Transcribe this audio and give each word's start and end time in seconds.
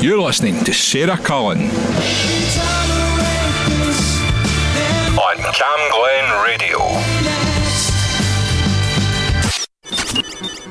You're 0.00 0.20
listening 0.20 0.62
to 0.64 0.74
Sarah 0.74 1.16
Cullen 1.16 1.58
on 5.18 5.36
Cam 5.54 5.90
Glen 5.90 6.44
Radio. 6.44 6.78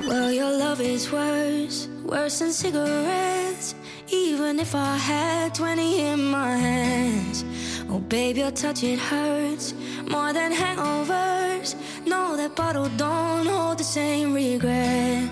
Well, 0.07 0.31
your 0.31 0.51
love 0.57 0.79
is 0.79 1.11
worse, 1.11 1.87
worse 2.05 2.39
than 2.39 2.51
cigarettes. 2.51 3.73
Even 4.09 4.59
if 4.59 4.75
I 4.75 4.95
had 4.95 5.55
20 5.55 6.01
in 6.01 6.23
my 6.23 6.55
hands. 6.55 7.43
Oh, 7.89 7.99
babe, 7.99 8.37
your 8.37 8.51
touch, 8.51 8.83
it 8.83 8.99
hurts 8.99 9.73
more 10.07 10.33
than 10.33 10.53
hangovers. 10.53 11.75
No, 12.05 12.37
that 12.37 12.55
bottle 12.55 12.89
don't 12.95 13.47
hold 13.47 13.79
the 13.79 13.83
same 13.83 14.33
regret. 14.33 15.29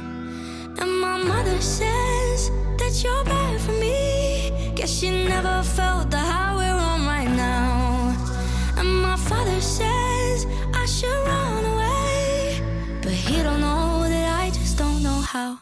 And 0.80 1.00
my 1.00 1.18
mother 1.18 1.62
says 1.62 2.50
that 2.94 3.04
you're 3.04 3.24
bad 3.24 3.60
for 3.60 3.72
me. 3.74 4.52
Guess 4.76 5.00
she 5.00 5.10
never 5.10 5.64
felt 5.64 6.12
the 6.12 6.18
high 6.18 6.56
we're 6.56 6.82
on 6.92 7.06
right 7.06 7.30
now. 7.30 8.16
And 8.78 9.02
my 9.02 9.16
father 9.16 9.60
says 9.62 10.46
I 10.74 10.86
should 10.86 11.28
run 11.28 11.66
away. 11.74 12.62
But 13.02 13.12
he 13.12 13.42
don't 13.42 13.62
know 13.62 14.04
that 14.08 14.42
I 14.42 14.50
just 14.50 14.78
don't 14.78 15.02
know 15.02 15.22
how. 15.34 15.60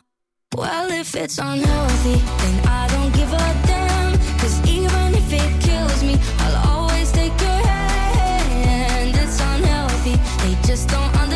Well, 0.55 0.91
if 0.91 1.15
it's 1.15 1.37
unhealthy, 1.37 2.17
then 2.41 2.67
I 2.67 2.87
don't 2.93 3.13
give 3.13 3.31
a 3.31 3.47
damn. 3.67 4.11
Cause 4.39 4.59
even 4.67 5.15
if 5.15 5.31
it 5.31 5.51
kills 5.61 6.03
me, 6.03 6.17
I'll 6.39 6.69
always 6.71 7.11
take 7.11 7.35
your 7.39 7.61
hand. 7.71 9.15
It's 9.15 9.39
unhealthy, 9.39 10.15
they 10.43 10.67
just 10.67 10.89
don't 10.89 11.03
understand. 11.05 11.30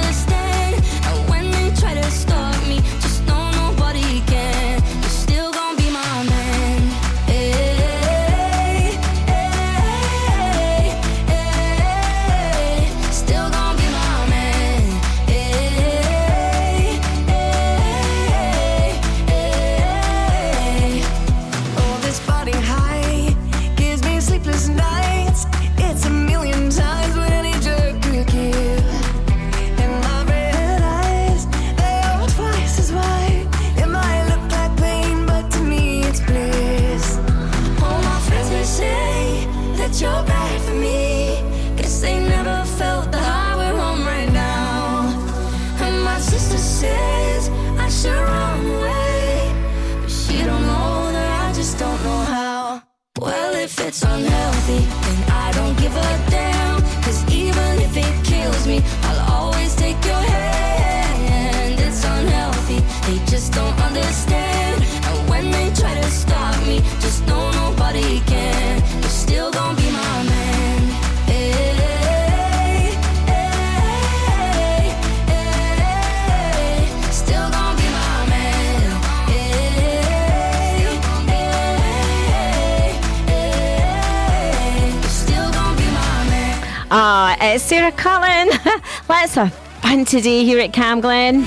Ah, 86.98 87.36
it's 87.42 87.62
Sarah 87.62 87.92
Cullen. 87.92 88.48
Let's 89.10 89.36
have 89.36 89.54
fun 89.82 90.06
today 90.06 90.46
here 90.46 90.60
at 90.60 90.72
Cam 90.72 91.02
Glen. 91.02 91.44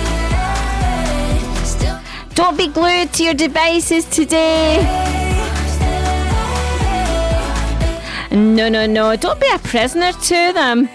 Don't 2.34 2.59
be 2.59 2.69
glued 2.69 3.14
to 3.14 3.25
your 3.25 3.32
devices 3.32 4.04
today. 4.04 4.76
No, 8.31 8.69
no, 8.69 8.84
no. 8.84 9.16
Don't 9.16 9.41
be 9.41 9.48
a 9.50 9.59
prisoner 9.60 10.12
to 10.12 10.53
them. 10.53 10.86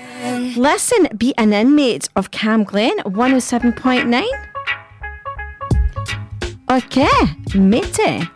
Listen, 0.55 1.07
be 1.17 1.33
an 1.39 1.51
inmate 1.51 2.09
of 2.15 2.29
Cam 2.29 2.63
Glen 2.63 2.99
107.9. 2.99 4.23
Okay, 6.69 7.09
matey. 7.55 8.29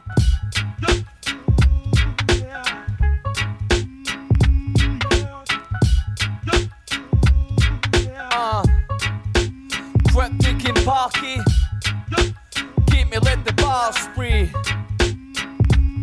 Spree. 14.18 14.52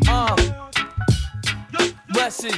Uh, 0.08 0.36
listen. 2.14 2.52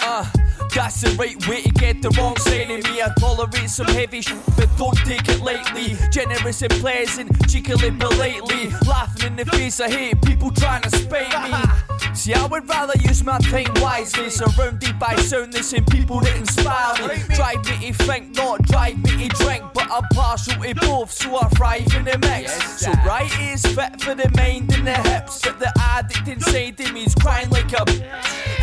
Uh, 0.00 0.26
that's 0.74 1.00
the 1.00 1.10
right 1.18 1.36
way 1.48 1.62
to 1.62 1.70
get 1.70 2.02
the 2.02 2.10
wrong 2.10 2.36
side 2.36 2.70
of 2.70 2.84
me. 2.84 3.02
I 3.02 3.12
tolerate 3.18 3.70
some 3.70 3.86
heavy 3.86 4.20
shit, 4.20 4.38
but 4.56 4.68
don't 4.76 4.96
take 4.98 5.28
it 5.28 5.40
lightly. 5.40 5.96
Generous 6.10 6.62
and 6.62 6.72
pleasant, 6.72 7.30
cheekily 7.48 7.90
politely. 7.92 8.70
Laughing 8.86 9.26
in 9.26 9.36
the 9.36 9.44
face 9.46 9.80
of 9.80 9.90
hate, 9.90 10.20
people 10.22 10.50
trying 10.50 10.82
to 10.82 10.90
spite 10.90 11.32
me. 11.50 12.14
See, 12.14 12.34
I 12.34 12.46
would 12.46 12.68
rather 12.68 12.94
use 13.00 13.22
my 13.22 13.38
time 13.38 13.72
wisely, 13.76 14.30
surrounded 14.30 14.98
by 14.98 15.14
soundness 15.16 15.72
and 15.72 15.86
people 15.86 16.20
that 16.20 16.36
inspire 16.36 17.08
me. 17.08 17.22
Drive 17.34 17.64
me 17.66 17.92
to 17.92 18.04
think, 18.04 18.34
not 18.36 18.62
drive 18.62 18.98
me 18.98 19.28
to 19.28 19.44
drink, 19.44 19.64
but 19.74 19.90
I'm 19.90 20.02
partial 20.12 20.54
to 20.62 20.74
both, 20.74 21.12
so 21.12 21.38
I 21.38 21.48
thrive 21.50 21.94
in 21.94 22.04
the 22.04 22.18
mix. 22.18 22.80
so 22.80 22.90
right 23.06 23.30
is 23.40 23.64
fit 23.64 24.00
for 24.00 24.14
the 24.14 24.30
mind 24.36 24.74
and 24.74 24.86
the 24.86 24.94
hips, 24.94 25.42
but 25.42 25.58
the 25.58 25.72
addict 25.80 26.26
inside 26.28 26.80
of 26.80 26.92
me 26.92 27.04
is 27.04 27.14
crying 27.14 27.50
like 27.50 27.72
a. 27.72 27.84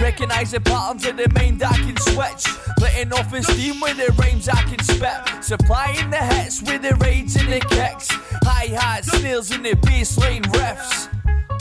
Recognize 0.01 0.51
the 0.51 0.59
patterns 0.59 1.05
of 1.05 1.17
the 1.17 1.29
mind 1.35 1.63
I 1.63 1.77
can 1.77 1.94
switch, 1.99 2.45
letting 2.79 3.13
off 3.13 3.31
the 3.31 3.41
steam 3.43 3.79
with 3.81 3.97
the 3.97 4.11
rhymes 4.13 4.49
I 4.49 4.61
can 4.63 4.79
spit, 4.83 5.43
supplying 5.43 6.09
the 6.09 6.17
hits 6.17 6.61
with 6.61 6.81
the 6.81 6.95
raids 6.95 7.35
and 7.35 7.51
the 7.51 7.59
kicks, 7.59 8.07
hi 8.43 8.67
hats, 8.67 9.11
snails, 9.11 9.51
and 9.51 9.65
the 9.65 9.71
bassline 9.71 10.43
riffs. 10.43 11.09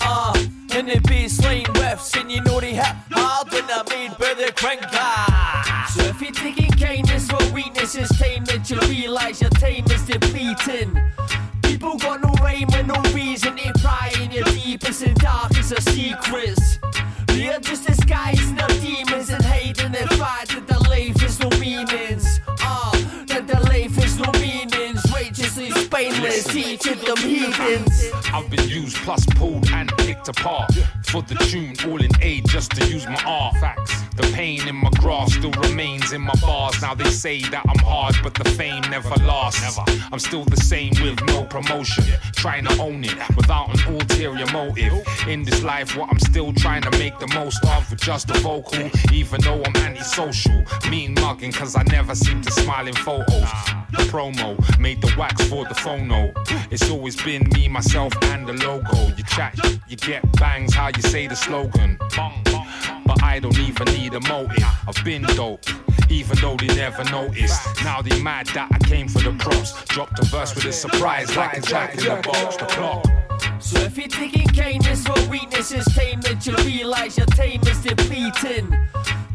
Uh, 0.00 0.34
and 0.72 0.88
the 0.88 0.98
bassline 1.08 1.64
riffs, 1.76 2.20
and 2.20 2.30
you 2.30 2.42
know 2.42 2.60
they 2.60 2.74
hit 2.74 2.96
hard 3.10 3.50
when 3.52 3.66
they're 3.66 3.84
made 3.90 4.16
by 4.18 4.34
the 4.34 4.52
cranker. 4.52 5.88
So 5.88 6.02
if 6.02 6.20
you're 6.20 6.32
taking 6.32 6.70
kindness 6.72 7.30
for 7.30 7.52
weakness, 7.52 7.94
it's 7.94 8.16
time 8.18 8.44
that 8.46 8.68
you 8.68 8.80
realize 8.88 9.40
your 9.40 9.50
time 9.50 9.84
is 9.90 10.02
depleting. 10.02 11.00
People 11.62 11.96
got 11.98 12.22
no 12.22 12.32
rhyme 12.42 12.68
and 12.74 12.88
no 12.88 13.00
reason 13.12 13.56
to 13.56 13.72
pry 13.80 14.12
in 14.20 14.32
your 14.32 14.44
deepest 14.44 15.02
and 15.02 15.14
darkest 15.16 15.72
of 15.72 15.82
secrets. 15.84 16.78
They're 17.28 17.60
just 17.60 17.86
disguising 17.86 18.58
them 26.82 27.16
heathens. 27.16 28.10
I've 28.32 28.50
been 28.50 28.68
used 28.68 28.96
plus 28.98 29.24
pulled 29.26 29.68
and 29.70 29.90
picked 29.98 30.28
apart 30.28 30.72
for 31.04 31.22
the 31.22 31.34
tune, 31.36 31.74
all 31.88 32.02
in 32.02 32.10
aid 32.20 32.48
just 32.48 32.72
to 32.72 32.86
use 32.86 33.06
my 33.06 33.22
art. 33.24 33.56
Facts. 33.56 34.03
The 34.16 34.30
pain 34.32 34.66
in 34.68 34.76
my 34.76 34.90
grasp 34.98 35.38
still 35.38 35.50
remains 35.62 36.12
in 36.12 36.20
my 36.20 36.34
bars. 36.40 36.80
Now 36.80 36.94
they 36.94 37.10
say 37.10 37.40
that 37.42 37.64
I'm 37.68 37.84
hard, 37.84 38.14
but 38.22 38.34
the 38.34 38.44
fame 38.50 38.82
never 38.90 39.14
lasts. 39.24 39.60
Never. 39.62 40.08
I'm 40.12 40.18
still 40.18 40.44
the 40.44 40.56
same 40.56 40.92
with 41.02 41.20
no 41.26 41.44
promotion, 41.44 42.04
trying 42.32 42.64
to 42.66 42.80
own 42.80 43.02
it 43.04 43.16
without 43.36 43.74
an 43.74 43.94
ulterior 43.94 44.46
motive. 44.52 44.92
In 45.28 45.42
this 45.42 45.62
life, 45.62 45.96
what 45.96 46.10
I'm 46.10 46.20
still 46.20 46.52
trying 46.52 46.82
to 46.82 46.90
make 46.92 47.18
the 47.18 47.26
most 47.34 47.64
of 47.64 47.90
with 47.90 48.00
just 48.00 48.30
a 48.30 48.38
vocal, 48.40 48.90
even 49.12 49.40
though 49.40 49.62
I'm 49.64 49.76
antisocial. 49.76 50.64
Mean 50.88 51.14
mugging, 51.14 51.52
cause 51.52 51.74
I 51.74 51.82
never 51.84 52.14
seem 52.14 52.40
to 52.42 52.50
smile 52.50 52.86
in 52.86 52.94
photos. 52.94 53.50
The 53.90 54.04
promo 54.10 54.78
made 54.78 55.00
the 55.00 55.12
wax 55.18 55.42
for 55.48 55.64
the 55.64 55.74
phono. 55.74 56.32
It's 56.70 56.88
always 56.88 57.16
been 57.16 57.48
me, 57.50 57.68
myself, 57.68 58.12
and 58.24 58.46
the 58.46 58.52
logo. 58.52 59.14
You 59.16 59.24
chat, 59.24 59.58
you 59.88 59.96
get 59.96 60.22
bangs, 60.32 60.74
how 60.74 60.88
you 60.88 61.02
say 61.02 61.26
the 61.26 61.36
slogan. 61.36 61.98
But 62.16 62.53
I 63.34 63.40
don't 63.40 63.58
even 63.58 63.86
need 63.86 64.14
a 64.14 64.20
motive. 64.28 64.64
I've 64.86 65.04
been 65.04 65.22
dope, 65.22 65.66
even 66.08 66.38
though 66.38 66.54
they 66.54 66.68
never 66.68 67.02
noticed. 67.10 67.60
Now 67.82 68.00
they 68.00 68.22
mad 68.22 68.46
that 68.54 68.68
I 68.70 68.78
came 68.78 69.08
for 69.08 69.18
the 69.18 69.32
props. 69.32 69.72
Dropped 69.86 70.20
a 70.20 70.24
verse 70.26 70.54
with 70.54 70.66
a 70.66 70.72
surprise, 70.72 71.36
like 71.36 71.56
a 71.56 71.60
jack 71.60 71.98
in 71.98 72.04
the 72.04 72.22
box. 72.22 72.56
The 72.56 72.66
clock. 72.66 73.04
So 73.58 73.80
if 73.80 73.98
you're 73.98 74.06
taking 74.06 74.46
kindness 74.46 75.04
for 75.04 75.20
weakness, 75.28 75.72
it's 75.72 75.92
time 75.96 76.20
that 76.20 76.44
cause 76.44 77.18
your 77.18 77.26
time 77.26 77.60
is 77.66 77.82
depleting. 77.82 78.72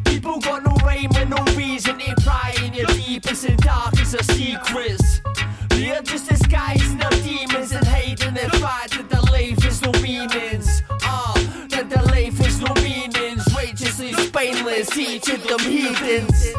People 0.06 0.40
got 0.40 0.64
no 0.64 0.74
rhyme 0.76 1.10
and 1.16 1.28
no 1.28 1.44
reason 1.54 1.98
to 1.98 2.14
pry 2.22 2.54
in 2.64 2.72
your 2.72 2.86
deepest 2.86 3.44
and 3.44 3.58
darkest 3.58 4.14
of 4.14 4.24
secrets. 4.24 5.20
They're 5.68 6.00
just 6.00 6.26
disguising 6.26 6.96
their 6.96 7.10
demons 7.10 7.72
and 7.72 7.86
hiding 7.86 8.32
the 8.32 8.48
fact 8.60 8.96
that 8.96 9.10
their 9.10 9.20
life 9.30 9.62
is 9.66 9.82
no 9.82 9.92
meanings. 10.00 10.59
Spineless, 14.90 15.24
teaching 15.24 15.46
them 15.46 15.58
heathens. 15.60 16.54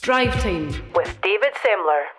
Drive 0.00 0.40
Time 0.40 0.68
with 0.94 1.20
David 1.20 1.52
Semler. 1.62 2.17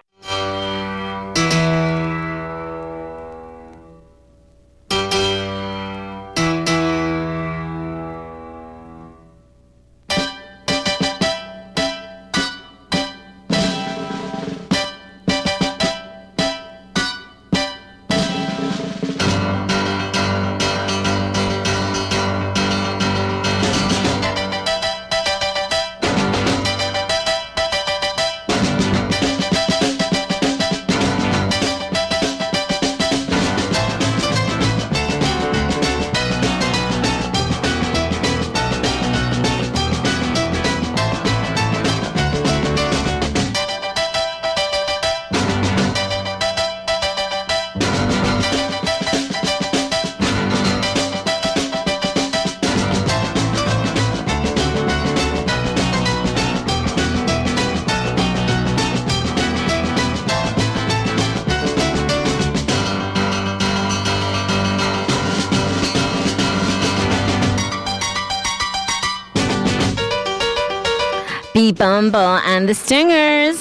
Bumble 71.72 72.20
and 72.20 72.68
the 72.68 72.74
Stingers. 72.74 73.60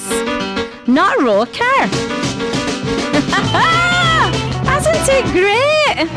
Nut 0.87 1.17
Rocker. 1.19 1.79
Isn't 4.79 5.09
it 5.09 5.25
great? 5.33 6.07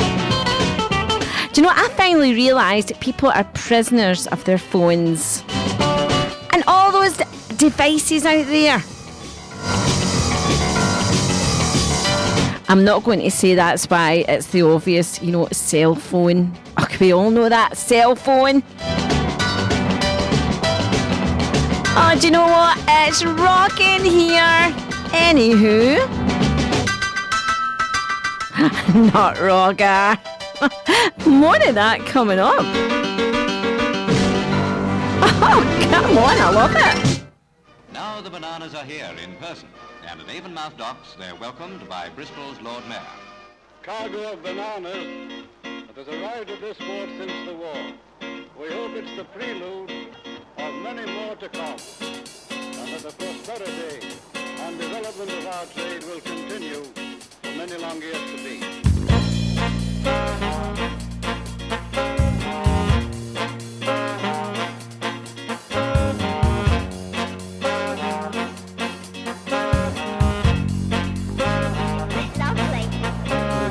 Do 1.52 1.60
you 1.60 1.62
know 1.62 1.68
what? 1.74 1.78
I 1.78 1.88
finally 1.94 2.32
realised 2.32 2.98
people 3.00 3.28
are 3.30 3.44
prisoners 3.54 4.26
of 4.28 4.44
their 4.44 4.58
phones. 4.58 5.44
And 6.52 6.62
all 6.66 6.92
those 6.92 7.16
devices 7.58 8.24
out 8.24 8.46
there. 8.46 8.82
I'm 12.68 12.84
not 12.84 13.04
going 13.04 13.20
to 13.20 13.30
say 13.30 13.54
that's 13.54 13.90
why 13.90 14.24
it's 14.28 14.46
the 14.46 14.62
obvious, 14.62 15.20
you 15.20 15.30
know, 15.30 15.46
cell 15.52 15.94
phone. 15.94 16.56
Oh, 16.78 16.86
we 17.00 17.12
all 17.12 17.30
know 17.30 17.50
that 17.50 17.76
cell 17.76 18.16
phone. 18.16 18.62
Oh, 21.94 22.16
do 22.18 22.26
you 22.26 22.32
know 22.32 22.46
what? 22.46 22.78
It's 22.88 23.22
rocking 23.24 24.02
here. 24.04 24.72
Anywho, 25.12 25.98
Nut 29.12 29.38
Rocker. 29.38 30.18
More 31.28 31.56
of 31.56 31.74
that 31.74 32.00
coming 32.06 32.38
up. 32.38 32.64
Oh, 35.44 35.60
come 35.90 36.18
on, 36.18 36.38
I 36.38 36.50
love 36.50 36.70
it. 36.76 37.24
Now 37.92 38.20
the 38.20 38.30
bananas 38.30 38.74
are 38.76 38.84
here 38.84 39.10
in 39.22 39.34
person, 39.36 39.68
and 40.08 40.20
at 40.20 40.26
Avonmouth 40.28 40.76
Docks 40.78 41.14
they're 41.18 41.34
welcomed 41.34 41.88
by 41.88 42.08
Bristol's 42.10 42.60
Lord 42.60 42.86
Mayor. 42.88 43.00
cargo 43.82 44.32
of 44.34 44.42
bananas 44.42 45.44
that 45.64 45.96
has 45.96 46.08
arrived 46.08 46.48
at 46.50 46.60
this 46.60 46.76
port 46.78 47.08
since 47.18 47.32
the 47.44 47.54
war. 47.56 47.76
We 48.60 48.68
hope 48.72 48.92
it's 48.92 49.16
the 49.16 49.24
prelude 49.24 49.90
of 50.62 50.74
many 50.82 51.04
more 51.12 51.34
to 51.36 51.48
come, 51.48 51.76
and 52.10 52.88
that 52.92 53.02
the 53.02 53.12
prosperity 53.18 54.06
and 54.34 54.78
development 54.78 55.30
of 55.30 55.46
our 55.46 55.66
trade 55.66 56.04
will 56.04 56.20
continue 56.20 56.84
for 57.42 57.52
many 57.56 57.76
long 57.78 58.00
years 58.00 58.16
to 58.30 58.36
be. 58.44 58.60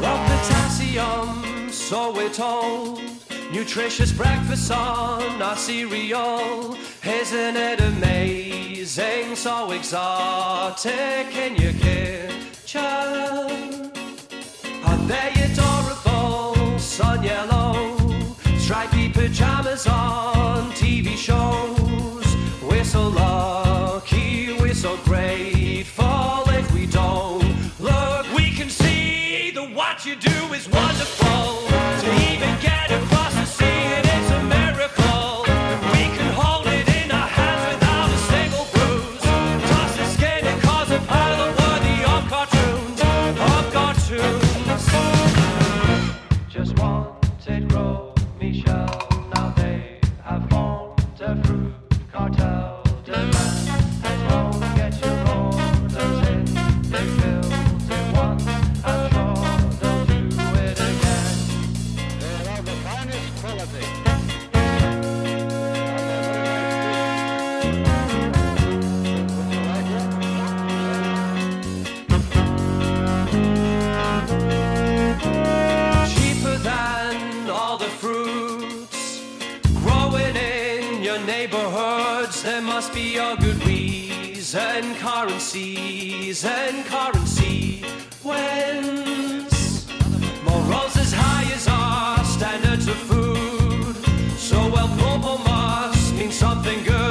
Raw 0.02 0.18
potassium, 0.28 1.72
so 1.72 2.12
we're 2.14 2.30
told. 2.30 3.11
Nutritious 3.52 4.14
breakfast 4.14 4.72
on 4.72 5.42
our 5.42 5.58
cereal. 5.58 6.78
Isn't 7.04 7.58
it 7.58 7.82
amazing? 7.82 9.36
So 9.36 9.72
exotic 9.72 11.36
in 11.36 11.58
your 11.58 11.74
kitchen. 11.74 12.82
Are 14.86 14.98
they 15.06 15.34
adorable? 15.44 16.80
Sun 16.80 17.24
yellow. 17.24 17.98
Stripy 18.58 19.10
pajamas 19.10 19.86
on 19.86 20.72
TV 20.72 21.18
shows. 21.18 21.81
Reason, 84.54 84.96
currencies 84.96 86.44
and 86.44 86.86
currency 86.86 87.84
wins. 88.22 89.88
Morals 90.44 90.98
as 90.98 91.14
high 91.14 91.54
as 91.54 91.68
our 91.70 92.24
standards 92.26 92.88
of 92.88 92.96
food. 92.96 93.96
So 94.38 94.58
well, 94.70 94.90
purple 94.98 95.38
must 95.40 96.14
mean 96.16 96.32
something 96.32 96.84
good, 96.84 97.11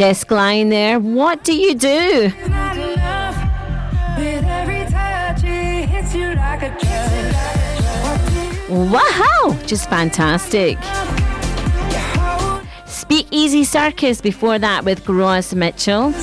Jess 0.00 0.24
Klein 0.24 0.70
there. 0.70 0.98
What 0.98 1.44
do 1.44 1.54
you 1.54 1.74
do? 1.74 2.32
Wow, 8.70 9.58
just 9.66 9.90
fantastic. 9.90 10.78
Speak 12.86 13.26
Easy 13.30 13.62
Circus 13.62 14.22
before 14.22 14.58
that 14.58 14.86
with 14.86 15.04
Gross 15.04 15.52
Mitchell. 15.52 16.14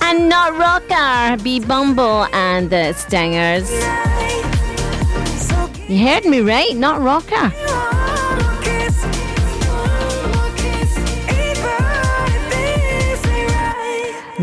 And 0.00 0.28
Nut 0.28 0.56
Rocker, 0.56 1.42
B. 1.42 1.58
Bumble 1.58 2.28
and 2.32 2.70
the 2.70 2.92
Stingers. 2.92 3.68
You 5.90 6.06
heard 6.06 6.24
me 6.24 6.38
right, 6.38 6.76
Nut 6.76 7.00
Rocker. 7.00 7.73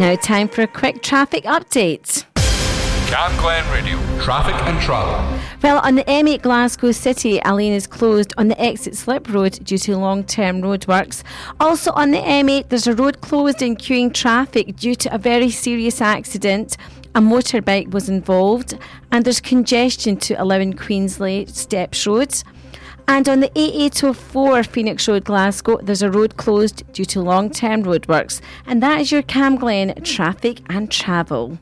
Now, 0.01 0.15
time 0.15 0.47
for 0.47 0.63
a 0.63 0.67
quick 0.67 1.03
traffic 1.03 1.43
update. 1.43 2.25
Cam 3.05 3.39
Glen 3.39 3.71
Radio, 3.71 3.99
traffic 4.19 4.55
and 4.63 4.81
travel. 4.81 5.13
Well, 5.61 5.77
on 5.77 5.93
the 5.93 6.03
M8 6.05 6.41
Glasgow 6.41 6.91
City, 6.91 7.39
a 7.45 7.53
lane 7.53 7.73
is 7.73 7.85
closed 7.85 8.33
on 8.35 8.47
the 8.47 8.59
exit 8.59 8.95
slip 8.95 9.29
road 9.29 9.63
due 9.63 9.77
to 9.77 9.95
long 9.95 10.23
term 10.23 10.63
roadworks. 10.63 11.21
Also 11.59 11.91
on 11.91 12.09
the 12.09 12.17
M8, 12.17 12.69
there's 12.69 12.87
a 12.87 12.95
road 12.95 13.21
closed 13.21 13.61
and 13.61 13.77
queuing 13.77 14.11
traffic 14.11 14.75
due 14.75 14.95
to 14.95 15.13
a 15.13 15.19
very 15.19 15.51
serious 15.51 16.01
accident. 16.01 16.77
A 17.13 17.21
motorbike 17.21 17.91
was 17.91 18.09
involved, 18.09 18.75
and 19.11 19.23
there's 19.23 19.39
congestion 19.39 20.17
to 20.17 20.33
11 20.39 20.77
Queenslie 20.77 21.47
Steps 21.47 22.07
Road. 22.07 22.33
And 23.07 23.27
on 23.27 23.39
the 23.39 23.49
A804 23.49 24.67
Phoenix 24.67 25.07
Road, 25.07 25.25
Glasgow, 25.25 25.79
there's 25.81 26.01
a 26.01 26.11
road 26.11 26.37
closed 26.37 26.91
due 26.93 27.05
to 27.05 27.21
long 27.21 27.49
term 27.49 27.83
roadworks. 27.83 28.41
And 28.65 28.81
that 28.81 29.01
is 29.01 29.11
your 29.11 29.21
Cam 29.21 29.55
Glen 29.55 30.01
traffic 30.03 30.61
and 30.69 30.91
travel. 30.91 31.59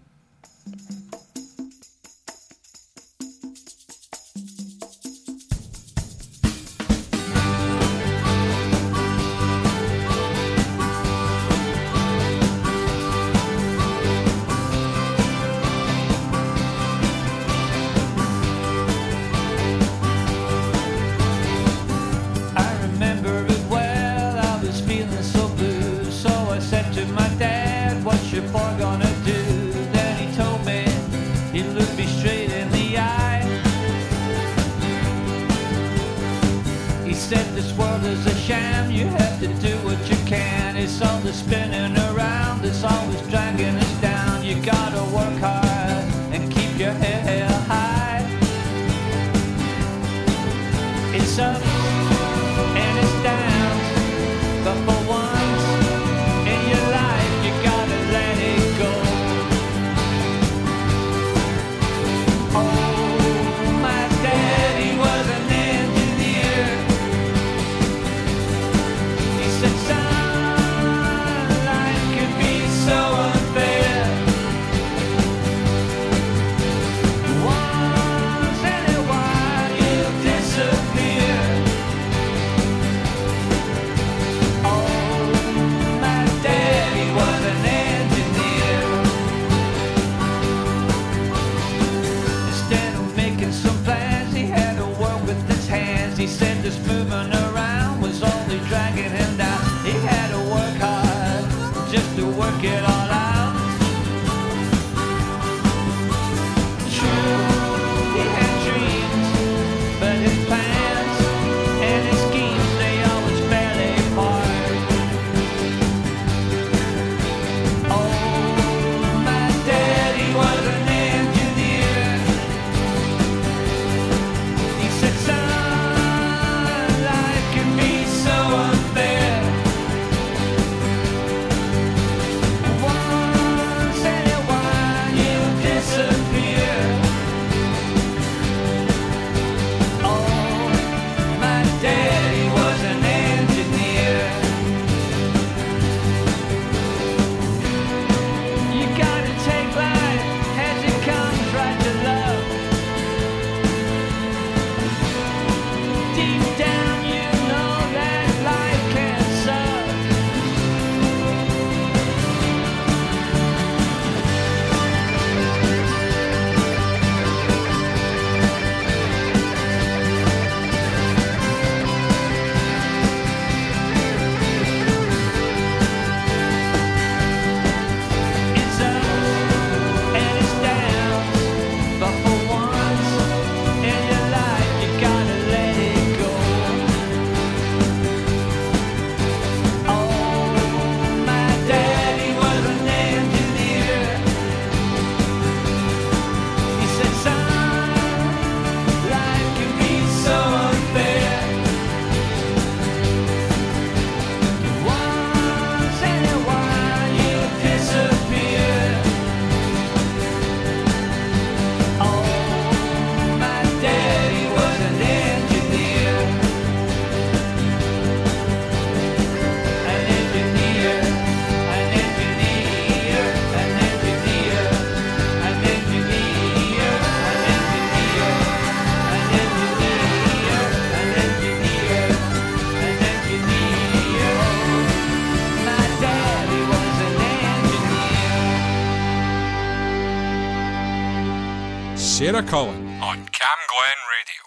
Sarah 242.40 242.52
Cullen 242.52 242.88
on 243.02 243.18
Cam 243.38 243.60
Glen 243.72 244.00
Radio. 244.16 244.44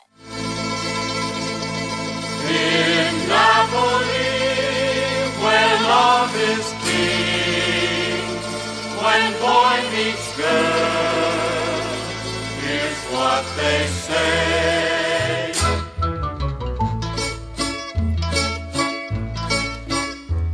In 2.48 3.12
Napoli, 3.28 4.32
where 5.42 5.76
love 5.82 6.34
is 6.36 6.66
king, 6.84 8.24
when 9.02 9.32
boy 9.44 9.76
meets 9.92 10.28
girl, 10.38 11.82
here's 12.62 13.02
what 13.12 13.44
they 13.58 13.80
say. 13.86 15.52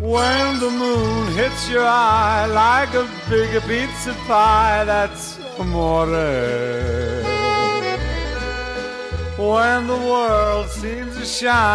When 0.00 0.58
the 0.58 0.70
moon 0.70 1.26
hits 1.34 1.68
your 1.68 1.86
eye 1.86 2.46
like 2.46 2.94
a 2.94 3.06
big 3.28 3.62
pizza 3.62 4.14
pie, 4.26 4.47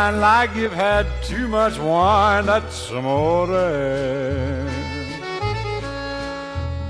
shine 0.04 0.20
like 0.20 0.56
you've 0.56 0.74
had 0.74 1.06
too 1.24 1.48
much 1.48 1.78
wine, 1.80 2.46
that's 2.46 2.92
amore. 2.92 3.48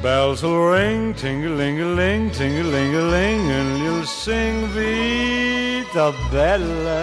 Bells 0.01 0.41
will 0.43 0.65
ring, 0.71 1.13
ting-a-ling-a-ling, 1.13 2.31
ting-a-ling-a-ling, 2.31 3.41
and 3.57 3.83
you'll 3.83 4.05
sing 4.05 4.65
Vita 4.75 6.07
Bella. 6.31 7.01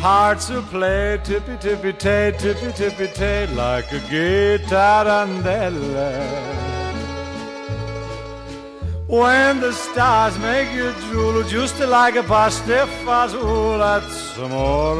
Hearts 0.00 0.50
will 0.50 0.62
play 0.62 1.18
tippy 1.24 1.56
tippy 1.56 1.92
tay, 1.94 2.34
tippy 2.38 2.72
tippy 2.72 3.08
tay, 3.08 3.46
like 3.54 3.90
a 3.92 4.00
guitar 4.10 5.04
guitarandella. 5.04 6.43
When 9.14 9.60
the 9.60 9.72
stars 9.72 10.36
make 10.40 10.72
you 10.72 10.92
drool, 11.06 11.44
just 11.44 11.78
like 11.78 12.16
a 12.16 12.24
pasta 12.24 12.88
fazool, 13.04 13.78
that's 13.78 14.36
amore. 14.38 14.96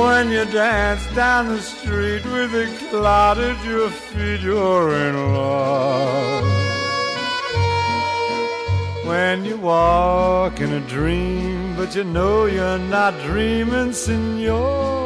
When 0.00 0.30
you 0.30 0.46
dance 0.46 1.04
down 1.14 1.48
the 1.48 1.60
street 1.60 2.24
with 2.24 2.54
a 2.54 2.66
cloud 2.88 3.36
at 3.36 3.62
your 3.66 3.90
feet, 3.90 4.40
you're 4.40 4.94
in 4.94 5.34
love. 5.34 6.44
When 9.04 9.44
you 9.44 9.58
walk 9.58 10.58
in 10.58 10.72
a 10.72 10.80
dream, 10.88 11.76
but 11.76 11.94
you 11.94 12.04
know 12.04 12.46
you're 12.46 12.78
not 12.78 13.12
dreaming, 13.20 13.92
signore. 13.92 15.01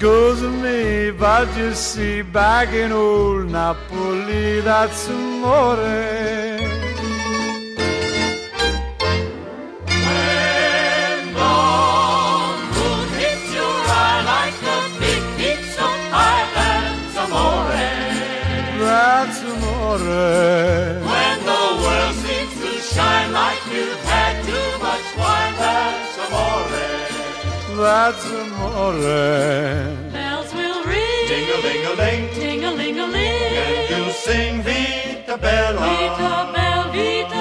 Scusa 0.00 0.50
me, 0.62 1.74
see, 1.74 2.22
back 2.22 2.72
in 2.72 2.90
old 2.90 3.50
Napoli, 3.50 4.62
that's 4.62 5.10
amore. 5.10 6.39
That's 27.90 28.24
amore. 28.24 28.92
Bells 30.14 30.54
will 30.54 30.84
ring, 30.84 31.26
Ding-a-ling-a-ling, 31.26 32.22
ting-a-ling-a-ling, 32.38 33.54
and 33.64 33.90
you'll 33.90 34.12
sing 34.12 34.62
Vita 34.62 35.36
Bella. 35.36 35.80
Vita 35.90 36.32
Bella, 36.54 36.92
Vita 36.94 37.39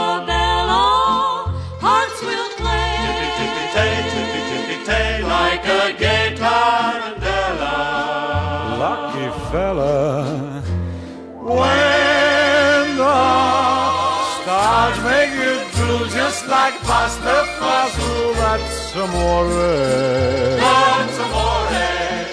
just 16.29 16.47
like 16.47 16.75
pasta 16.81 17.37
fazool, 17.59 18.33
that's 18.35 18.95
amore. 19.03 19.49
Eh? 19.49 20.57
That's 20.63 21.17
amore. 21.25 21.69
Eh? 21.71 22.23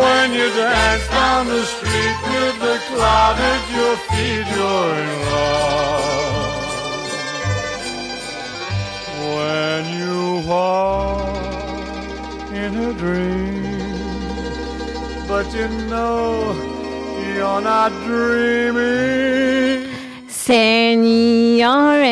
When 0.00 0.26
you 0.38 0.48
dance 0.60 1.06
down 1.18 1.42
the 1.46 1.64
street 1.74 2.18
with 2.32 2.56
the 2.66 2.76
cloud 2.88 3.36
at 3.52 3.62
your 3.76 3.94
feet, 4.08 4.46
you're 4.54 4.94
in 5.04 5.14
love. 5.34 6.64
When 9.34 9.82
you 10.00 10.18
walk 10.50 11.30
in 12.62 12.70
a 12.88 12.90
dream, 13.02 14.08
but 15.28 15.46
you 15.54 15.68
know 15.90 16.16
you're 17.36 17.62
not 17.72 17.90
dreaming. 18.06 19.75
Signore. 20.46 22.06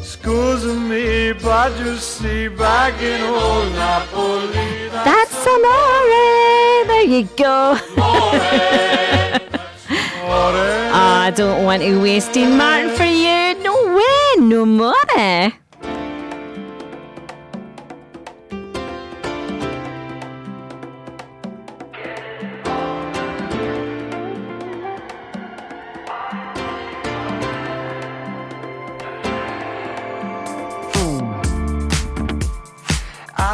Scusa 0.00 0.72
me, 0.78 1.32
but 1.32 1.76
you 1.80 1.96
see, 1.96 2.46
back 2.46 3.02
in 3.02 3.20
old 3.22 3.72
Napoli, 3.72 4.88
That's 4.92 5.44
amore. 5.44 6.86
There 6.86 7.02
you 7.02 7.24
go. 7.36 7.76
Ah, 10.94 11.24
I 11.24 11.30
don't 11.32 11.64
want 11.64 11.82
to 11.82 12.00
waste 12.00 12.32
Dean 12.32 12.56
Martin 12.56 12.94
for 12.94 13.02
you. 13.02 13.60
No 13.60 13.74
way, 13.96 14.36
no 14.38 14.64
more. 14.64 15.52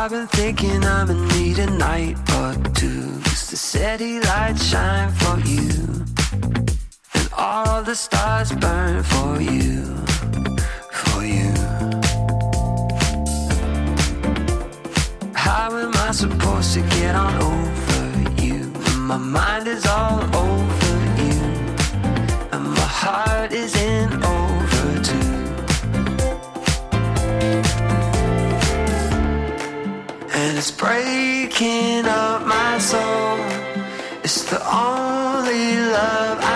I've 0.00 0.12
been 0.12 0.28
thinking 0.28 0.84
I'm 0.84 1.11
in 1.11 1.26
need 1.26 1.58
a 1.58 1.66
night 1.66 2.16
or 2.38 2.54
two 2.72 3.20
Just 3.22 3.50
to 3.50 3.56
steady 3.56 4.20
light 4.20 4.56
shine 4.56 5.11
for 5.11 5.40
you. 5.40 6.04
And 7.14 7.28
all 7.37 7.82
the 7.82 7.96
stars 7.96 8.52
burn 8.52 9.02
for 9.02 9.40
you 9.40 9.96
For 10.92 11.24
you. 11.24 11.52
How 15.34 15.76
am 15.76 15.92
I 15.96 16.12
supposed 16.12 16.74
to 16.74 16.80
get 17.00 17.16
on 17.16 17.34
over 17.42 18.42
you? 18.44 18.70
When 18.70 19.00
my 19.00 19.18
mind 19.18 19.66
is 19.66 19.84
all 19.84 20.20
over 20.37 20.96
you. 21.24 21.40
And 22.52 22.64
my 22.78 22.90
heart 23.02 23.50
is 23.52 23.74
in 23.74 24.12
overdue 24.22 24.67
And 30.40 30.57
it's 30.57 30.70
breaking 30.70 32.07
up 32.07 32.46
my 32.46 32.79
soul. 32.79 33.38
It's 34.22 34.44
the 34.44 34.61
only 34.62 35.66
love 35.96 36.38
I've 36.38 36.47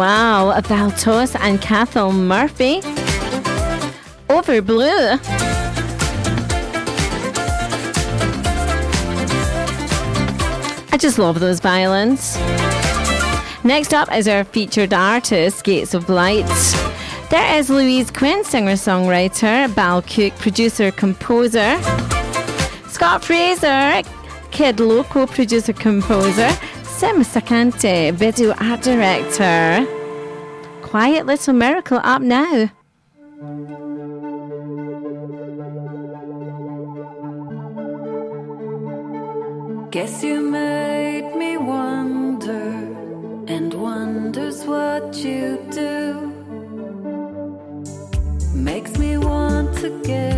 Wow, 0.00 0.58
Valtos 0.62 1.36
and 1.38 1.60
Cathal 1.60 2.10
Murphy. 2.10 2.80
Over 4.30 4.62
Blue. 4.62 5.18
I 10.90 10.96
just 10.98 11.18
love 11.18 11.38
those 11.40 11.60
violins. 11.60 12.38
Next 13.62 13.92
up 13.92 14.10
is 14.16 14.26
our 14.26 14.44
featured 14.44 14.94
artist, 14.94 15.64
Gates 15.64 15.92
of 15.92 16.08
Light. 16.08 16.48
There 17.28 17.58
is 17.58 17.68
Louise 17.68 18.10
Quinn, 18.10 18.42
singer 18.42 18.76
songwriter, 18.76 19.68
Bal 19.74 20.00
Cook, 20.00 20.32
producer 20.38 20.90
composer, 20.92 21.78
Scott 22.88 23.22
Fraser, 23.22 24.00
Kid 24.50 24.80
Loco, 24.80 25.26
producer 25.26 25.74
composer, 25.74 26.48
Sim 27.00 27.22
Sakante, 27.24 28.12
video 28.12 28.52
art 28.60 28.82
director. 28.82 29.86
Quiet 30.82 31.24
Little 31.24 31.54
Miracle 31.54 31.98
up 32.04 32.20
now. 32.20 32.68
Guess 39.90 40.22
you 40.22 40.42
made 40.42 41.34
me 41.36 41.56
wonder, 41.56 42.68
and 43.48 43.72
wonders 43.72 44.62
what 44.66 45.16
you 45.24 45.58
do. 45.70 46.34
Makes 48.54 48.98
me 48.98 49.16
want 49.16 49.74
to 49.78 50.02
get 50.02 50.29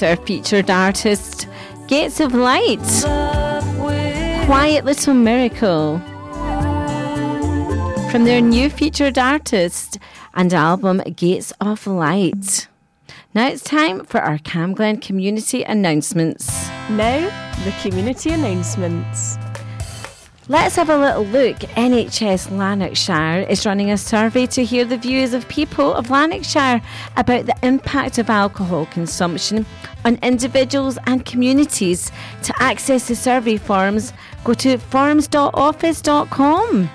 That's 0.00 0.18
our 0.18 0.24
featured 0.24 0.70
artist, 0.70 1.46
Gates 1.86 2.20
of 2.20 2.32
Light. 2.32 2.78
Quiet 4.46 4.86
Little 4.86 5.12
Miracle. 5.12 5.98
From 8.10 8.24
their 8.24 8.40
new 8.40 8.70
featured 8.70 9.18
artist 9.18 9.98
and 10.32 10.54
album, 10.54 11.02
Gates 11.16 11.52
of 11.60 11.86
Light. 11.86 12.66
Now 13.34 13.48
it's 13.48 13.62
time 13.62 14.06
for 14.06 14.22
our 14.22 14.38
Camglen 14.38 15.02
community 15.02 15.64
announcements. 15.64 16.48
Now, 16.88 17.28
the 17.64 17.74
community 17.82 18.30
announcements. 18.30 19.36
Let's 20.50 20.74
have 20.74 20.90
a 20.90 20.98
little 20.98 21.24
look. 21.26 21.58
NHS 21.58 22.50
Lanarkshire 22.50 23.46
is 23.48 23.64
running 23.64 23.92
a 23.92 23.96
survey 23.96 24.46
to 24.46 24.64
hear 24.64 24.84
the 24.84 24.96
views 24.96 25.32
of 25.32 25.46
people 25.46 25.94
of 25.94 26.10
Lanarkshire 26.10 26.82
about 27.16 27.46
the 27.46 27.54
impact 27.62 28.18
of 28.18 28.28
alcohol 28.28 28.86
consumption 28.86 29.64
on 30.04 30.18
individuals 30.24 30.98
and 31.06 31.24
communities. 31.24 32.10
To 32.42 32.52
access 32.58 33.06
the 33.06 33.14
survey 33.14 33.58
forms, 33.58 34.12
go 34.42 34.54
to 34.54 34.78
forms.office.com. 34.78 36.90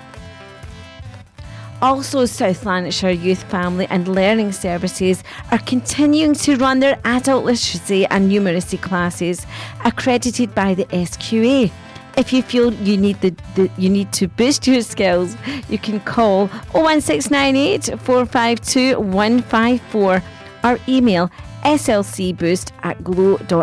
Also, 1.80 2.26
South 2.26 2.66
Lanarkshire 2.66 3.10
Youth 3.10 3.42
Family 3.44 3.86
and 3.88 4.06
Learning 4.06 4.52
Services 4.52 5.24
are 5.50 5.60
continuing 5.60 6.34
to 6.34 6.56
run 6.56 6.80
their 6.80 6.98
adult 7.06 7.46
literacy 7.46 8.04
and 8.04 8.30
numeracy 8.30 8.78
classes 8.78 9.46
accredited 9.82 10.54
by 10.54 10.74
the 10.74 10.84
SQA. 10.84 11.72
If 12.16 12.32
you 12.32 12.42
feel 12.42 12.72
you 12.72 12.96
need 12.96 13.20
the, 13.20 13.34
the 13.54 13.70
you 13.76 13.90
need 13.90 14.12
to 14.14 14.26
boost 14.26 14.66
your 14.66 14.80
skills, 14.82 15.36
you 15.68 15.78
can 15.78 16.00
call 16.00 16.46
01698 16.72 18.00
452 18.00 18.98
154 19.00 20.22
or 20.64 20.78
email 20.88 21.30
slcboost 21.62 22.72
at 22.82 23.02
glow.sch.uk. 23.04 23.56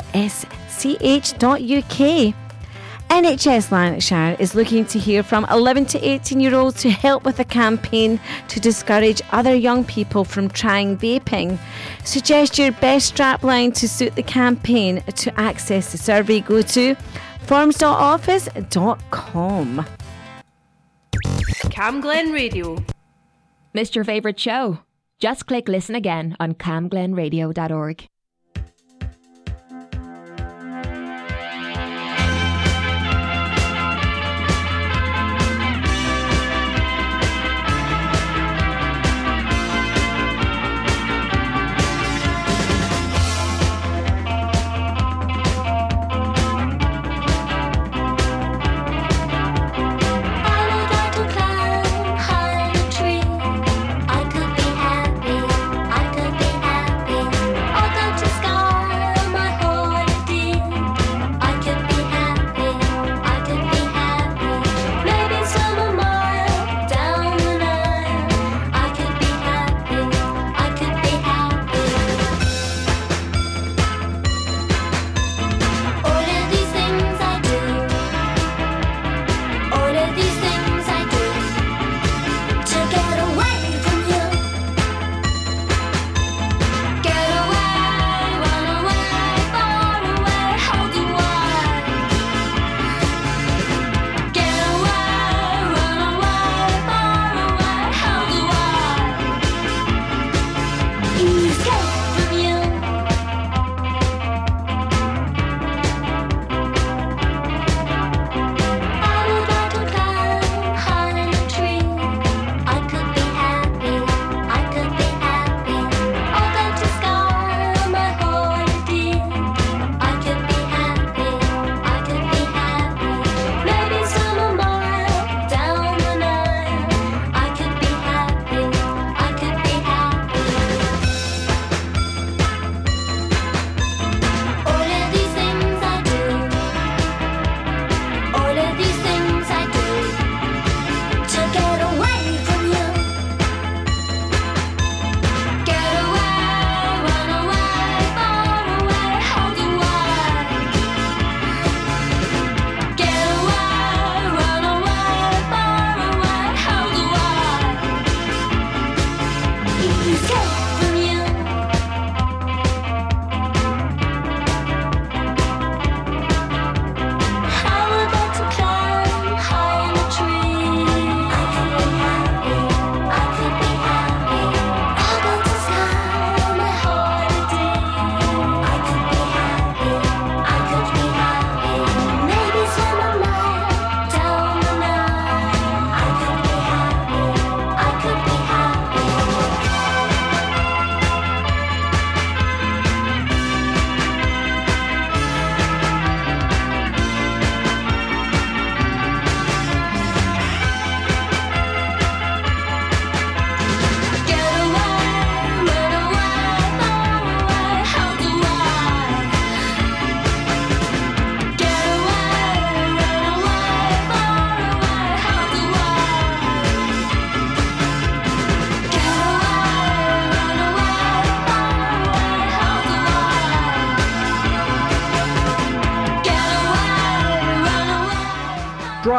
NHS 3.10 3.72
Lanarkshire 3.72 4.36
is 4.40 4.56
looking 4.56 4.86
to 4.86 4.98
hear 4.98 5.22
from 5.22 5.46
11 5.52 5.86
to 5.86 6.00
18 6.04 6.40
year 6.40 6.56
olds 6.56 6.82
to 6.82 6.90
help 6.90 7.24
with 7.24 7.40
a 7.40 7.44
campaign 7.44 8.20
to 8.48 8.60
discourage 8.60 9.22
other 9.32 9.54
young 9.54 9.84
people 9.84 10.24
from 10.24 10.50
trying 10.50 10.98
vaping. 10.98 11.60
Suggest 12.04 12.58
your 12.58 12.72
best 12.72 13.14
strapline 13.16 13.72
to 13.76 13.88
suit 13.88 14.16
the 14.16 14.24
campaign. 14.24 15.04
To 15.18 15.40
access 15.40 15.92
the 15.92 16.00
survey, 16.00 16.40
go 16.40 16.64
to 16.64 16.96
forms.office.com. 17.44 19.86
Cam 21.70 22.02
Glen 22.02 22.32
Radio. 22.32 22.84
Missed 23.74 23.96
your 23.96 24.06
favourite 24.06 24.40
show? 24.40 24.80
Just 25.20 25.48
click 25.48 25.68
listen 25.68 25.96
again 25.96 26.38
on 26.40 26.54
camglenradio.org. 26.54 28.08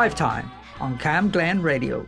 Drive 0.04 0.14
Time 0.16 0.50
on 0.80 0.98
Cam 0.98 1.30
Glen 1.30 1.62
Radio. 1.62 2.06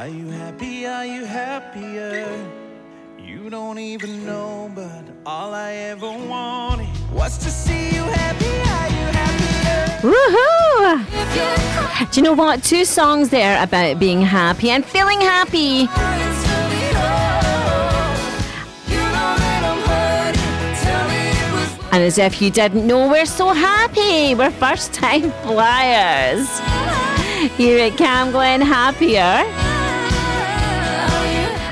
Are 0.00 0.08
you 0.08 0.28
happy? 0.30 0.86
Are 0.86 1.04
you 1.04 1.26
happier? 1.26 2.26
You 3.18 3.50
don't 3.50 3.78
even 3.78 4.24
know, 4.24 4.72
but 4.74 5.04
all 5.26 5.52
I 5.52 5.72
ever 5.92 6.08
wanted 6.08 6.88
was 7.12 7.36
to 7.36 7.50
see 7.50 7.94
you 7.94 8.04
happy. 8.04 8.46
Are 8.46 8.88
you 8.96 9.06
happier? 9.20 10.08
Woohoo! 10.08 11.04
Do 12.10 12.18
you 12.18 12.24
know 12.24 12.32
what? 12.32 12.64
Two 12.64 12.86
songs 12.86 13.28
there 13.28 13.62
about 13.62 14.00
being 14.00 14.22
happy 14.22 14.70
and 14.70 14.86
feeling 14.86 15.20
happy. 15.20 15.86
And 21.92 22.02
as 22.02 22.16
if 22.16 22.40
you 22.40 22.50
didn't 22.50 22.86
know, 22.86 23.06
we're 23.06 23.26
so 23.26 23.50
happy. 23.52 24.34
We're 24.34 24.50
first 24.50 24.94
time 24.94 25.30
flyers. 25.42 26.48
Here 27.58 27.84
at 27.84 27.98
Cam 27.98 28.30
Glen 28.30 28.62
Happier. 28.62 29.59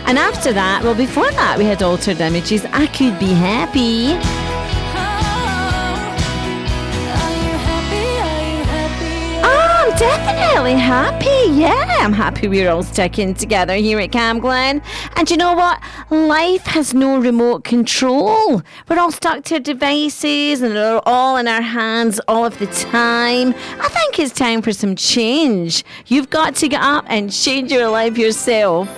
And 0.09 0.19
after 0.19 0.55
that, 0.55 0.83
well, 0.83 0.95
before 0.95 1.31
that, 1.33 1.59
we 1.59 1.67
had 1.67 1.83
altered 1.83 2.19
images. 2.23 2.65
I 2.73 2.87
could 2.87 3.19
be 3.19 3.27
happy. 3.27 4.15
I'm 9.45 9.95
definitely 9.99 10.77
happy. 10.77 11.53
Yeah, 11.53 11.99
I'm 11.99 12.15
happy 12.15 12.49
we're 12.49 12.71
all 12.71 12.83
sticking 12.83 13.35
together 13.35 13.75
here 13.75 13.99
at 13.99 14.11
Cam 14.11 14.39
Glen. 14.39 14.81
And 15.17 15.31
you 15.31 15.37
know 15.37 15.53
what? 15.53 15.79
Life 16.09 16.65
has 16.65 16.95
no 16.95 17.19
remote 17.19 17.65
control. 17.65 18.63
We're 18.89 18.99
all 18.99 19.13
stuck 19.13 19.45
to 19.45 19.57
our 19.57 19.61
devices 19.61 20.63
and 20.63 20.75
they're 20.75 21.07
all 21.07 21.37
in 21.37 21.47
our 21.47 21.61
hands 21.61 22.19
all 22.29 22.47
of 22.47 22.59
the 22.59 22.67
time. 22.69 23.53
I 23.79 23.89
think 23.89 24.19
it's 24.19 24.33
time 24.33 24.63
for 24.63 24.73
some 24.73 24.97
change. 24.97 25.85
You've 26.07 26.31
got 26.31 26.55
to 26.57 26.69
get 26.69 26.81
up 26.81 27.05
and 27.09 27.31
change 27.31 27.71
your 27.71 27.91
life 27.91 28.17
yourself. 28.17 28.89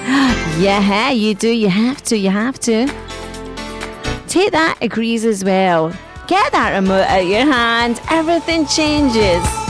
Yeah, 0.60 1.10
you 1.10 1.34
do. 1.34 1.48
You 1.48 1.70
have 1.70 2.02
to. 2.04 2.16
You 2.16 2.28
have 2.28 2.58
to. 2.60 2.86
Take 4.26 4.52
that 4.52 4.76
agrees 4.82 5.24
as 5.24 5.42
well. 5.42 5.88
Get 6.28 6.52
that 6.52 6.74
remote 6.74 7.06
out 7.06 7.24
your 7.24 7.50
hand. 7.50 8.00
Everything 8.10 8.66
changes. 8.66 9.69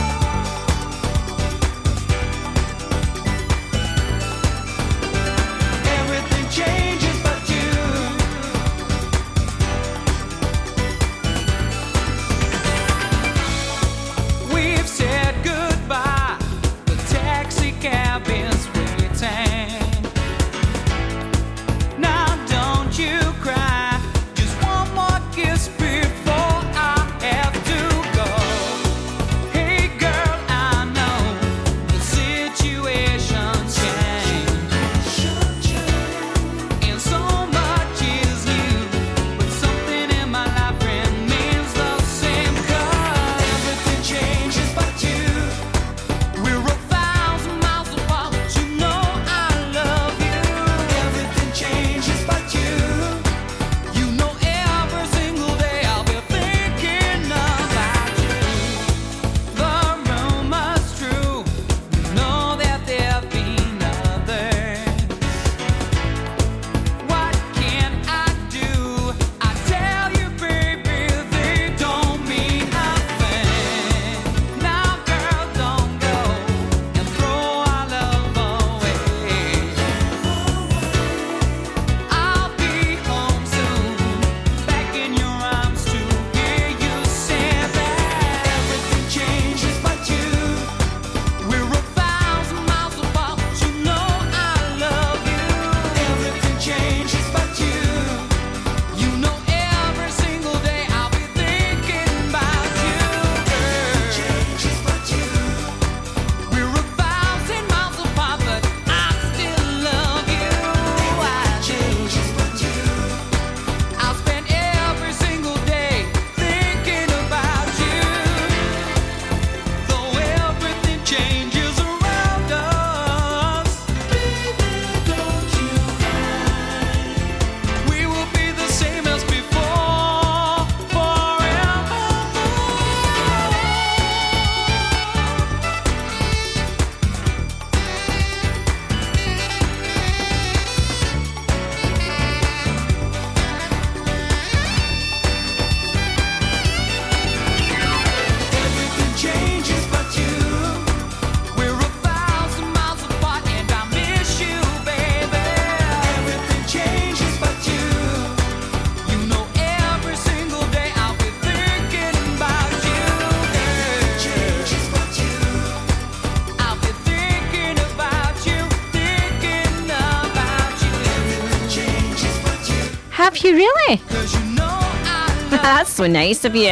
That's 175.81 175.95
so 175.95 176.07
nice 176.07 176.45
of 176.45 176.55
you. 176.55 176.69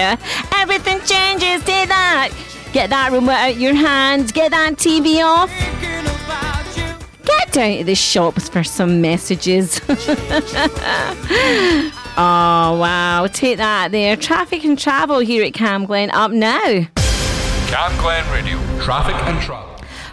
Everything 0.53 0.99
changes, 0.99 1.65
do 1.65 1.87
that. 1.87 2.29
Get 2.75 2.91
that 2.91 3.11
remote 3.11 3.33
out 3.33 3.57
your 3.57 3.73
hand, 3.73 4.35
get 4.35 4.51
that 4.51 4.75
TV 4.75 5.25
off. 5.25 5.49
Get 7.25 7.51
down 7.51 7.79
to 7.79 7.85
the 7.85 7.95
shops 7.95 8.51
for 8.51 8.63
some 8.63 9.01
messages. 9.01 9.81
oh, 9.89 9.95
wow. 12.19 13.27
Take 13.33 13.57
that 13.57 13.93
there. 13.93 14.15
Traffic 14.15 14.63
and 14.65 14.79
travel 14.79 15.21
here 15.21 15.43
at 15.43 15.55
Cam 15.55 15.87
Glen 15.87 16.11
up 16.11 16.31
now. 16.31 16.87
Cam 16.99 17.99
Glen 18.03 18.31
Radio, 18.31 18.59
traffic 18.79 19.15
and 19.27 19.41
travel. 19.41 19.68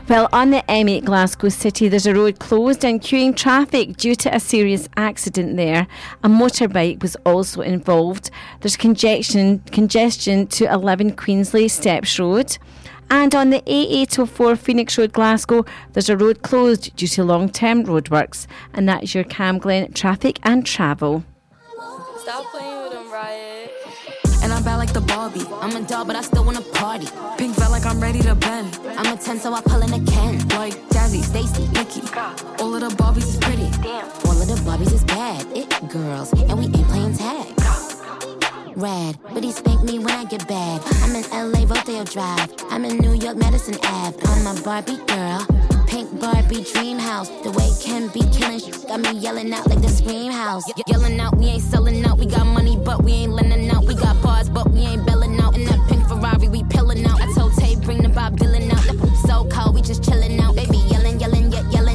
Well, 0.08 0.30
on 0.32 0.52
the 0.52 0.64
M8 0.70 1.04
Glasgow 1.04 1.50
City, 1.50 1.90
there's 1.90 2.06
a 2.06 2.14
road 2.14 2.38
closed 2.38 2.86
and 2.86 3.02
queuing 3.02 3.36
traffic 3.36 3.98
due 3.98 4.14
to 4.18 4.36
a 4.36 4.40
serious 4.40 4.88
accident 4.96 5.58
there. 5.58 5.88
A 6.24 6.30
motorbike 6.30 7.02
was 7.02 7.18
also 7.26 7.62
involved. 7.62 8.30
There's 8.62 8.78
congestion, 8.78 9.62
congestion 9.72 10.46
to 10.48 10.72
11 10.72 11.16
Queenslie 11.16 11.72
Steps 11.72 12.20
Road. 12.20 12.56
And 13.10 13.34
on 13.34 13.50
the 13.50 13.62
A804 13.62 14.60
Phoenix 14.60 14.96
Road, 14.96 15.12
Glasgow, 15.12 15.66
there's 15.94 16.10
a 16.10 16.18
road 16.18 16.44
closed 16.44 16.96
due 16.96 17.08
to 17.08 17.24
long 17.24 17.50
term 17.50 17.84
roadworks. 17.84 18.46
And 18.76 18.88
that's 18.88 19.16
your 19.16 19.24
Cam 19.24 19.58
Glen 19.58 19.92
traffic 19.94 20.40
and 20.44 20.68
travel. 20.68 21.24
Stop 22.20 22.46
playing 22.52 22.85
bad 24.66 24.78
like 24.78 24.92
the 24.92 25.02
Barbie. 25.02 25.46
I'm 25.62 25.76
a 25.76 25.82
doll, 25.88 26.04
but 26.04 26.16
I 26.16 26.22
still 26.22 26.44
wanna 26.44 26.62
party. 26.62 27.08
Pink 27.38 27.56
felt 27.56 27.72
like 27.72 27.86
I'm 27.86 28.02
ready 28.02 28.20
to 28.22 28.34
bend. 28.36 28.80
I'm 28.98 29.14
a 29.14 29.16
10, 29.16 29.40
so 29.40 29.54
I 29.54 29.62
pull 29.62 29.82
in 29.84 29.94
a 29.94 30.12
Ken. 30.12 30.40
Like 30.50 30.74
Jazzy, 30.90 31.22
Stacy, 31.24 31.68
Nikki. 31.70 32.02
All 32.60 32.74
of 32.74 32.82
the 32.82 32.90
Barbies 33.02 33.28
is 33.28 33.38
pretty. 33.38 33.70
Damn. 33.84 34.08
All 34.26 34.42
of 34.42 34.48
the 34.48 34.60
Barbies 34.68 34.92
is 34.92 35.04
bad, 35.06 35.46
it 35.56 35.70
girls, 35.90 36.34
and 36.34 36.58
we 36.58 36.66
ain't 36.66 36.88
playing 36.88 37.16
tag. 37.16 37.95
Rad, 38.76 39.18
but 39.34 39.44
he 39.44 39.52
spank 39.52 39.84
me 39.84 40.00
when 40.00 40.12
I 40.12 40.26
get 40.26 40.48
bad. 40.48 40.82
I'm 41.04 41.16
in 41.16 41.24
LA, 41.32 41.66
Rodeo 41.66 42.04
Drive. 42.04 42.54
I'm 42.70 42.84
in 42.84 42.98
New 42.98 43.14
York, 43.14 43.38
Madison 43.38 43.76
Ave. 43.84 44.18
I'm 44.26 44.48
a 44.58 44.62
Barbie 44.62 44.98
girl. 45.08 45.46
Pink 45.88 46.20
Barbie 46.20 46.64
dream 46.74 47.00
house. 47.00 47.30
The 47.44 47.52
way 47.52 47.70
Ken 47.82 48.10
be 48.10 48.22
killing 48.38 48.60
sh- 48.60 48.84
got 48.86 49.00
me 49.00 49.12
yelling 49.14 49.54
out 49.54 49.68
like 49.70 49.82
the 49.82 49.88
scream 49.88 50.32
house. 50.32 50.68
Ye- 50.68 50.84
yelling 50.88 51.20
out, 51.20 51.38
we 51.38 51.46
ain't 51.46 51.64
selling 51.64 52.04
out. 52.06 52.18
We 52.18 52.26
got 52.26 52.46
money, 52.48 52.76
but 52.76 53.04
we 53.04 53.14
ain't 53.14 53.32
lending 53.32 53.70
out. 53.70 53.86
We 53.86 53.96
got 53.96 54.22
bars, 54.22 54.50
but 54.50 54.70
we 54.72 54.80
ain't 54.82 55.06
belling 55.06 55.40
out. 55.40 55.56
In 55.56 55.64
that 55.66 55.80
pink 55.88 56.06
Ferrari, 56.08 56.50
we 56.50 56.64
pillin' 56.64 57.06
out. 57.06 57.22
I 57.22 57.32
told 57.34 57.54
Tay, 57.56 57.76
bring 57.78 58.02
the 58.02 58.10
Bob 58.10 58.38
Dylan 58.38 58.70
out. 58.74 58.84
So 59.28 59.48
cold, 59.50 59.76
we 59.76 59.82
just 59.82 60.02
chillin' 60.04 60.40
out. 60.42 60.56
Baby, 60.56 60.78
yelling, 60.90 61.20
yelling, 61.20 61.52
yelling 61.72 61.95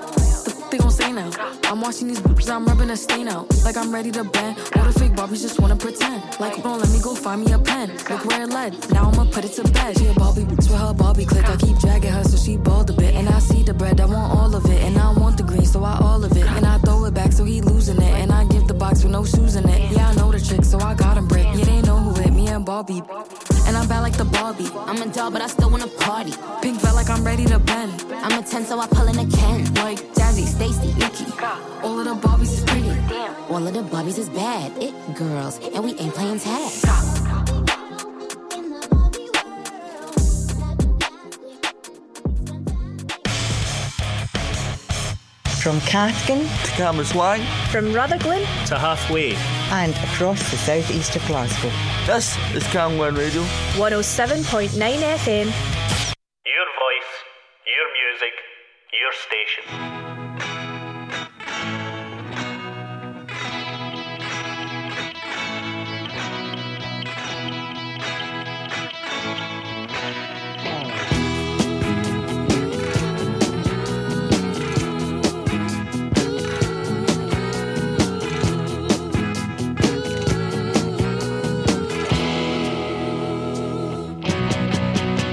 they 0.71 0.77
gon' 0.77 0.91
say 0.91 1.11
now. 1.11 1.29
I'm 1.65 1.81
watching 1.81 2.07
these 2.07 2.21
bitches, 2.21 2.49
I'm 2.49 2.65
rubbing 2.65 2.89
a 2.89 2.97
stain 2.97 3.27
out. 3.27 3.45
Like 3.63 3.77
I'm 3.77 3.93
ready 3.93 4.11
to 4.11 4.23
bend. 4.23 4.57
All 4.75 4.85
the 4.85 4.93
fake 4.97 5.11
Barbies 5.11 5.41
just 5.41 5.59
wanna 5.59 5.75
pretend. 5.75 6.23
Like, 6.39 6.63
don't 6.63 6.79
let 6.79 6.89
me 6.89 6.99
go 7.01 7.13
find 7.13 7.43
me 7.43 7.51
a 7.51 7.59
pen. 7.59 7.89
Look 8.09 8.25
where 8.25 8.43
it 8.43 8.49
led. 8.49 8.71
Now 8.91 9.09
I'ma 9.09 9.25
put 9.25 9.43
it 9.45 9.53
to 9.59 9.63
bed. 9.71 9.97
She 9.97 10.07
a 10.07 10.13
Barbie 10.13 10.43
bitch 10.43 10.69
with 10.69 10.79
her 10.79 10.93
Barbie 10.93 11.25
click. 11.25 11.47
I 11.47 11.57
keep 11.57 11.77
dragging 11.77 12.11
her 12.11 12.23
so 12.23 12.37
she 12.37 12.57
bald 12.57 12.89
a 12.89 12.93
bit. 12.93 13.15
And 13.15 13.27
I 13.27 13.39
see 13.39 13.63
the 13.63 13.73
bread, 13.73 13.99
I 13.99 14.05
want 14.05 14.31
all 14.37 14.55
of 14.55 14.65
it. 14.65 14.81
And 14.81 14.97
I 14.97 15.11
want 15.11 15.37
the 15.37 15.43
green, 15.43 15.65
so 15.65 15.83
I 15.83 15.97
all 15.99 16.23
of 16.23 16.31
it. 16.31 16.45
And 16.45 16.65
I 16.65 16.77
throw 16.79 17.05
it 17.05 17.13
back 17.13 17.33
so 17.33 17.43
he 17.43 17.61
losing 17.61 17.97
it. 17.97 18.13
And 18.21 18.31
I 18.31 18.45
give 18.45 18.67
the 18.67 18.73
box 18.73 19.03
with 19.03 19.11
no 19.11 19.25
shoes 19.25 19.55
in 19.55 19.67
it. 19.67 19.91
Yeah, 19.91 20.09
I 20.09 20.15
know 20.15 20.31
the 20.31 20.39
trick, 20.39 20.63
so 20.63 20.79
I 20.79 20.93
got 20.93 21.17
him 21.17 21.27
brick. 21.27 21.47
Yeah, 21.53 21.65
they 21.65 21.81
know 21.81 21.97
who 21.97 22.21
hit 22.21 22.33
me 22.33 22.47
and 22.47 22.65
Barbie. 22.65 23.03
And 23.67 23.75
I'm 23.75 23.87
bad 23.87 24.01
like 24.01 24.17
the 24.17 24.25
Barbie. 24.25 24.69
I'm 24.75 25.01
a 25.01 25.07
doll, 25.07 25.31
but 25.31 25.41
I 25.41 25.47
still 25.47 25.69
wanna 25.69 25.87
party. 25.87 26.33
Pink 26.61 26.79
felt 26.79 26.95
like 26.95 27.09
I'm 27.09 27.23
ready 27.23 27.45
to 27.45 27.59
bend. 27.59 28.05
I'm 28.23 28.39
a 28.39 28.43
10, 28.43 28.65
so 28.65 28.79
I 28.79 28.87
pull 28.87 29.07
in 29.07 29.19
a 29.19 29.27
Ken. 29.37 29.73
Like 29.75 29.99
Jazzy, 30.31 30.47
Stacy, 30.47 30.93
Nikki. 30.93 31.25
All 31.83 31.99
of 31.99 32.05
the 32.05 32.27
Barbies 32.27 32.53
is 32.53 32.63
pretty. 32.63 32.87
Damn. 33.09 33.35
All 33.51 33.67
of 33.67 33.73
the 33.73 33.81
Barbies 33.81 34.17
is 34.17 34.29
bad, 34.29 34.71
it 34.81 34.93
girls, 35.13 35.57
and 35.59 35.83
we 35.83 35.93
ain't 35.95 36.13
playing 36.13 36.39
tag. 36.39 36.71
From 45.61 45.81
Cathkin 45.81 46.39
to 46.39 46.71
Cambuslang, 46.77 47.45
from 47.69 47.91
Rutherglen 47.93 48.41
to 48.67 48.79
halfway, 48.79 49.35
and 49.71 49.93
across 49.95 50.49
the 50.49 50.57
southeast 50.57 51.15
of 51.17 51.25
Glasgow. 51.27 51.71
This 52.05 52.37
is 52.55 52.63
Camglen 52.71 53.17
Radio. 53.17 53.43
107.9 53.73 54.69
FM. 54.69 55.70
Your 58.93 59.13
station. 59.13 59.63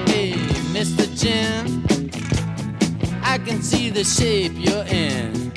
Hey, 0.06 0.32
Mr. 0.72 1.06
Jim, 1.18 1.77
I 3.38 3.44
can 3.50 3.62
see 3.62 3.88
the 3.88 4.02
shape 4.02 4.52
you're 4.56 4.84
in. 4.86 5.52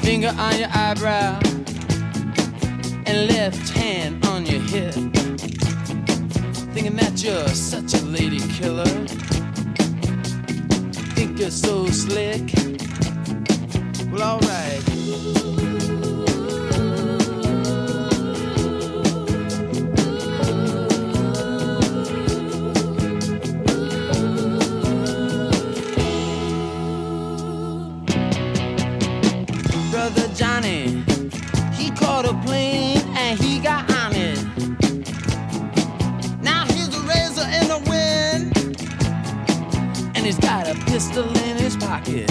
Finger 0.00 0.32
on 0.38 0.58
your 0.58 0.68
eyebrow 0.72 1.38
and 3.06 3.28
left 3.28 3.68
hand 3.70 4.24
on 4.26 4.46
your 4.46 4.60
hip. 4.62 4.94
Thinking 6.72 6.96
that 6.96 7.22
you're 7.22 7.48
such 7.48 7.92
a 7.94 8.02
lady 8.06 8.40
killer. 8.56 8.86
Think 11.14 11.38
you're 11.38 11.50
so 11.50 11.86
slick. 11.88 12.50
Well, 14.10 14.36
alright. 14.36 15.71
Johnny. 30.42 31.04
He 31.72 31.92
caught 31.92 32.24
a 32.24 32.34
plane 32.44 32.98
and 33.16 33.38
he 33.38 33.60
got 33.60 33.88
on 33.92 34.12
it. 34.12 34.38
Now 36.42 36.64
he's 36.66 36.88
a 36.88 37.00
razor 37.02 37.46
in 37.58 37.68
the 37.68 37.78
wind, 37.88 38.52
and 40.16 40.26
he's 40.26 40.40
got 40.40 40.66
a 40.66 40.74
pistol 40.90 41.28
in 41.44 41.58
his 41.58 41.76
pocket. 41.76 42.26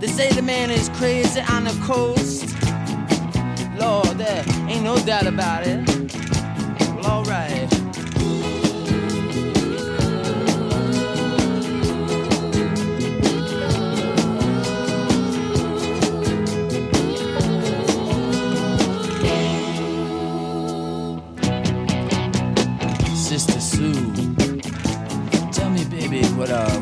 They 0.00 0.08
say 0.08 0.32
the 0.32 0.42
man 0.42 0.72
is 0.72 0.88
crazy 0.98 1.42
on 1.42 1.62
the 1.62 1.78
coast. 1.86 2.56
Lord, 3.78 4.18
there 4.18 4.44
ain't 4.68 4.82
no 4.82 4.96
doubt 5.06 5.28
about 5.28 5.64
it. 5.64 5.97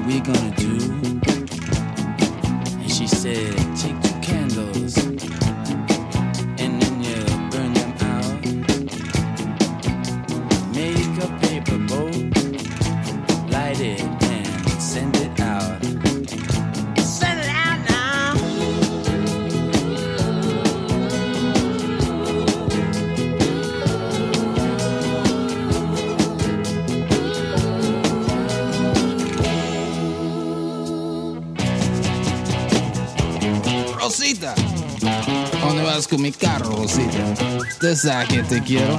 We 0.07 0.21
gonna 0.21 0.55
do? 0.57 0.77
And 2.81 2.91
she 2.93 3.09
said, 3.09 3.66
con 36.17 36.23
mi 36.23 36.33
carro, 36.33 36.77
Rosita. 36.77 37.35
Usted 37.59 37.95
sabe 37.95 38.27
que 38.29 38.43
te 38.43 38.62
quiero. 38.62 38.99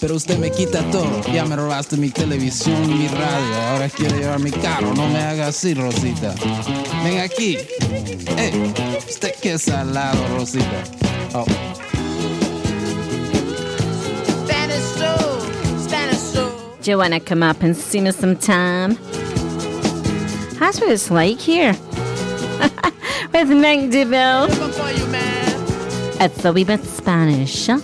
Pero 0.00 0.14
usted 0.14 0.38
me 0.38 0.50
quita 0.50 0.82
todo. 0.90 1.20
Ya 1.30 1.44
me 1.44 1.56
robaste 1.56 1.98
mi 1.98 2.08
televisión 2.08 2.90
y 2.90 2.94
mi 2.94 3.08
radio. 3.08 3.54
Ahora 3.68 3.88
quiere 3.90 4.18
llevar 4.18 4.38
mi 4.40 4.50
carro. 4.50 4.94
No 4.94 5.08
me 5.08 5.18
haga 5.18 5.48
así, 5.48 5.74
Rosita. 5.74 6.34
Ven 7.04 7.20
aquí. 7.20 7.58
Ey, 8.38 8.72
usted 9.06 9.34
qué 9.42 9.58
salado, 9.58 10.26
Rosita. 10.28 10.84
Oh. 11.34 11.44
Spanish 14.46 14.82
soul, 14.96 15.40
Spanish 15.78 16.18
soul. 16.18 16.50
Do 16.82 16.90
you 16.90 16.96
want 16.96 17.12
to 17.12 17.20
come 17.20 17.42
up 17.42 17.62
and 17.62 17.76
see 17.76 18.00
me 18.00 18.10
sometime? 18.10 18.96
That's 20.58 20.80
what 20.80 20.90
it's 20.90 21.10
like 21.10 21.38
here. 21.38 21.74
With 23.34 23.48
Nick 23.48 23.90
DeVille. 23.90 24.71
It's 26.24 26.44
a 26.44 26.52
wee 26.52 26.62
bit 26.62 26.84
Spanish. 26.84 27.66
huh? 27.66 27.80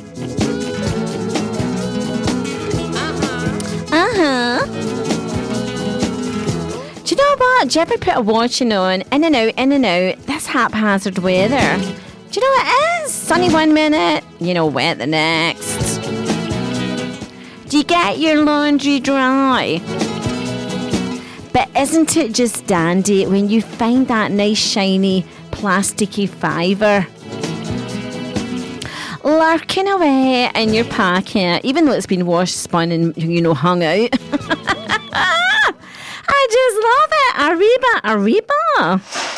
Uh 3.90 4.12
huh. 4.14 4.64
Do 7.02 7.14
you 7.14 7.16
know 7.16 7.36
what? 7.36 7.68
Do 7.68 7.74
you 7.74 7.82
ever 7.82 7.98
put 7.98 8.16
a 8.16 8.20
watching 8.20 8.72
on, 8.72 9.00
in 9.00 9.24
and 9.24 9.34
out, 9.34 9.54
in 9.56 9.72
and 9.72 9.84
out? 9.84 10.24
That's 10.26 10.46
haphazard 10.46 11.18
weather. 11.18 11.56
Do 11.56 12.40
you 12.40 12.40
know 12.40 12.52
what 12.52 12.66
it 12.68 13.06
is? 13.06 13.12
Sunny 13.12 13.52
one 13.52 13.74
minute, 13.74 14.22
you 14.38 14.54
know, 14.54 14.68
wet 14.68 14.98
the 14.98 15.08
next. 15.08 15.98
Do 17.68 17.76
you 17.76 17.82
get 17.82 18.20
your 18.20 18.44
laundry 18.44 19.00
dry? 19.00 19.80
But 21.52 21.68
isn't 21.76 22.16
it 22.16 22.34
just 22.34 22.68
dandy 22.68 23.26
when 23.26 23.48
you 23.48 23.62
find 23.62 24.06
that 24.06 24.30
nice 24.30 24.58
shiny 24.58 25.26
plasticky 25.50 26.28
fiver 26.28 27.04
lurking 29.24 29.88
away 29.88 30.50
in 30.54 30.74
your 30.74 30.84
pocket, 30.84 31.64
even 31.64 31.84
though 31.86 31.92
it's 31.92 32.06
been 32.06 32.26
washed, 32.26 32.56
spun, 32.56 32.92
and 32.92 33.16
you 33.16 33.40
know 33.40 33.54
hung 33.54 33.82
out? 33.82 34.08
I 36.30 36.46
just 36.50 36.76
love 36.88 37.10
it, 37.12 37.34
Arriba, 37.58 38.00
Arriba. 38.04 39.37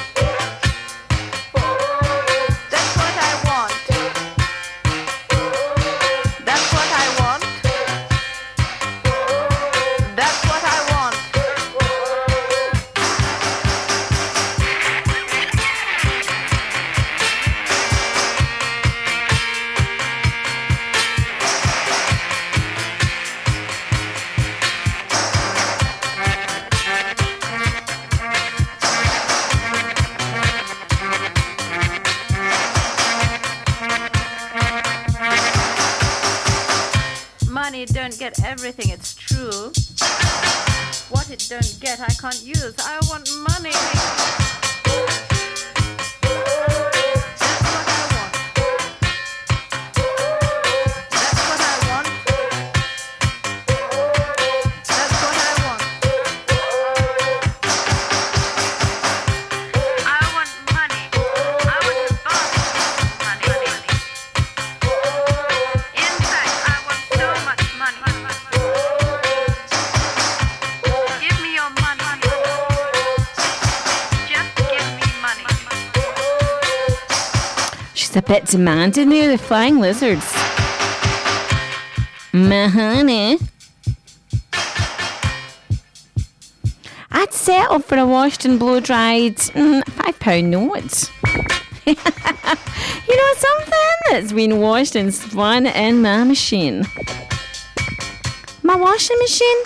Don't 41.51 41.79
get, 41.81 41.99
I 41.99 42.13
can't 42.13 42.41
use. 42.43 42.75
I 42.79 42.97
want 43.09 43.29
money. 43.35 44.00
A 78.31 78.35
bit 78.35 78.45
demanding 78.45 79.09
the 79.09 79.37
flying 79.37 79.81
lizards. 79.81 80.33
My 82.31 82.69
honey. 82.69 83.37
I'd 87.11 87.33
settle 87.33 87.79
for 87.79 87.97
a 87.97 88.05
washed 88.05 88.45
and 88.45 88.57
blow 88.57 88.79
dried 88.79 89.35
mm, 89.35 89.85
five 89.85 90.17
pound 90.21 90.49
note. 90.49 91.11
you 91.85 93.17
know 93.17 93.33
something 93.35 93.97
that's 94.11 94.31
been 94.31 94.61
washed 94.61 94.95
and 94.95 95.13
spun 95.13 95.65
in 95.65 96.01
my 96.01 96.23
machine. 96.23 96.87
My 98.63 98.77
washing 98.77 99.17
machine. 99.19 99.57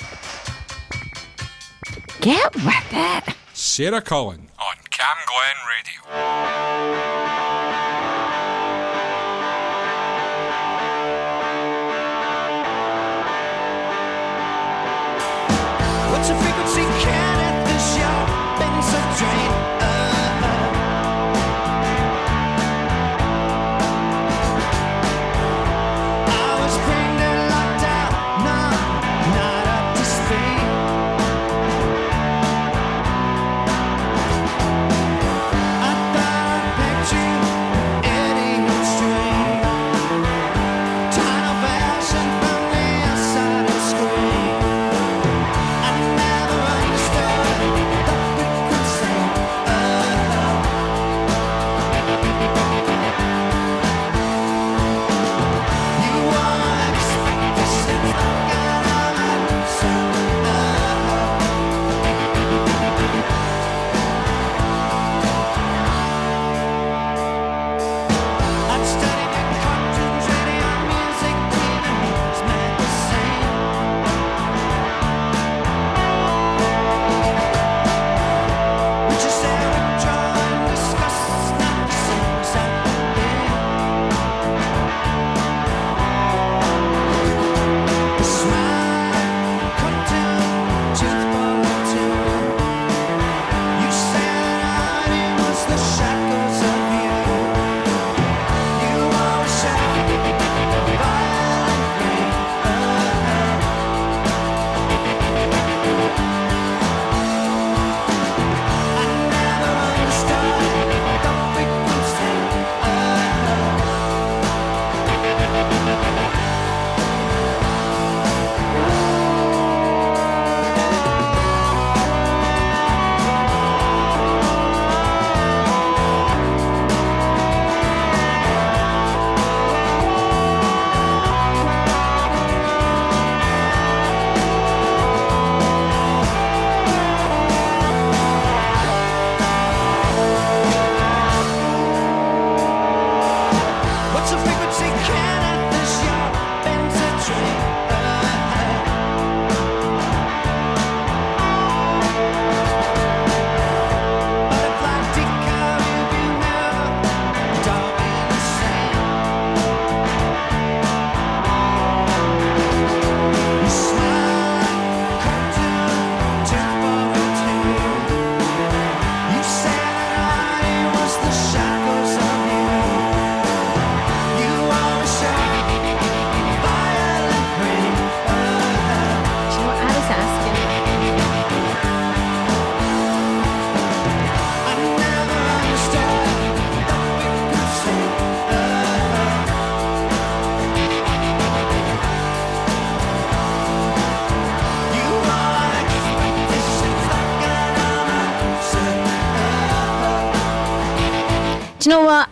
Get 2.20 2.56
with 2.56 2.94
it. 2.94 3.36
Sarah 3.54 4.02
Cullen 4.02 4.50
on 4.58 4.76
Cam 4.90 5.18
Glen 5.28 5.56
Radio. 5.70 7.45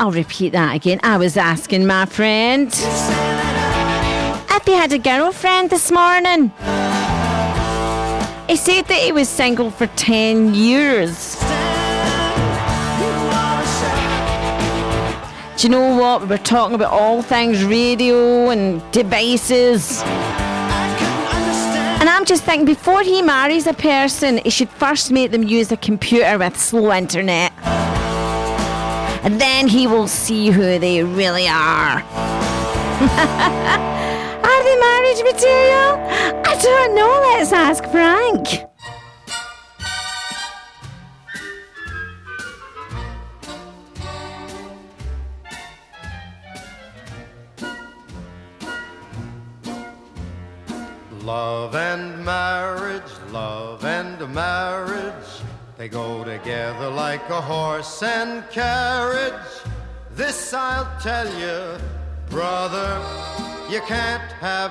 I'll 0.04 0.12
repeat 0.12 0.50
that 0.50 0.76
again. 0.76 1.00
I 1.02 1.16
was 1.16 1.38
asking 1.38 1.88
my 1.88 2.06
friend 2.06 2.68
if 2.68 4.66
he 4.66 4.74
had 4.74 4.92
a 4.92 4.98
girlfriend 4.98 5.70
this 5.70 5.90
morning. 5.94 6.52
He 8.50 8.58
said 8.58 8.84
that 8.88 9.00
he 9.02 9.14
was 9.14 9.30
single 9.30 9.72
for 9.72 9.88
10 9.88 10.56
years. 10.56 11.38
Do 15.56 15.68
you 15.68 15.70
know 15.70 15.96
what? 15.96 16.24
We 16.24 16.28
were 16.28 16.38
talking 16.38 16.76
about 16.76 16.92
all 16.92 17.22
things 17.22 17.64
radio 17.64 18.50
and 18.50 18.82
devices. 18.92 20.04
And 22.02 22.10
I'm 22.10 22.26
just 22.26 22.44
thinking 22.44 22.66
before 22.66 23.04
he 23.04 23.22
marries 23.22 23.68
a 23.68 23.74
person, 23.74 24.40
he 24.40 24.50
should 24.50 24.70
first 24.72 25.12
make 25.12 25.32
them 25.32 25.44
use 25.44 25.72
a 25.72 25.78
computer 25.78 26.38
with 26.38 26.60
slow 26.60 26.92
internet. 26.92 27.53
And 29.24 29.40
then 29.40 29.68
he 29.68 29.88
will 29.88 30.08
see 30.08 30.50
who 30.50 30.78
they 30.80 31.04
really 31.04 31.48
are. 31.48 32.04
are 34.44 34.64
they 34.64 34.78
marriage 34.80 35.24
material? 35.24 35.98
I 36.46 36.56
don't 36.62 36.96
know. 36.96 37.20
Let's 37.38 37.54
ask 37.54 37.84
Frank. 37.86 38.33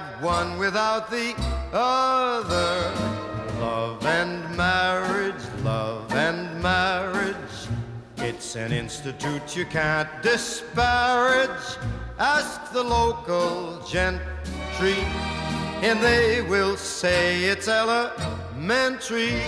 Have 0.03 0.22
one 0.22 0.59
without 0.59 1.11
the 1.11 1.34
other. 1.72 2.92
Love 3.61 4.05
and 4.05 4.57
marriage, 4.57 5.42
love 5.62 6.12
and 6.12 6.61
marriage, 6.61 7.36
it's 8.16 8.57
an 8.57 8.72
institute 8.72 9.57
you 9.57 9.64
can't 9.64 10.09
disparage. 10.22 11.76
Ask 12.18 12.72
the 12.72 12.82
local 12.82 13.80
gentry 13.86 14.98
and 15.82 16.00
they 16.00 16.42
will 16.42 16.76
say 16.76 17.44
it's 17.44 17.68
elementary. 17.68 19.40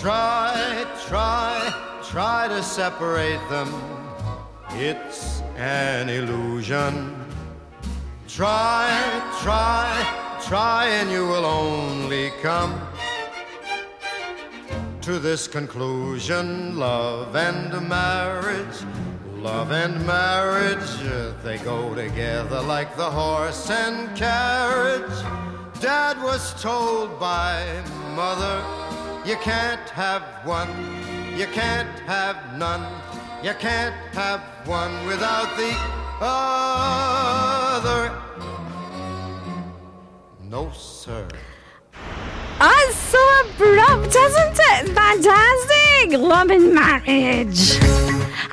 Try, 0.00 0.86
try, 1.06 2.00
try 2.04 2.48
to 2.48 2.62
separate 2.62 3.48
them. 3.48 3.70
It's 4.70 5.40
an 5.56 6.08
illusion. 6.08 7.33
Try, 8.34 8.90
try, 9.42 10.40
try, 10.44 10.86
and 10.88 11.08
you 11.08 11.24
will 11.24 11.44
only 11.44 12.32
come 12.42 12.80
to 15.02 15.20
this 15.20 15.46
conclusion 15.46 16.76
love 16.76 17.36
and 17.36 17.88
marriage. 17.88 18.76
Love 19.36 19.70
and 19.70 20.04
marriage, 20.04 20.98
they 21.44 21.58
go 21.58 21.94
together 21.94 22.60
like 22.62 22.96
the 22.96 23.08
horse 23.08 23.70
and 23.70 24.16
carriage. 24.16 25.16
Dad 25.78 26.20
was 26.20 26.60
told 26.60 27.20
by 27.20 27.64
mother, 28.16 28.64
you 29.24 29.36
can't 29.36 29.88
have 29.90 30.24
one, 30.44 30.70
you 31.38 31.46
can't 31.46 32.00
have 32.00 32.58
none, 32.58 32.84
you 33.44 33.54
can't 33.60 33.94
have 34.12 34.40
one 34.66 35.06
without 35.06 35.56
the 35.56 35.72
other. 36.20 37.63
No, 40.44 40.70
sir. 40.72 41.26
It's 42.60 42.96
so 42.96 43.18
abrupt, 43.40 44.14
isn't 44.14 44.60
it? 44.60 44.88
Fantastic! 44.94 46.20
Love 46.20 46.50
and 46.50 46.72
marriage. 46.72 47.80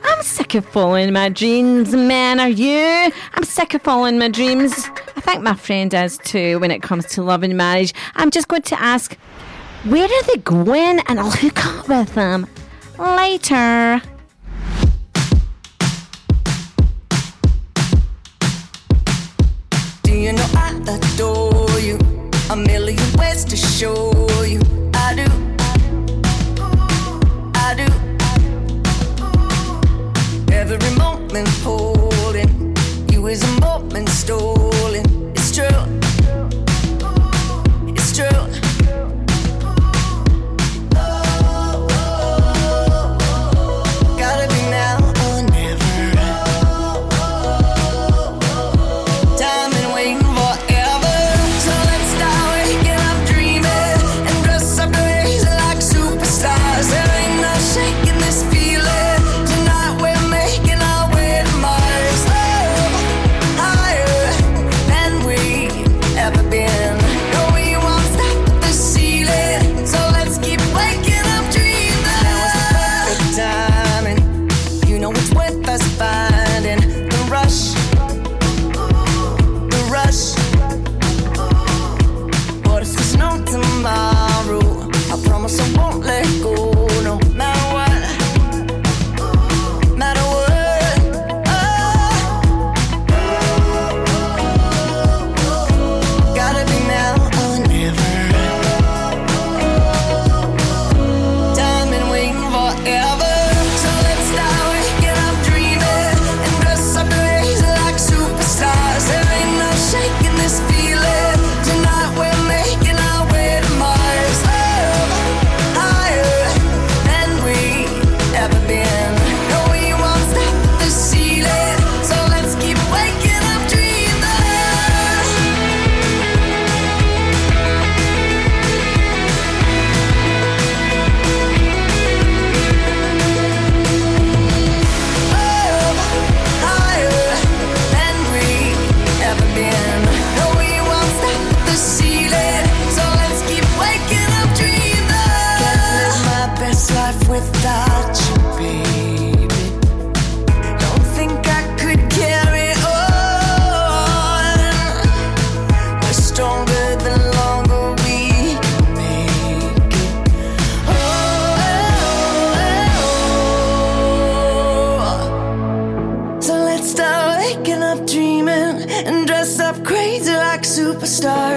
I'm 0.04 0.24
sick 0.24 0.56
of 0.56 0.66
following 0.66 1.14
my 1.14 1.30
dreams, 1.30 1.94
man. 1.94 2.40
Are 2.40 2.50
you? 2.50 3.12
I'm 3.36 3.44
sick 3.44 3.76
of 3.76 3.84
following 3.84 4.18
my 4.18 4.28
dreams. 4.28 4.74
I 5.16 5.22
think 5.22 5.44
my 5.44 5.54
friend 5.54 5.94
is 5.94 6.18
too 6.18 6.58
when 6.58 6.72
it 6.72 6.82
comes 6.82 7.06
to 7.10 7.22
love 7.22 7.44
and 7.44 7.56
marriage. 7.56 7.94
I'm 8.16 8.32
just 8.32 8.48
going 8.48 8.64
to 8.64 8.82
ask, 8.82 9.16
where 9.84 10.06
are 10.06 10.24
they 10.24 10.38
going? 10.38 11.00
And 11.08 11.20
I'll 11.20 11.30
hook 11.30 11.64
up 11.64 11.88
with 11.88 12.16
them 12.16 12.48
later. 12.98 14.02
You 20.32 20.38
know 20.38 20.48
I 20.56 20.70
adore 20.88 21.80
you? 21.80 21.98
A 22.50 22.56
million 22.56 22.98
ways 23.18 23.44
to 23.46 23.58
show 23.58 24.12
you. 24.44 24.62
I 24.94 25.14
do. 25.20 25.28
I 27.56 27.74
do. 27.82 27.88
Every 30.54 30.96
moment 30.96 31.50
holding 31.64 32.76
you 33.12 33.28
is 33.28 33.44
a 33.44 33.60
moment 33.60 34.08
stolen. 34.10 35.11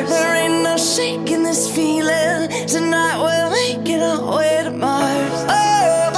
There 0.08 0.34
ain't 0.34 0.62
no 0.62 0.76
shaking 0.76 1.42
this 1.42 1.74
feeling. 1.74 2.48
Tonight 2.66 3.16
we're 3.20 3.50
making 3.50 4.00
our 4.00 4.36
way 4.36 4.60
to 4.64 4.70
Mars. 4.70 5.32
Oh, 5.48 6.12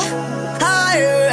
higher 0.60 1.30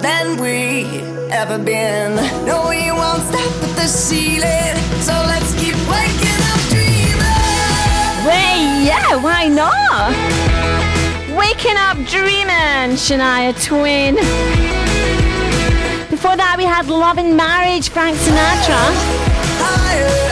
than 0.00 0.40
we 0.40 0.84
ever 1.32 1.58
been. 1.58 2.16
No, 2.46 2.68
we 2.68 2.90
won't 2.90 3.22
stop 3.22 3.62
at 3.62 3.76
the 3.76 3.86
ceiling. 3.86 4.76
So 5.02 5.12
let's 5.26 5.52
keep 5.54 5.76
waking 5.88 6.40
up 6.52 6.60
dreaming. 6.70 8.26
Way, 8.26 8.86
yeah, 8.86 9.16
why 9.16 9.48
not? 9.48 10.14
Waking 11.36 11.76
up 11.76 11.96
dreaming, 12.06 12.96
Shania 12.96 13.52
Twain. 13.64 14.14
Before 16.10 16.36
that, 16.36 16.56
we 16.58 16.64
had 16.64 16.88
Love 16.88 17.18
and 17.18 17.36
Marriage, 17.36 17.90
Frank 17.90 18.16
Sinatra. 18.16 18.82
Higher 19.60 20.08
than 20.08 20.27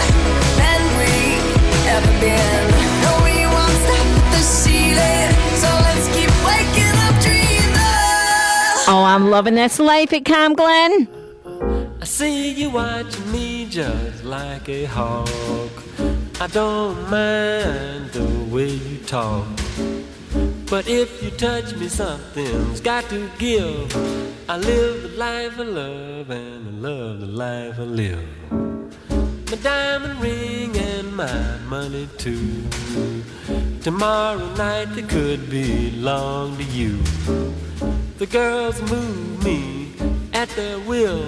Oh, 8.89 9.03
I'm 9.03 9.30
loving 9.30 9.57
this 9.57 9.80
life 9.80 10.12
at 10.12 10.24
Cam 10.24 10.55
Glen. 10.55 11.09
I 12.01 12.05
see 12.05 12.53
you 12.53 12.70
watching 12.70 13.32
me 13.32 13.66
just 13.66 14.22
like 14.22 14.68
a 14.68 14.84
hawk. 14.84 15.28
I 16.41 16.47
don't 16.47 17.11
mind 17.11 18.11
the 18.12 18.47
way 18.49 18.68
you 18.68 18.99
talk. 18.99 19.49
But 20.70 20.87
if 20.87 21.20
you 21.20 21.32
touch 21.32 21.74
me, 21.74 21.89
something's 21.89 22.80
got 22.80 23.09
to 23.09 23.28
give. 23.39 23.93
I 24.49 24.57
live 24.57 25.03
the 25.03 25.09
life 25.18 25.59
I 25.59 25.62
love 25.64 26.30
and 26.30 26.68
I 26.68 26.89
love 26.89 27.20
the 27.20 27.26
life 27.26 27.80
I 27.80 27.82
live. 27.82 28.76
My 29.49 29.57
diamond 29.59 30.20
ring 30.20 30.76
and 30.76 31.14
my 31.14 31.59
money 31.68 32.09
too. 32.18 32.64
Tomorrow 33.80 34.55
night 34.57 34.86
they 34.86 35.03
could 35.03 35.49
belong 35.49 36.57
to 36.57 36.64
you. 36.64 36.99
The 38.18 38.26
girls 38.26 38.82
move 38.90 39.44
me 39.44 39.92
at 40.32 40.49
their 40.51 40.80
will. 40.80 41.24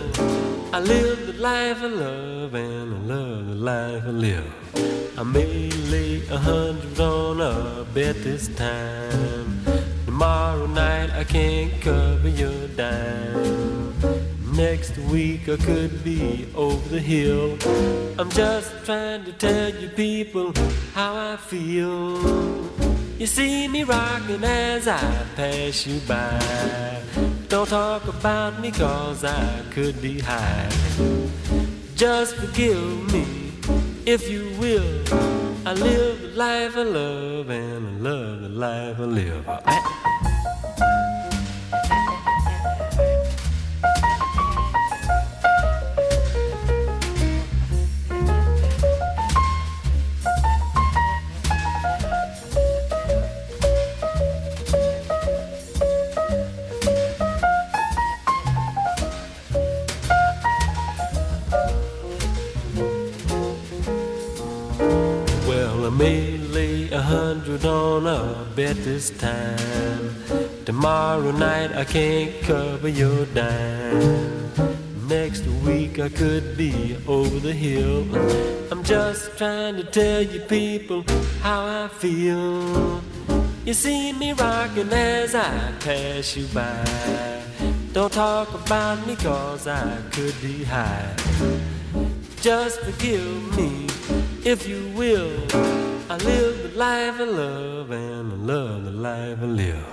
I 0.73 0.81
live 0.81 1.29
the 1.29 1.35
life 1.35 1.81
I 1.81 1.87
love 1.87 2.55
and 2.55 2.93
I 2.93 3.15
love 3.15 3.47
the 3.47 3.55
life 3.55 4.03
I 4.05 4.11
live. 4.11 4.53
I 5.17 5.23
may 5.23 5.71
lay 5.71 6.27
a 6.29 6.39
hundred 6.39 6.99
on 6.99 7.41
a 7.41 7.85
bet 7.95 8.17
this 8.25 8.49
time. 8.49 9.63
Tomorrow 10.07 10.67
night 10.67 11.11
I 11.11 11.23
can't 11.23 11.81
cover 11.81 12.29
your 12.29 12.67
dime. 12.69 13.88
Next 14.59 14.99
week 14.99 15.49
I 15.49 15.57
could 15.57 16.03
be 16.03 16.49
over 16.57 16.89
the 16.89 16.99
hill. 16.99 17.57
I'm 18.19 18.29
just 18.29 18.85
trying 18.85 19.25
to 19.27 19.33
tell 19.33 19.71
you 19.71 19.89
people 19.91 20.53
how 20.95 21.15
I 21.15 21.37
feel. 21.37 22.19
You 23.19 23.27
see 23.27 23.69
me 23.69 23.85
rocking 23.85 24.43
as 24.43 24.89
I 24.89 25.25
pass 25.37 25.87
you 25.87 26.01
by. 26.09 27.01
Don't 27.47 27.69
talk 27.69 28.09
about 28.09 28.59
me 28.61 28.73
cause 28.73 29.23
I 29.23 29.63
could 29.71 30.03
be 30.03 30.19
high. 30.19 30.69
Just 31.95 32.35
forgive 32.35 33.13
me 33.13 33.53
if 34.07 34.29
you 34.29 34.51
will. 34.59 35.05
I 35.65 35.75
live 35.75 36.21
the 36.21 36.33
life 36.35 36.77
I 36.77 36.83
love 36.83 37.49
and 37.49 37.87
I 37.87 38.11
love 38.11 38.41
the 38.41 38.49
life 38.49 38.99
I 38.99 39.05
live. 39.05 40.28
Hundred 67.49 67.65
on 67.65 68.07
a 68.07 68.47
bet 68.55 68.77
this 68.85 69.09
time. 69.11 70.15
Tomorrow 70.67 71.31
night 71.33 71.73
I 71.75 71.85
can't 71.85 72.39
cover 72.43 72.89
your 72.89 73.25
dime. 73.27 74.51
Next 75.09 75.47
week 75.65 75.99
I 75.99 76.11
could 76.11 76.59
be 76.59 76.97
over 77.07 77.39
the 77.41 77.53
hill. 77.53 78.05
I'm 78.71 78.85
just 78.85 79.39
trying 79.39 79.77
to 79.77 79.85
tell 79.85 80.23
you 80.23 80.41
people 80.41 81.05
how 81.41 81.65
I 81.65 81.89
feel. 81.89 83.03
You 83.65 83.73
see 83.73 84.13
me 84.13 84.35
rocking 84.35 84.93
as 84.93 85.35
I 85.35 85.73
pass 85.81 86.37
you 86.37 86.47
by. 86.49 87.43
Don't 87.93 88.13
talk 88.13 88.53
about 88.53 89.07
me 89.07 89.17
cause 89.17 89.67
I 89.67 89.97
could 90.13 90.35
be 90.43 90.65
high. 90.65 91.15
Just 92.43 92.81
forgive 92.81 93.57
me 93.57 93.87
if 94.45 94.69
you 94.69 94.93
will. 94.95 95.88
I 96.11 96.17
live 96.17 96.63
the 96.63 96.79
life 96.79 97.21
I 97.21 97.25
love 97.25 97.91
and 97.91 98.33
I 98.33 98.37
love 98.37 98.85
the 98.85 98.91
life 98.93 99.39
I 99.43 99.45
live. 99.45 99.85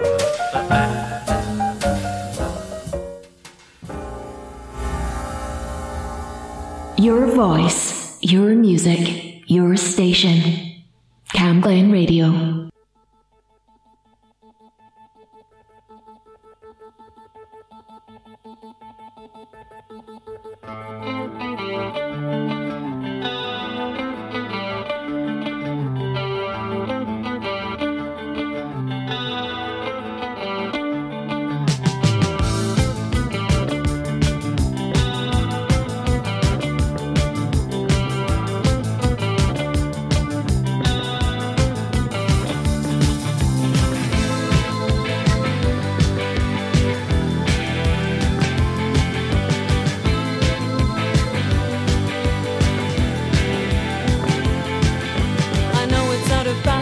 Your 6.97 7.25
voice, 7.35 8.17
your 8.21 8.55
music, 8.55 9.43
your 9.47 9.75
station. 9.75 10.83
Cam 11.33 11.59
Glen 11.59 11.91
Radio. 11.91 12.69
I 20.63 21.44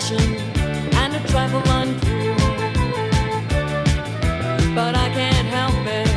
out 0.04 0.20
fashion 0.20 0.36
and 0.96 1.16
a 1.16 1.20
trifle 1.28 1.62
uncool. 1.62 2.38
But 4.76 4.96
I 4.96 5.10
can't 5.10 5.48
help 5.48 5.86
it, 5.86 6.10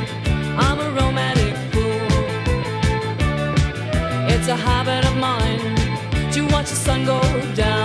I'm 0.58 0.80
a 0.80 0.90
romantic 0.90 1.54
fool. 1.72 2.06
It's 4.28 4.48
a 4.48 4.56
habit 4.56 5.04
of 5.06 5.16
mine 5.16 6.32
to 6.32 6.40
watch 6.52 6.70
the 6.70 6.76
sun 6.76 7.04
go 7.04 7.20
down. 7.54 7.75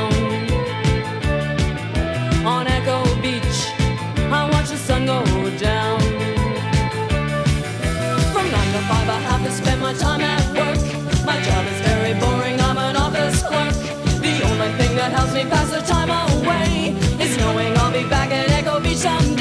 Pass 15.50 15.72
the 15.72 15.82
time 15.82 16.10
away 16.10 16.96
is 17.20 17.38
knowing 17.38 17.78
I'll 17.78 17.92
be 17.92 18.08
back 18.10 18.32
at 18.32 18.50
Echo 18.52 18.80
Beach 18.80 18.98
someday. 18.98 19.41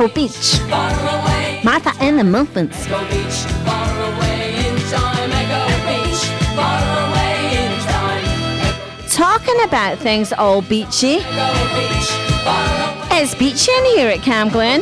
Echo 0.00 0.14
Beach. 0.14 0.58
Martha 1.62 1.92
and 2.00 2.18
the 2.18 2.24
Muffins. 2.24 2.86
Talking 9.14 9.62
about 9.62 9.98
things 9.98 10.32
all 10.32 10.62
beachy. 10.62 11.18
It's 13.12 13.34
beachy 13.34 13.72
in 13.72 13.84
here 13.84 14.08
at 14.08 14.22
Cam 14.22 14.48
Glen. 14.48 14.80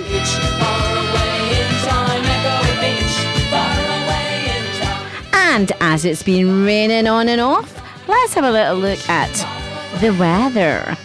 And 5.32 5.72
as 5.80 6.04
it's 6.04 6.22
been 6.22 6.64
raining 6.64 7.08
on 7.08 7.28
and 7.28 7.40
off, 7.40 7.82
let's 8.06 8.34
have 8.34 8.44
a 8.44 8.52
little 8.52 8.76
look 8.76 9.00
at 9.08 9.32
the 10.00 10.10
weather. 10.10 10.96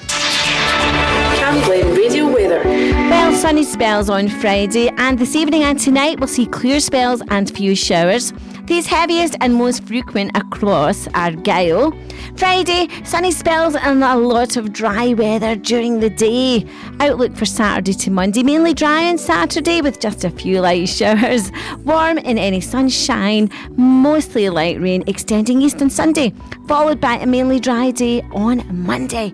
sunny 3.44 3.64
spells 3.66 4.10
on 4.10 4.30
Friday, 4.30 4.88
and 4.96 5.20
this 5.20 5.36
evening 5.36 5.64
and 5.64 5.78
tonight 5.78 6.18
we'll 6.18 6.30
see 6.30 6.46
clear 6.46 6.80
spells 6.80 7.22
and 7.28 7.52
few 7.52 7.76
showers. 7.76 8.32
These 8.68 8.88
heaviest 8.88 9.36
and 9.42 9.56
most 9.56 9.84
frequent 9.84 10.32
across 10.38 11.10
Argyll. 11.14 11.92
Friday, 12.38 12.88
sunny 13.04 13.32
spells 13.32 13.76
and 13.76 14.02
a 14.02 14.16
lot 14.16 14.56
of 14.56 14.72
dry 14.72 15.14
weather 15.14 15.58
during 15.58 16.00
the 16.00 16.10
day. 16.10 16.66
Outlook 17.02 17.36
for 17.36 17.44
Saturday 17.44 17.92
to 17.92 18.12
Monday, 18.12 18.44
mainly 18.44 18.74
dry 18.74 19.10
on 19.10 19.18
Saturday 19.18 19.82
with 19.82 20.00
just 20.00 20.24
a 20.24 20.30
few 20.30 20.62
light 20.62 20.88
showers. 20.88 21.52
Warm 21.80 22.20
in 22.20 22.38
any 22.38 22.62
sunshine, 22.62 23.50
mostly 23.72 24.50
light 24.50 24.80
rain 24.80 25.04
extending 25.08 25.62
east 25.62 25.82
on 25.82 25.90
Sunday, 25.90 26.34
followed 26.70 27.02
by 27.02 27.18
a 27.18 27.26
mainly 27.26 27.60
dry 27.60 27.92
day 27.92 28.22
on 28.32 28.64
Monday. 28.72 29.34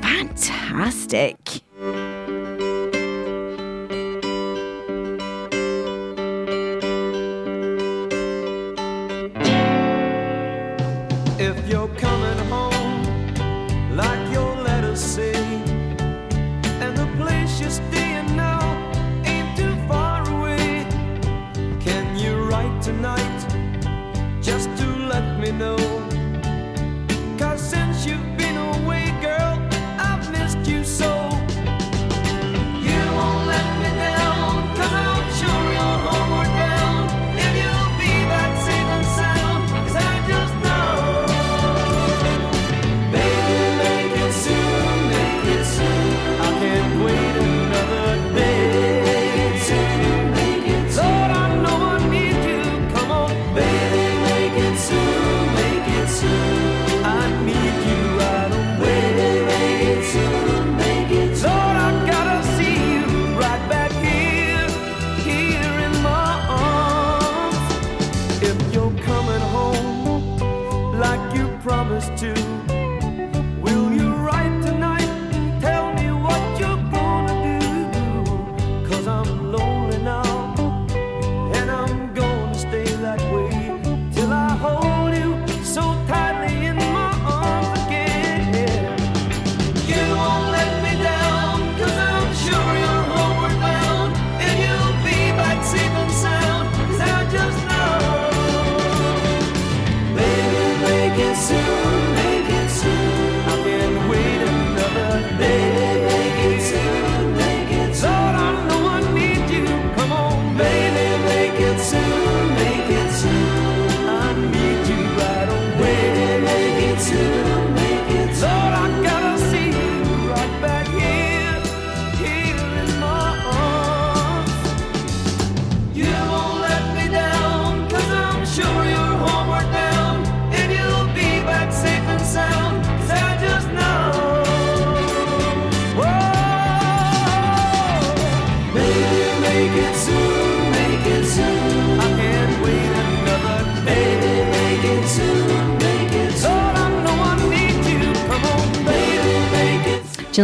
Fantastic. 0.00 1.60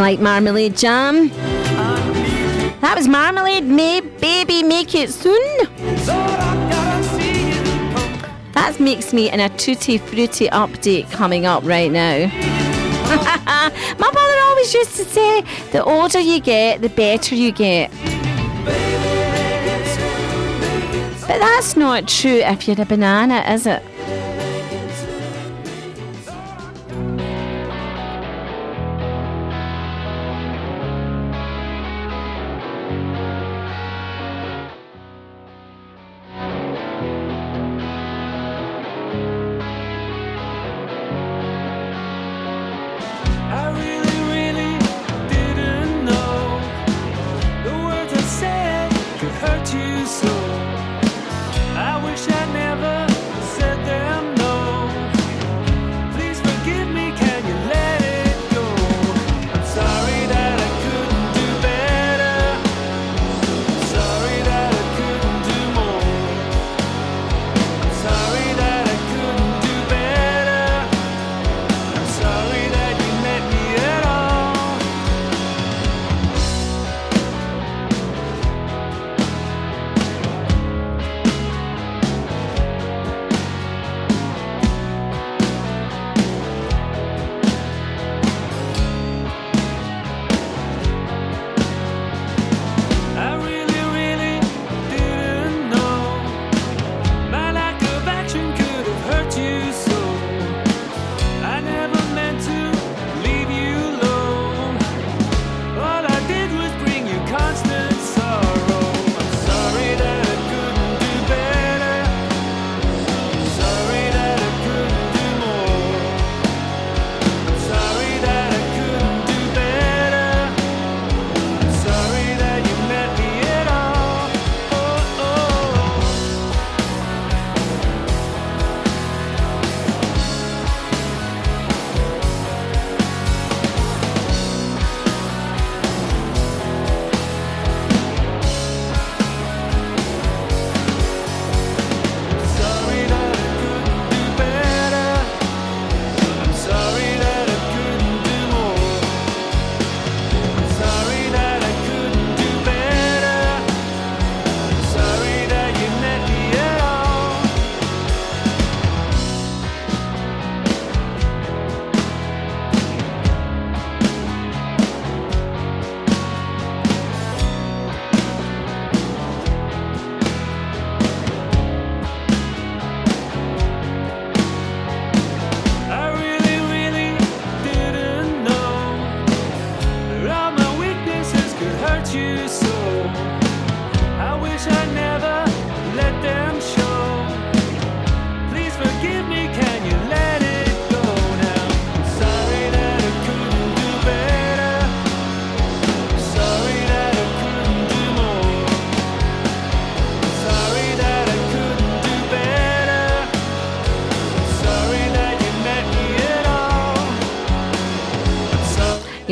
like 0.09 0.21
marmalade 0.21 0.75
jam. 0.75 1.29
That 2.81 2.95
was 2.97 3.07
Marmalade 3.07 3.65
May 3.65 4.01
Baby 4.01 4.63
Make 4.63 4.95
It 4.95 5.11
Soon. 5.11 5.57
That 8.55 8.81
makes 8.81 9.13
me 9.13 9.31
in 9.31 9.39
a 9.39 9.51
tutti 9.51 9.99
frutti 9.99 10.49
update 10.49 11.11
coming 11.11 11.45
up 11.45 11.63
right 11.63 11.93
now. 11.93 12.27
My 13.99 14.11
mother 14.19 14.39
always 14.45 14.73
used 14.73 14.97
to 14.97 15.05
say, 15.05 15.43
the 15.73 15.85
older 15.85 16.21
you 16.21 16.41
get, 16.41 16.81
the 16.81 16.89
better 16.89 17.35
you 17.35 17.53
get. 17.53 17.91
But 21.27 21.39
that's 21.39 21.77
not 21.77 22.09
true 22.09 22.41
if 22.53 22.67
you're 22.67 22.81
a 22.81 22.87
banana, 22.87 23.41
is 23.53 23.67
it? 23.67 23.83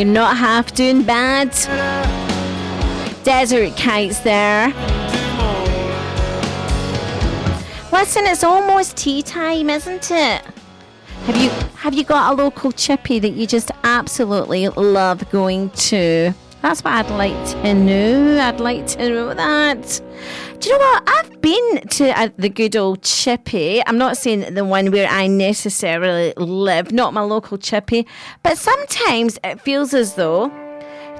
Not 0.06 0.36
half 0.36 0.72
doing 0.74 1.02
bad. 1.02 1.50
Desert 3.24 3.76
kites 3.76 4.20
there. 4.20 4.68
Listen, 7.92 8.26
it's 8.26 8.44
almost 8.44 8.96
tea 8.96 9.22
time, 9.22 9.68
isn't 9.70 10.10
it? 10.10 10.42
Have 11.24 11.36
you 11.36 11.50
have 11.76 11.94
you 11.94 12.04
got 12.04 12.32
a 12.32 12.36
local 12.36 12.70
chippy 12.70 13.18
that 13.18 13.30
you 13.30 13.46
just 13.46 13.70
absolutely 13.82 14.68
love 14.68 15.28
going 15.30 15.70
to? 15.70 16.32
That's 16.62 16.84
what 16.84 16.94
I'd 16.94 17.10
like 17.10 17.48
to 17.50 17.74
know. 17.74 18.40
I'd 18.40 18.60
like 18.60 18.86
to 18.88 19.08
know 19.08 19.34
that. 19.34 20.00
Do 20.60 20.70
you 20.70 20.78
know 20.78 20.84
what? 20.84 21.05
To 21.96 22.10
uh, 22.10 22.28
the 22.36 22.50
good 22.50 22.76
old 22.76 23.02
chippy. 23.02 23.82
I'm 23.86 23.96
not 23.96 24.18
saying 24.18 24.52
the 24.52 24.66
one 24.66 24.90
where 24.90 25.08
I 25.08 25.28
necessarily 25.28 26.34
live, 26.36 26.92
not 26.92 27.14
my 27.14 27.22
local 27.22 27.56
chippy, 27.56 28.06
but 28.42 28.58
sometimes 28.58 29.38
it 29.42 29.62
feels 29.62 29.94
as 29.94 30.14
though 30.14 30.48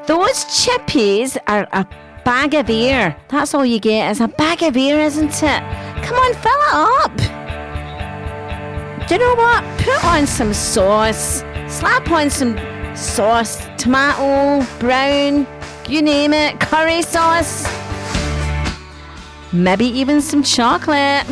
those 0.07 0.45
chippies 0.45 1.39
are 1.47 1.67
a 1.73 1.87
bag 2.27 2.53
of 2.53 2.69
air. 2.69 3.17
That's 3.29 3.55
all 3.55 3.65
you 3.65 3.81
get 3.81 4.11
is 4.11 4.21
a 4.21 4.29
bag 4.29 4.63
of 4.63 4.77
air, 4.77 5.01
isn't 5.01 5.43
it? 5.43 5.63
Come 6.05 6.19
on, 6.19 6.35
fill 6.35 6.61
it 6.69 6.75
up. 7.01 7.17
Do 9.09 9.15
you 9.15 9.21
know 9.21 9.35
what? 9.35 9.65
Put 9.79 10.05
on 10.05 10.27
some 10.27 10.53
sauce. 10.53 11.43
Slap 11.69 12.11
on 12.11 12.29
some 12.29 12.59
sauce, 12.95 13.67
tomato, 13.79 14.63
brown, 14.79 15.47
you 15.89 16.03
name 16.03 16.35
it, 16.35 16.61
curry 16.61 17.01
sauce. 17.01 17.86
Maybe 19.53 19.87
even 19.87 20.21
some 20.21 20.43
chocolate. 20.43 21.25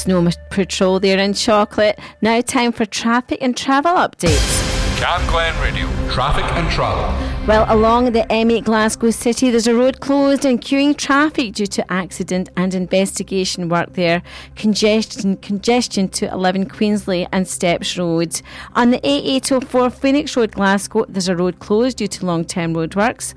Snow 0.00 0.26
Patrol 0.48 0.98
there 0.98 1.18
in 1.18 1.34
chocolate. 1.34 1.98
Now 2.22 2.40
time 2.40 2.72
for 2.72 2.86
traffic 2.86 3.36
and 3.42 3.54
travel 3.54 3.92
updates. 3.92 4.70
Cam 4.98 5.26
Glen 5.28 5.58
Radio, 5.62 5.86
traffic 6.10 6.44
and 6.52 6.70
travel. 6.70 7.04
Well, 7.46 7.64
along 7.68 8.12
the 8.12 8.22
M8 8.30 8.64
Glasgow 8.64 9.10
City, 9.10 9.50
there's 9.50 9.66
a 9.66 9.74
road 9.74 10.00
closed 10.00 10.44
and 10.44 10.60
queuing 10.60 10.94
traffic 10.96 11.54
due 11.54 11.66
to 11.68 11.92
accident 11.92 12.50
and 12.56 12.74
investigation 12.74 13.68
work 13.68 13.94
there. 13.94 14.22
Congestion, 14.56 15.36
congestion 15.38 16.08
to 16.10 16.30
11 16.30 16.68
Queenslie 16.68 17.26
and 17.32 17.48
Steps 17.48 17.96
Road. 17.96 18.40
On 18.74 18.90
the 18.90 18.98
A804 19.00 19.92
Phoenix 19.92 20.36
Road, 20.36 20.52
Glasgow, 20.52 21.06
there's 21.08 21.28
a 21.28 21.36
road 21.36 21.60
closed 21.60 21.96
due 21.96 22.08
to 22.08 22.26
long-term 22.26 22.74
roadworks. 22.74 23.32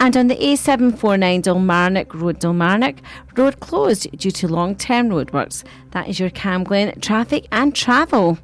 And 0.00 0.16
on 0.16 0.26
the 0.26 0.36
A749 0.36 1.42
Dalmarnock 1.42 2.12
Road, 2.14 2.40
Dalmarnock, 2.40 2.98
road 3.36 3.60
closed 3.60 4.10
due 4.18 4.30
to 4.32 4.48
long-term 4.48 5.08
roadworks. 5.10 5.62
That 5.92 6.08
is 6.08 6.18
your 6.18 6.30
Cam 6.30 6.64
Glen 6.64 6.98
traffic 7.00 7.46
and 7.52 7.74
travel. 7.74 8.38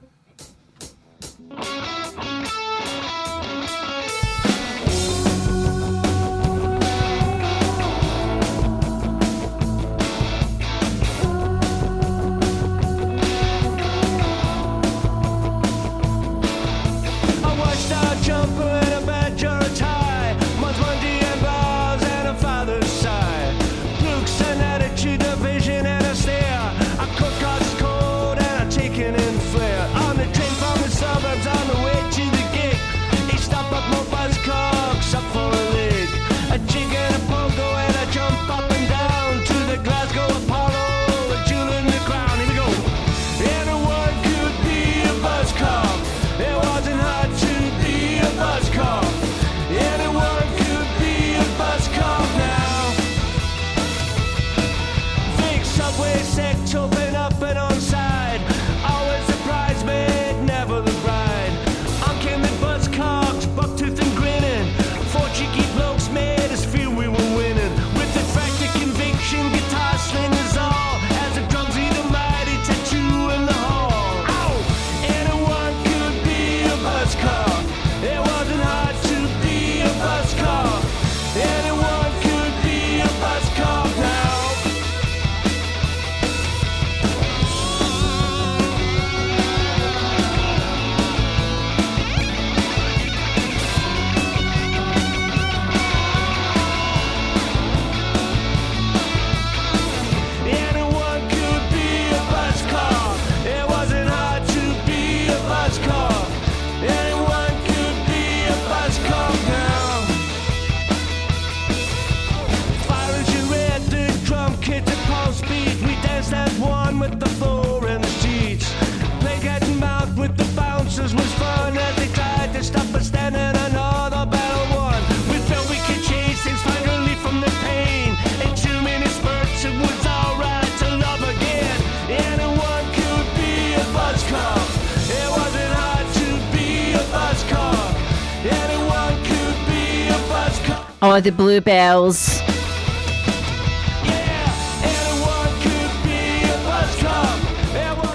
Oh, 141.01 141.20
the 141.20 141.31
bluebells. 141.31 142.41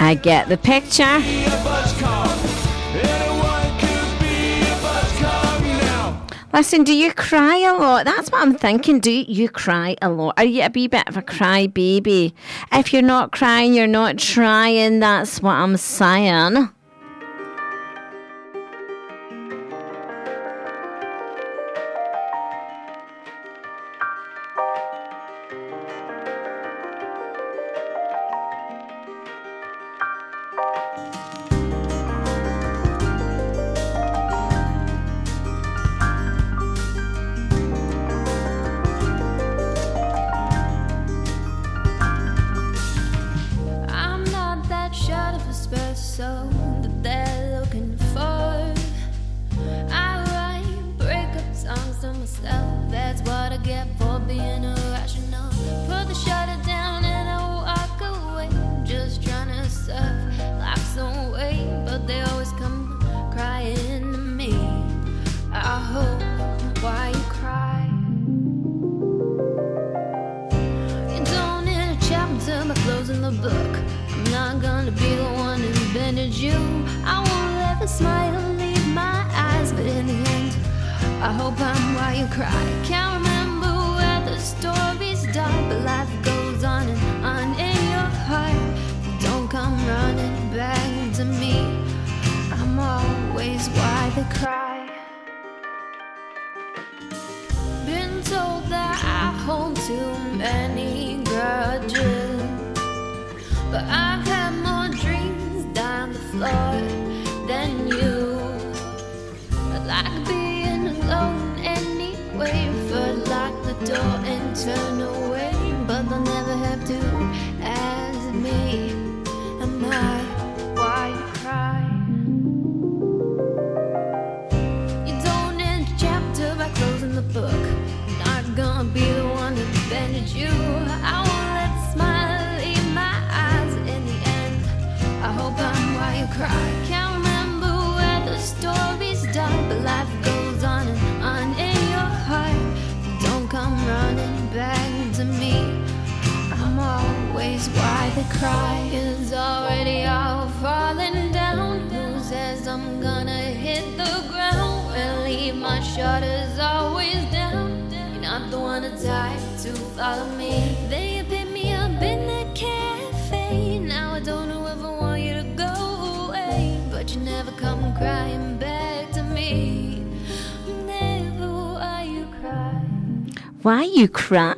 I 0.02 0.20
get 0.22 0.50
the 0.50 0.58
picture. 0.58 1.22
Listen, 6.52 6.84
do 6.84 6.94
you 6.94 7.14
cry 7.14 7.58
a 7.60 7.74
lot? 7.74 8.04
That's 8.04 8.30
what 8.30 8.42
I'm 8.42 8.54
thinking. 8.54 9.00
Do 9.00 9.12
you 9.12 9.48
cry 9.48 9.96
a 10.02 10.10
lot? 10.10 10.34
Are 10.38 10.44
you 10.44 10.62
a 10.62 10.70
wee 10.70 10.88
bit 10.88 11.08
of 11.08 11.16
a 11.16 11.22
cry 11.22 11.68
baby? 11.68 12.36
If 12.74 12.92
you're 12.92 13.02
not 13.02 13.32
crying, 13.32 13.74
you're 13.74 13.88
not 13.88 14.18
trying. 14.18 15.00
That's 15.00 15.42
what 15.42 15.54
I'm 15.54 15.78
saying. 15.78 16.70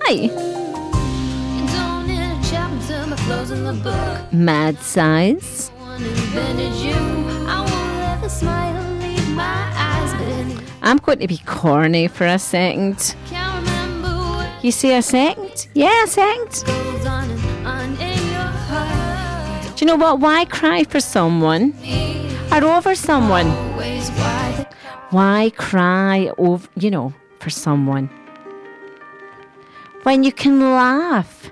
Hi. 0.08 0.30
Mad 4.32 4.78
Size. 4.78 5.72
I'm 10.84 10.98
going 10.98 11.18
to 11.18 11.28
be 11.28 11.40
corny 11.48 12.08
for 12.08 12.28
a 12.28 12.38
second. 12.38 13.16
You 14.62 14.72
see 14.72 14.94
a 14.94 15.02
second? 15.02 15.68
Yeah, 15.74 16.04
a 16.04 16.08
second. 16.08 16.52
Do 19.76 19.80
you 19.80 19.88
know 19.88 19.96
what? 19.96 20.20
Why 20.20 20.46
cry 20.46 20.84
for 20.84 21.00
someone 21.00 21.74
or 22.52 22.64
over 22.64 22.94
someone? 22.94 23.48
Why 25.10 25.52
cry 25.58 26.32
over, 26.38 26.68
you 26.76 26.92
know, 26.92 27.12
for 27.40 27.50
someone? 27.50 28.12
when 30.06 30.24
you 30.24 30.32
can 30.32 30.60
laugh 30.62 31.50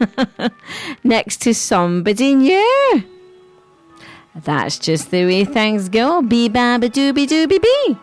next 1.04 1.42
to 1.42 1.52
somebody 1.52 2.34
new. 2.34 3.04
That's 4.34 4.78
just 4.78 5.10
the 5.10 5.26
way 5.26 5.44
things 5.44 5.90
go. 5.90 6.22
Be 6.22 6.48
baba 6.48 6.88
dooby 6.88 7.26
dooby 7.26 7.60
bee. 7.62 7.96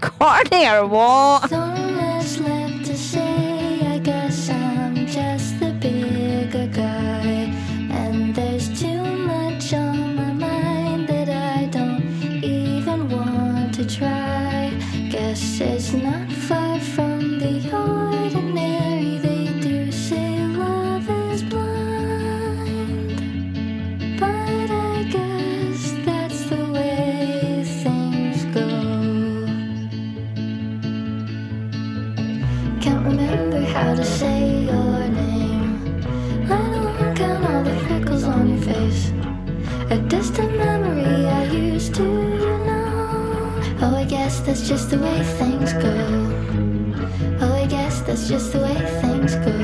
Corny 0.00 0.68
or 0.68 0.86
what? 0.86 1.95
that's 44.46 44.68
just 44.68 44.90
the 44.90 44.98
way 44.98 45.22
things 45.40 45.72
go. 45.72 45.96
Oh, 47.40 47.52
I 47.52 47.66
guess 47.66 48.00
that's 48.02 48.28
just 48.28 48.52
the 48.52 48.60
way 48.60 48.76
things 49.00 49.34
go. 49.34 49.56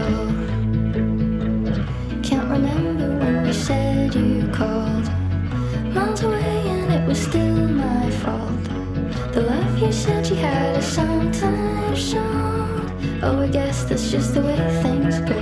Can't 2.20 2.50
remember 2.50 3.16
when 3.20 3.46
you 3.46 3.52
said 3.52 4.12
you 4.12 4.48
called. 4.52 5.06
Miles 5.94 6.24
away, 6.24 6.68
and 6.68 6.92
it 6.92 7.06
was 7.06 7.20
still 7.22 7.68
my 7.68 8.10
fault. 8.22 8.64
The 9.32 9.42
love 9.42 9.78
you 9.78 9.92
said 9.92 10.28
you 10.28 10.34
had 10.34 10.76
is 10.76 10.84
sometimes 10.84 12.10
shown. 12.10 13.20
Oh, 13.22 13.40
I 13.40 13.46
guess 13.46 13.84
that's 13.84 14.10
just 14.10 14.34
the 14.34 14.42
way 14.42 14.59
things 14.82 15.20
go. 15.20 15.40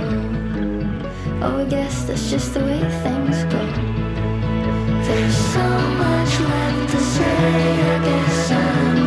Oh, 1.41 1.61
I 1.61 1.65
guess 1.65 2.03
that's 2.03 2.29
just 2.29 2.53
the 2.53 2.59
way 2.59 2.79
things 3.01 3.43
go. 3.45 3.63
There's 5.07 5.35
so 5.35 5.67
much 6.03 6.39
left 6.39 6.91
to 6.91 6.99
say, 6.99 7.25
I 7.91 8.05
guess 8.05 8.51
I'm 8.51 8.90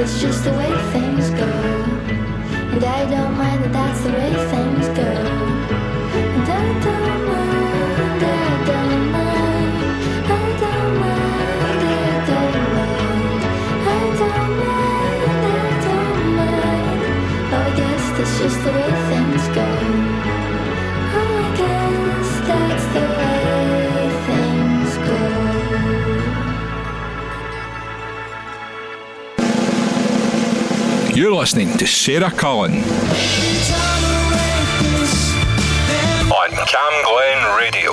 that's 0.00 0.18
just 0.18 0.44
the 0.44 0.52
way 0.52 0.72
things 0.92 1.28
go. 1.28 1.44
And 1.44 2.82
I 2.82 3.04
don't 3.10 3.36
mind 3.36 3.64
that 3.64 3.72
that's 3.74 4.00
the 4.00 4.08
way 4.08 4.32
things 4.48 4.88
go. 4.96 5.59
You're 31.20 31.34
listening 31.34 31.76
to 31.76 31.86
Sarah 31.86 32.30
Cullen 32.30 32.72
on 36.32 36.50
Cam 36.72 36.94
Glen 37.04 37.40
Radio. 37.60 37.92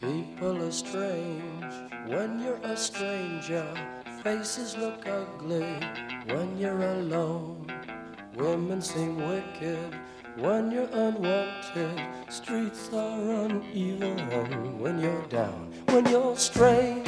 People 0.00 0.62
are 0.62 0.72
strange 0.72 1.74
when 2.06 2.40
you're 2.40 2.58
a 2.64 2.74
stranger. 2.78 3.66
Faces 4.22 4.74
look 4.78 5.06
ugly 5.06 5.76
when 6.32 6.56
you're 6.56 6.80
alone. 6.80 7.70
Women 8.36 8.80
seem 8.80 9.16
wicked 9.16 9.94
when 10.38 10.70
you're 10.70 10.88
unwanted. 10.94 12.00
Streets 12.30 12.88
are 12.94 13.44
uneven 13.44 14.80
when 14.80 14.98
you're 14.98 15.26
down, 15.26 15.70
when 15.88 16.06
you're 16.06 16.38
strange 16.38 17.06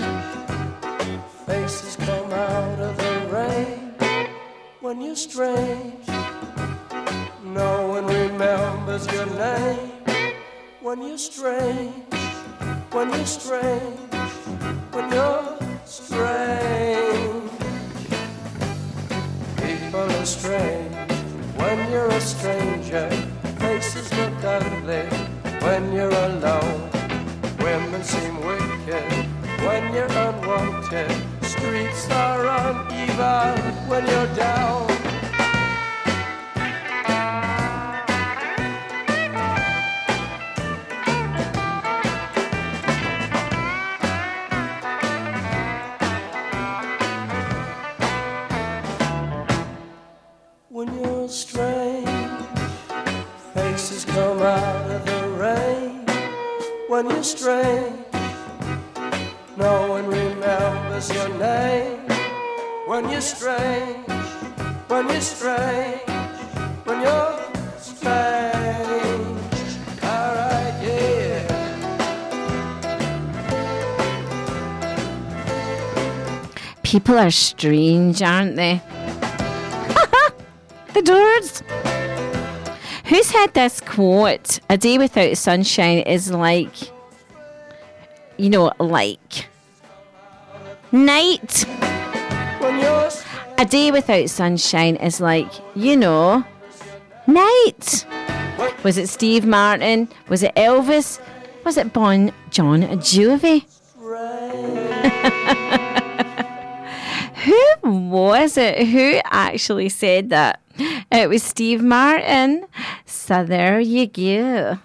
strength. 5.23 5.52
People 76.93 77.19
are 77.19 77.31
strange, 77.31 78.21
aren't 78.21 78.57
they? 78.57 78.83
the 80.93 81.01
doors. 81.01 81.63
Who's 83.07 83.31
had 83.31 83.55
this 83.55 83.81
quote? 83.81 84.59
A 84.69 84.77
day 84.77 84.99
without 84.99 85.39
sunshine 85.39 86.01
is 86.01 86.31
like, 86.31 86.75
you 88.37 88.51
know, 88.51 88.75
like 88.79 89.49
night. 90.93 91.65
A 93.57 93.65
day 93.67 93.91
without 93.91 94.29
sunshine 94.29 94.97
is 94.97 95.19
like, 95.19 95.51
you 95.75 95.97
know, 95.97 96.45
night. 97.27 98.05
Was 98.83 98.99
it 98.99 99.09
Steve 99.09 99.47
Martin? 99.47 100.11
Was 100.29 100.43
it 100.43 100.55
Elvis? 100.57 101.23
Was 101.65 101.79
it 101.79 101.95
Bon 101.95 102.33
John 102.51 102.83
Juvie? 103.01 103.65
Who 107.45 108.09
was 108.09 108.57
it 108.57 108.87
who 108.89 109.21
actually 109.25 109.89
said 109.89 110.31
that? 110.31 110.61
It 111.11 111.29
was 111.29 111.43
Steve 111.43 111.83
Martin. 111.83 112.67
So 113.05 113.45
there 113.45 113.81
you 113.81 114.07
go. 114.07 114.79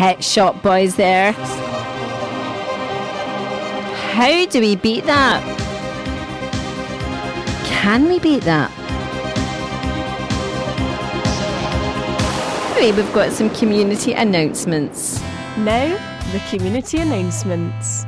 Pet 0.00 0.24
Shop 0.24 0.62
Boys 0.62 0.96
there. 0.96 1.32
How 4.12 4.46
do 4.46 4.58
we 4.58 4.74
beat 4.74 5.04
that? 5.04 5.42
Can 7.66 8.06
we 8.06 8.18
beat 8.18 8.42
that? 8.44 8.70
Anyway, 12.78 12.96
we've 12.96 13.12
got 13.12 13.30
some 13.32 13.50
community 13.50 14.14
announcements. 14.14 15.20
Now, 15.58 15.94
the 16.32 16.40
community 16.48 16.96
announcements. 16.96 18.06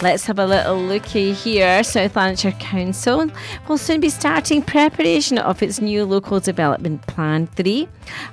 Let's 0.00 0.24
have 0.24 0.38
a 0.38 0.46
little 0.46 0.80
looky 0.80 1.34
here. 1.34 1.84
South 1.84 2.16
Lanarkshire 2.16 2.52
Council 2.52 3.30
will 3.68 3.76
soon 3.76 4.00
be 4.00 4.08
starting 4.08 4.62
preparation 4.62 5.36
of 5.36 5.62
its 5.62 5.78
new 5.78 6.06
Local 6.06 6.40
Development 6.40 7.06
Plan 7.06 7.48
3. 7.48 7.86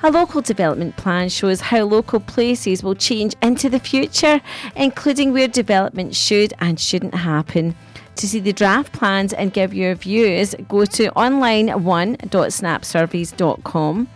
A 0.05 0.11
local 0.11 0.41
development 0.41 0.97
plan 0.97 1.29
shows 1.29 1.61
how 1.61 1.81
local 1.81 2.19
places 2.19 2.83
will 2.83 2.93
change 2.93 3.33
into 3.41 3.71
the 3.71 3.79
future, 3.79 4.39
including 4.75 5.33
where 5.33 5.47
development 5.47 6.13
should 6.13 6.53
and 6.59 6.79
shouldn't 6.79 7.15
happen. 7.15 7.75
To 8.17 8.27
see 8.27 8.39
the 8.39 8.53
draft 8.53 8.93
plans 8.93 9.33
and 9.33 9.51
give 9.51 9.73
your 9.73 9.95
views, 9.95 10.53
go 10.69 10.85
to 10.85 11.09
online1.snapsurveys.com. 11.09 14.07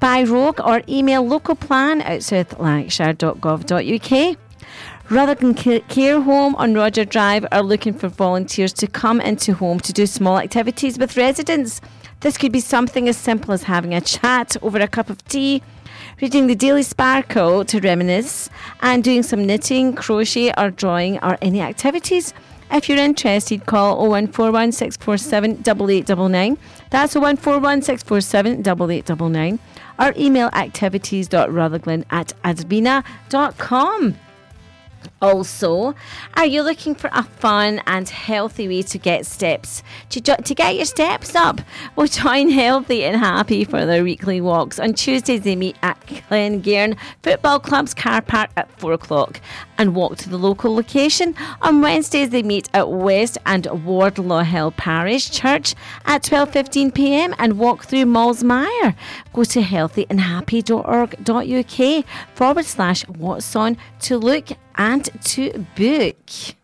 Buy 0.00 0.22
rogue 0.22 0.60
or 0.64 0.80
email 0.88 1.22
localplan 1.22 2.00
at 2.00 2.22
southlanarkshire.gov.uk. 2.22 4.38
Rutherglen 5.10 5.54
Ca- 5.54 5.80
Care 5.80 6.22
Home 6.22 6.56
on 6.56 6.72
Roger 6.72 7.04
Drive 7.04 7.44
are 7.52 7.62
looking 7.62 7.92
for 7.92 8.08
volunteers 8.08 8.72
to 8.72 8.86
come 8.86 9.20
into 9.20 9.52
home 9.52 9.80
to 9.80 9.92
do 9.92 10.06
small 10.06 10.38
activities 10.38 10.98
with 10.98 11.18
residents. 11.18 11.82
This 12.20 12.38
could 12.38 12.52
be 12.52 12.60
something 12.60 13.08
as 13.08 13.16
simple 13.16 13.52
as 13.52 13.64
having 13.64 13.94
a 13.94 14.00
chat 14.00 14.56
over 14.62 14.78
a 14.78 14.88
cup 14.88 15.10
of 15.10 15.22
tea, 15.26 15.62
reading 16.20 16.46
the 16.46 16.54
Daily 16.54 16.82
Sparkle 16.82 17.64
to 17.66 17.80
reminisce, 17.80 18.48
and 18.80 19.04
doing 19.04 19.22
some 19.22 19.44
knitting, 19.44 19.94
crochet, 19.94 20.52
or 20.56 20.70
drawing, 20.70 21.18
or 21.18 21.36
any 21.42 21.60
activities. 21.60 22.32
If 22.70 22.88
you're 22.88 22.98
interested, 22.98 23.66
call 23.66 23.96
0141 23.98 24.72
647 24.72 25.50
8899. 25.60 26.58
That's 26.90 27.14
0141 27.14 27.82
647 27.82 28.60
8899. 28.60 29.58
Or 29.98 30.12
email 30.16 30.48
activities.rutherglen 30.48 32.04
at 32.10 32.32
advina.com. 32.44 34.16
Also, 35.22 35.94
are 36.34 36.46
you 36.46 36.62
looking 36.62 36.94
for 36.94 37.10
a 37.12 37.22
fun 37.22 37.80
and 37.86 38.08
healthy 38.08 38.68
way 38.68 38.82
to 38.82 38.98
get 38.98 39.26
steps 39.26 39.82
to, 40.10 40.20
to 40.20 40.54
get 40.54 40.76
your 40.76 40.84
steps 40.84 41.34
up? 41.34 41.60
Well, 41.94 42.06
join 42.16 42.50
Healthy 42.50 43.04
and 43.04 43.16
Happy 43.16 43.64
for 43.64 43.86
their 43.86 44.02
weekly 44.02 44.40
walks. 44.40 44.78
On 44.78 44.94
Tuesdays, 44.94 45.42
they 45.42 45.56
meet 45.56 45.76
at 45.82 45.98
Glencairn 46.28 46.96
Football 47.22 47.60
Club's 47.60 47.94
car 47.94 48.22
park 48.22 48.50
at 48.56 48.70
4 48.80 48.92
o'clock 48.92 49.40
and 49.78 49.94
walk 49.94 50.16
to 50.18 50.28
the 50.28 50.38
local 50.38 50.74
location. 50.74 51.34
On 51.62 51.80
Wednesdays, 51.80 52.30
they 52.30 52.42
meet 52.42 52.68
at 52.74 52.90
West 52.90 53.38
and 53.46 53.66
Wardlaw 53.84 54.42
Hill 54.42 54.72
Parish 54.72 55.30
Church 55.30 55.74
at 56.04 56.22
12.15 56.22 56.92
pm 56.94 57.34
and 57.38 57.58
walk 57.58 57.84
through 57.84 58.06
Malls 58.06 58.42
Mire. 58.42 58.96
Go 59.32 59.44
to 59.44 59.60
healthyandhappy.org.uk 59.60 62.04
forward 62.34 62.64
slash 62.64 63.06
what's 63.08 63.54
on 63.56 63.76
to 64.00 64.18
look 64.18 64.48
and 64.76 65.08
to 65.24 65.66
book. 65.76 66.54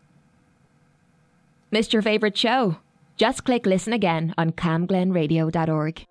Missed 1.71 1.93
your 1.93 2.01
favourite 2.01 2.37
show? 2.37 2.77
Just 3.17 3.43
click 3.45 3.65
listen 3.65 3.93
again 3.93 4.33
on 4.37 4.51
camglenradio.org. 4.51 6.05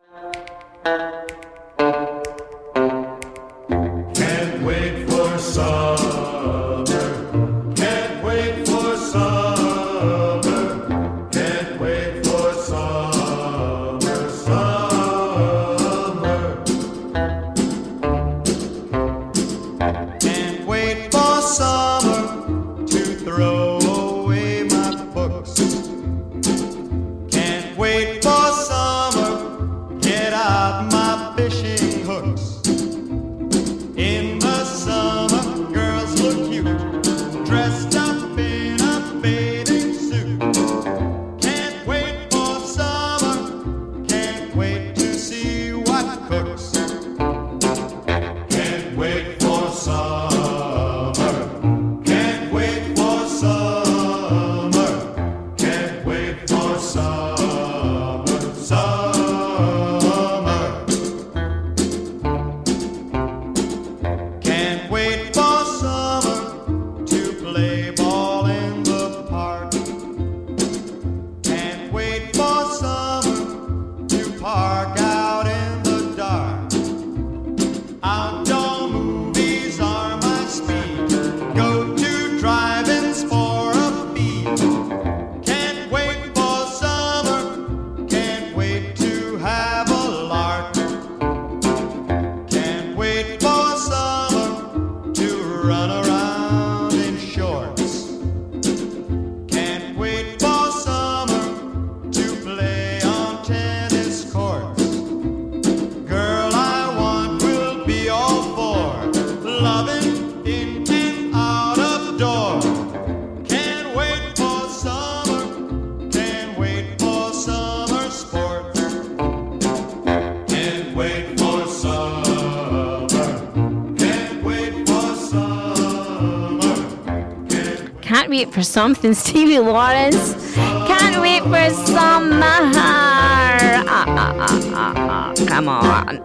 for 128.62 128.66
something, 128.66 129.12
Stevie 129.12 129.58
Lawrence. 129.72 130.34
Can't 130.54 131.20
wait 131.20 131.42
for 131.42 131.74
summer. 131.84 132.44
Ah, 132.44 133.84
ah, 133.88 134.34
ah. 134.38 135.34
Come 135.46 135.68
on. 135.68 136.22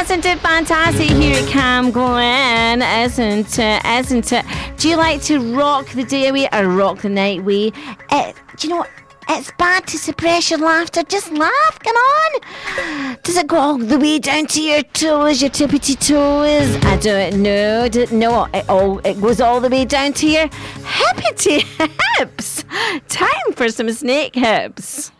Isn't 0.00 0.24
it 0.24 0.38
fantastic 0.38 1.10
here 1.10 1.42
at 1.42 1.48
Cam 1.48 1.90
Glen? 1.90 2.82
Isn't 2.82 3.58
it? 3.58 3.84
Isn't 3.84 4.32
it? 4.32 4.44
Do 4.76 4.88
you 4.88 4.96
like 4.96 5.22
to 5.22 5.38
rock 5.54 5.88
the 5.90 6.04
day 6.04 6.28
away 6.28 6.48
or 6.52 6.68
rock 6.68 7.00
the 7.02 7.08
night 7.08 7.40
away? 7.40 7.72
It, 8.10 8.36
do 8.56 8.68
you 8.68 8.74
know 8.74 8.78
what? 8.78 8.90
It's 9.34 9.50
bad 9.52 9.86
to 9.86 9.96
suppress 9.96 10.50
your 10.50 10.58
laughter. 10.58 11.02
Just 11.04 11.32
laugh. 11.32 11.78
Come 11.78 11.96
on. 11.96 13.16
Does 13.22 13.38
it 13.38 13.46
go 13.46 13.56
all 13.56 13.78
the 13.78 13.98
way 13.98 14.18
down 14.18 14.46
to 14.48 14.62
your 14.62 14.82
toes, 14.82 15.40
your 15.40 15.50
tippity 15.50 15.98
toes? 15.98 16.76
I 16.84 16.96
don't 16.98 17.42
know. 17.42 17.88
No, 18.10 18.44
it, 18.52 18.68
all, 18.68 18.98
it 19.06 19.18
goes 19.22 19.40
all 19.40 19.58
the 19.60 19.70
way 19.70 19.86
down 19.86 20.12
to 20.14 20.28
your 20.28 20.48
hippity 20.84 21.60
hips. 22.18 22.64
Time 23.08 23.52
for 23.56 23.70
some 23.70 23.90
snake 23.92 24.34
hips. 24.34 25.10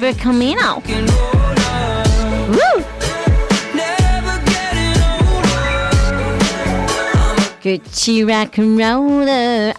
Weber 0.00 0.16
Camino. 0.16 0.80
Woo! 2.50 2.84
Good 7.60 7.82
rock 8.28 8.58
and 8.58 8.78
roller, 8.78 9.72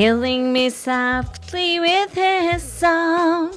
killing 0.00 0.50
me 0.50 0.70
softly 0.70 1.78
with 1.78 2.14
his 2.14 2.62
song. 2.62 3.52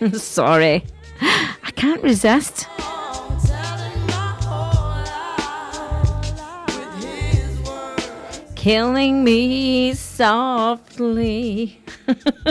Sorry, 0.14 0.84
I 1.20 1.70
can't 1.76 2.02
resist. 2.02 2.66
Killing 8.56 9.22
me 9.22 9.94
softly. 9.94 11.80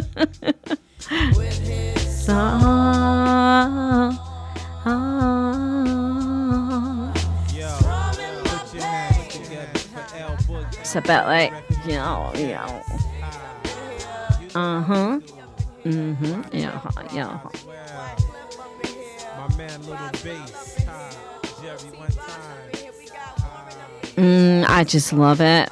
just 24.91 25.13
love 25.13 25.39
it. 25.39 25.69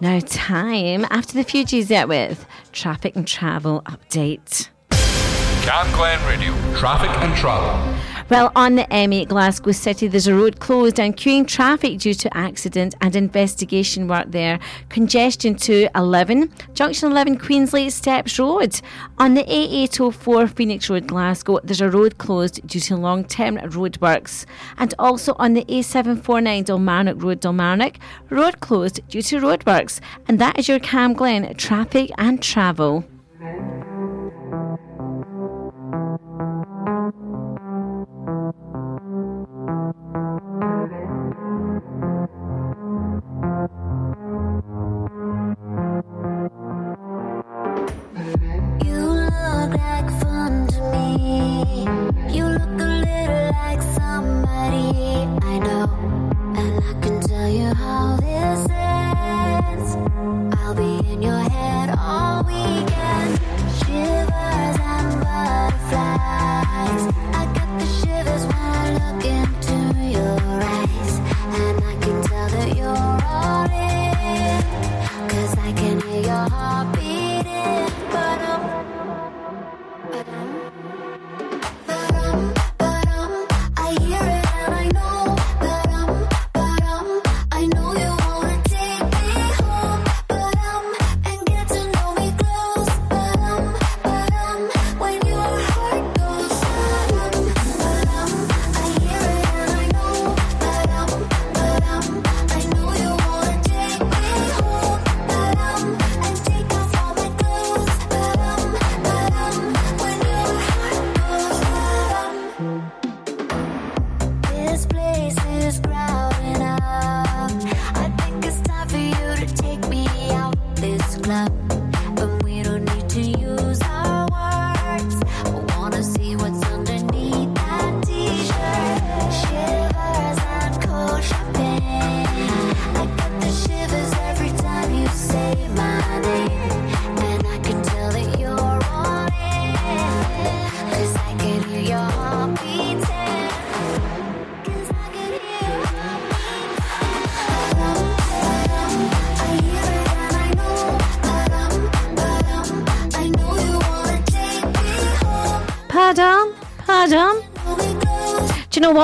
Now, 0.00 0.20
time 0.20 1.04
after 1.10 1.32
the 1.32 1.44
Fugees 1.44 1.90
it 1.90 2.06
with 2.06 2.46
traffic 2.70 3.16
and 3.16 3.26
travel 3.26 3.82
update. 3.86 4.68
Cam 5.62 5.92
Glen 5.96 6.24
Radio, 6.28 6.52
traffic 6.76 7.10
and 7.22 7.36
travel. 7.36 7.74
Well, 8.30 8.52
on 8.54 8.74
the 8.74 8.82
M8 8.84 9.28
Glasgow 9.28 9.72
City, 9.72 10.06
there's 10.06 10.26
a 10.26 10.34
road 10.34 10.60
closed 10.60 11.00
and 11.00 11.16
queuing 11.16 11.46
traffic 11.46 11.98
due 11.98 12.12
to 12.12 12.36
accident 12.36 12.94
and 13.00 13.16
investigation 13.16 14.06
work 14.06 14.26
there. 14.32 14.58
Congestion 14.90 15.54
to 15.56 15.88
11, 15.94 16.52
Junction 16.74 17.10
11 17.10 17.38
Queenslie 17.38 17.90
Stepps 17.90 18.38
Road. 18.38 18.82
On 19.16 19.32
the 19.32 19.44
A804 19.44 20.54
Phoenix 20.54 20.90
Road, 20.90 21.06
Glasgow, 21.06 21.58
there's 21.64 21.80
a 21.80 21.88
road 21.88 22.18
closed 22.18 22.66
due 22.66 22.80
to 22.80 22.96
long 22.98 23.24
term 23.24 23.56
road 23.70 23.98
works. 24.02 24.44
And 24.76 24.92
also 24.98 25.34
on 25.38 25.54
the 25.54 25.64
A749 25.64 26.66
Dalmarnock 26.66 27.22
Road, 27.22 27.40
Dalmarnock, 27.40 27.96
road 28.28 28.60
closed 28.60 29.00
due 29.08 29.22
to 29.22 29.40
road 29.40 29.64
works. 29.64 30.02
And 30.26 30.38
that 30.38 30.58
is 30.58 30.68
your 30.68 30.80
Cam 30.80 31.14
Glen 31.14 31.54
traffic 31.54 32.10
and 32.18 32.42
travel. 32.42 33.06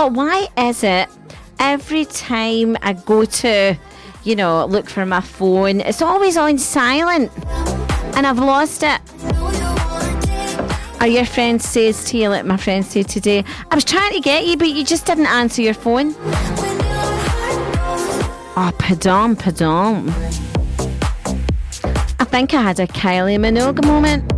What? 0.05 0.13
Why 0.13 0.49
is 0.59 0.85
it 0.85 1.09
every 1.59 2.05
time 2.05 2.77
I 2.83 2.93
go 2.93 3.25
to, 3.25 3.75
you 4.23 4.37
know, 4.37 4.67
look 4.67 4.91
for 4.91 5.07
my 5.07 5.23
phone, 5.23 5.81
it's 5.81 6.03
always 6.03 6.37
on 6.37 6.59
silent 6.59 7.33
and 8.15 8.27
I've 8.27 8.39
lost 8.39 8.83
it? 8.83 9.01
Or 11.01 11.07
your 11.07 11.25
friend 11.25 11.63
says 11.63 12.05
to 12.11 12.19
you, 12.19 12.29
like 12.29 12.45
my 12.45 12.59
friend 12.59 12.85
said 12.85 13.09
today, 13.09 13.45
I 13.71 13.75
was 13.75 13.85
trying 13.85 14.13
to 14.13 14.21
get 14.21 14.47
you, 14.47 14.59
but 14.59 14.69
you 14.69 14.85
just 14.85 15.07
didn't 15.07 15.29
answer 15.29 15.63
your 15.63 15.73
phone. 15.73 16.15
Ah, 18.57 18.69
oh, 18.69 18.73
pardon, 18.79 19.37
pardon. 19.37 20.11
I 22.21 22.25
think 22.25 22.53
I 22.53 22.61
had 22.61 22.79
a 22.79 22.87
Kylie 22.89 23.39
Minogue 23.39 23.83
moment. 23.87 24.34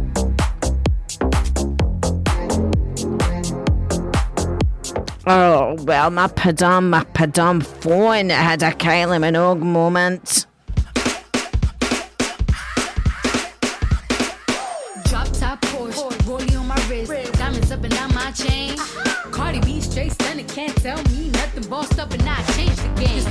Oh, 5.29 5.75
well, 5.81 6.09
my 6.11 6.29
padam, 6.29 6.91
my 6.91 7.03
padam 7.03 7.61
phone 7.61 8.31
had 8.31 8.63
a 8.63 8.71
Kylie 8.71 9.19
Minogue 9.19 9.59
moment. 9.59 10.47
Drop 15.09 15.27
top 15.33 15.61
Porsche, 15.63 16.13
rollie 16.29 16.57
on 16.57 16.69
my 16.69 16.77
wrist, 16.89 17.33
diamonds 17.33 17.73
up 17.73 17.83
and 17.83 17.93
down 17.93 18.15
my 18.15 18.31
chain. 18.31 18.79
Cardi 19.33 19.59
B 19.63 19.81
straight 19.81 20.13
stunning, 20.13 20.47
can't 20.47 20.77
tell 20.77 21.03
me 21.11 21.31
nothing. 21.31 21.69
Bossed 21.69 21.99
up 21.99 22.13
and 22.13 22.23
I 22.23 22.41
changed 22.53 22.79
the 22.79 22.89
game. 23.01 23.25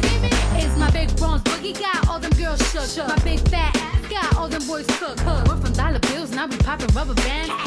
It's 0.57 0.77
my 0.77 0.91
big 0.91 1.15
bronze 1.15 1.43
boogie, 1.43 1.79
got 1.79 2.09
all 2.09 2.19
them 2.19 2.31
girls 2.31 2.59
shook. 2.73 3.07
My 3.07 3.17
big 3.19 3.39
fat 3.47 3.73
ass 3.73 4.09
got 4.09 4.35
all 4.35 4.49
them 4.49 4.67
boys 4.67 4.85
cooked. 4.99 5.23
Went 5.25 5.63
from 5.63 5.71
dollar 5.71 5.99
bills, 5.99 6.31
now 6.31 6.47
we 6.47 6.57
popping 6.57 6.93
rubber 6.93 7.13
bands. 7.13 7.64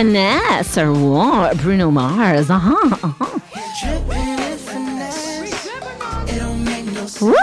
Finesse 0.00 0.78
or 0.78 0.94
what? 0.94 1.58
Bruno 1.58 1.90
Mars. 1.90 2.48
Uh 2.48 2.58
huh. 2.58 2.96
Uh 3.02 3.12
huh. 3.18 3.38
Woo! 7.20 7.34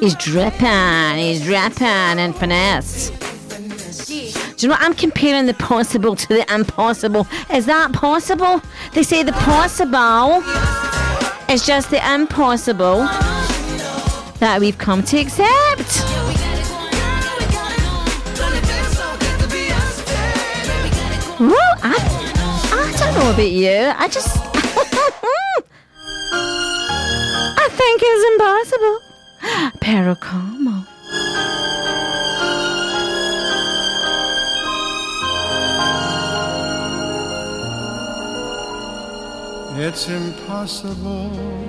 He's 0.00 0.14
dripping, 0.16 1.18
he's 1.18 1.42
dripping 1.42 1.86
and 2.18 2.34
finesse. 2.34 3.10
Do 3.10 4.66
you 4.66 4.68
know 4.68 4.74
what? 4.74 4.80
I'm 4.80 4.94
comparing 4.94 5.44
the 5.44 5.54
possible 5.54 6.16
to 6.16 6.26
the 6.28 6.54
impossible. 6.54 7.26
Is 7.52 7.66
that 7.66 7.92
possible? 7.92 8.62
They 8.94 9.02
say 9.02 9.22
the 9.22 9.32
possible 9.32 10.42
is 11.52 11.66
just 11.66 11.90
the 11.90 12.00
impossible 12.14 13.06
that 14.42 14.58
we've 14.58 14.76
come 14.76 15.04
to 15.04 15.18
accept. 15.18 16.02
Well, 21.38 21.72
I, 21.80 21.94
I 22.72 22.92
don't 22.98 23.14
know 23.14 23.30
about 23.30 23.52
you. 23.52 23.92
I 23.96 24.08
just. 24.08 24.36
I 27.56 27.68
think 27.70 28.02
it's 28.02 28.24
impossible. 28.32 28.98
Pero 29.80 30.16
como? 30.16 30.86
It's 39.78 40.08
impossible. 40.08 41.61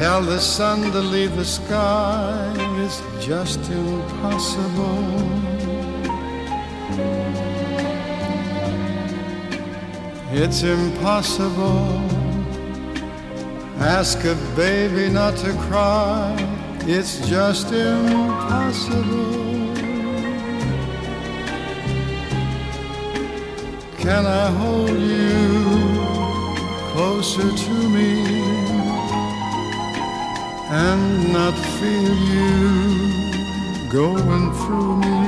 Tell 0.00 0.22
the 0.22 0.40
sun 0.40 0.92
to 0.92 0.98
leave 0.98 1.36
the 1.36 1.44
sky. 1.44 2.54
It's 2.82 3.02
just 3.22 3.60
impossible. 3.70 5.04
It's 10.32 10.62
impossible. 10.62 12.00
Ask 13.78 14.24
a 14.24 14.36
baby 14.56 15.10
not 15.12 15.36
to 15.44 15.52
cry. 15.68 16.34
It's 16.86 17.28
just 17.28 17.70
impossible. 17.70 19.04
Can 23.98 24.24
I 24.24 24.46
hold 24.60 24.98
you 24.98 25.60
closer 26.94 27.50
to 27.64 27.88
me 27.90 28.39
and 30.88 31.32
not 31.32 31.56
feel 31.76 32.14
you 32.34 32.50
going 33.88 34.46
through 34.60 34.96
me? 35.04 35.18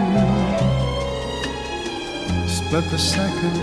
Split 2.58 2.84
the 2.90 3.02
second 3.16 3.58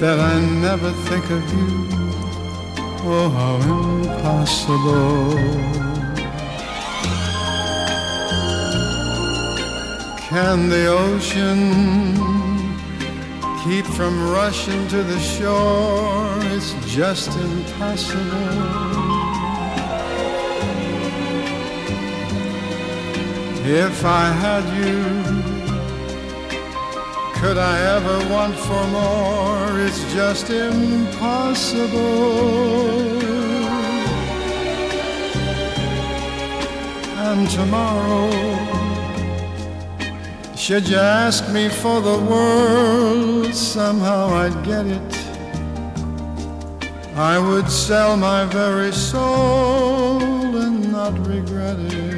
that 0.00 0.18
I 0.32 0.34
never 0.66 0.90
think 1.08 1.24
of 1.38 1.42
you. 1.56 1.70
Oh, 3.12 3.28
how 3.38 3.54
impossible. 3.76 5.30
Can 10.28 10.68
the 10.68 10.86
ocean 10.86 12.40
keep 13.64 13.84
from 13.84 14.30
rushing 14.30 14.88
to 14.88 15.02
the 15.02 15.18
shore. 15.20 16.38
It's 16.54 16.72
just 16.86 17.36
impossible. 17.36 18.79
If 23.72 24.04
I 24.04 24.32
had 24.32 24.64
you, 24.82 25.04
could 27.40 27.56
I 27.56 27.78
ever 27.96 28.18
want 28.28 28.56
for 28.56 28.84
more? 28.88 29.78
It's 29.86 30.02
just 30.12 30.50
impossible. 30.50 31.92
And 37.28 37.48
tomorrow, 37.48 38.28
should 40.56 40.88
you 40.88 40.96
ask 40.96 41.48
me 41.52 41.68
for 41.68 42.00
the 42.00 42.18
world, 42.18 43.54
somehow 43.54 44.34
I'd 44.34 44.64
get 44.64 44.86
it. 44.86 45.14
I 47.14 47.38
would 47.38 47.70
sell 47.70 48.16
my 48.16 48.46
very 48.46 48.90
soul 48.90 50.56
and 50.56 50.90
not 50.90 51.16
regret 51.24 51.78
it. 51.78 52.09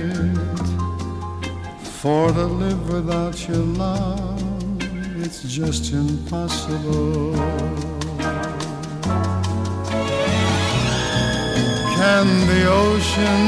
For 2.02 2.32
to 2.32 2.46
live 2.46 2.88
without 2.92 3.46
your 3.46 3.64
love, 3.78 4.42
it's 5.22 5.44
just 5.44 5.92
impossible. 5.92 7.32
Can 11.94 12.26
the 12.50 12.62
ocean 12.66 13.44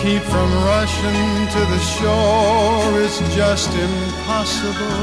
keep 0.00 0.22
from 0.22 0.50
rushing 0.70 1.26
to 1.54 1.60
the 1.74 1.80
shore 1.96 3.00
It's 3.00 3.18
just 3.34 3.70
impossible. 3.74 5.00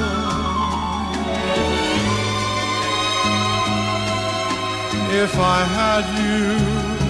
If 5.24 5.38
I 5.38 5.60
had 5.80 6.06
you, 6.24 7.02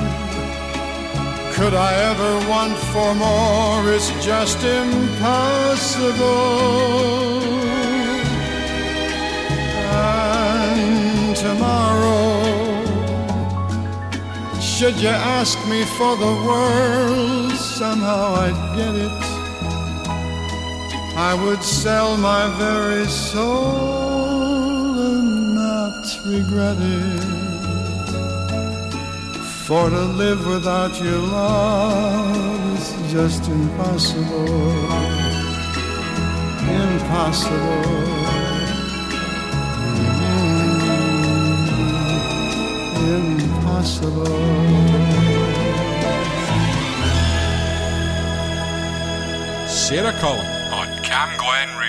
could 1.54 1.76
I 1.76 1.94
ever 2.10 2.50
want 2.50 2.81
for 2.94 3.16
more? 3.16 3.94
It's 3.94 4.12
just 4.24 4.64
impossible. 4.64 6.22
And 9.92 11.36
tomorrow, 11.36 12.44
should 14.60 14.98
you 15.00 15.10
ask 15.10 15.58
me 15.68 15.86
for 15.98 16.18
the 16.18 16.34
world, 16.48 17.54
somehow 17.54 18.36
I'd 18.46 18.76
get 18.76 18.96
it. 18.96 19.22
I 21.16 21.34
would 21.44 21.64
sell 21.64 22.18
my 22.18 22.48
very 22.58 23.06
soul 23.06 24.52
and 25.00 25.56
not 25.56 26.06
regret 26.26 26.78
it. 26.80 27.51
For 29.72 29.90
to 29.90 30.02
live 30.02 30.46
without 30.48 31.02
your 31.02 31.18
love 31.18 32.78
is 32.78 33.10
just 33.10 33.48
impossible. 33.48 34.50
Impossible. 36.84 37.84
Mm, 43.00 43.40
impossible. 43.40 44.26
Sarah 49.70 50.12
Cullen 50.20 50.46
on 50.74 50.88
Cam 51.02 51.30
Glen 51.38 51.81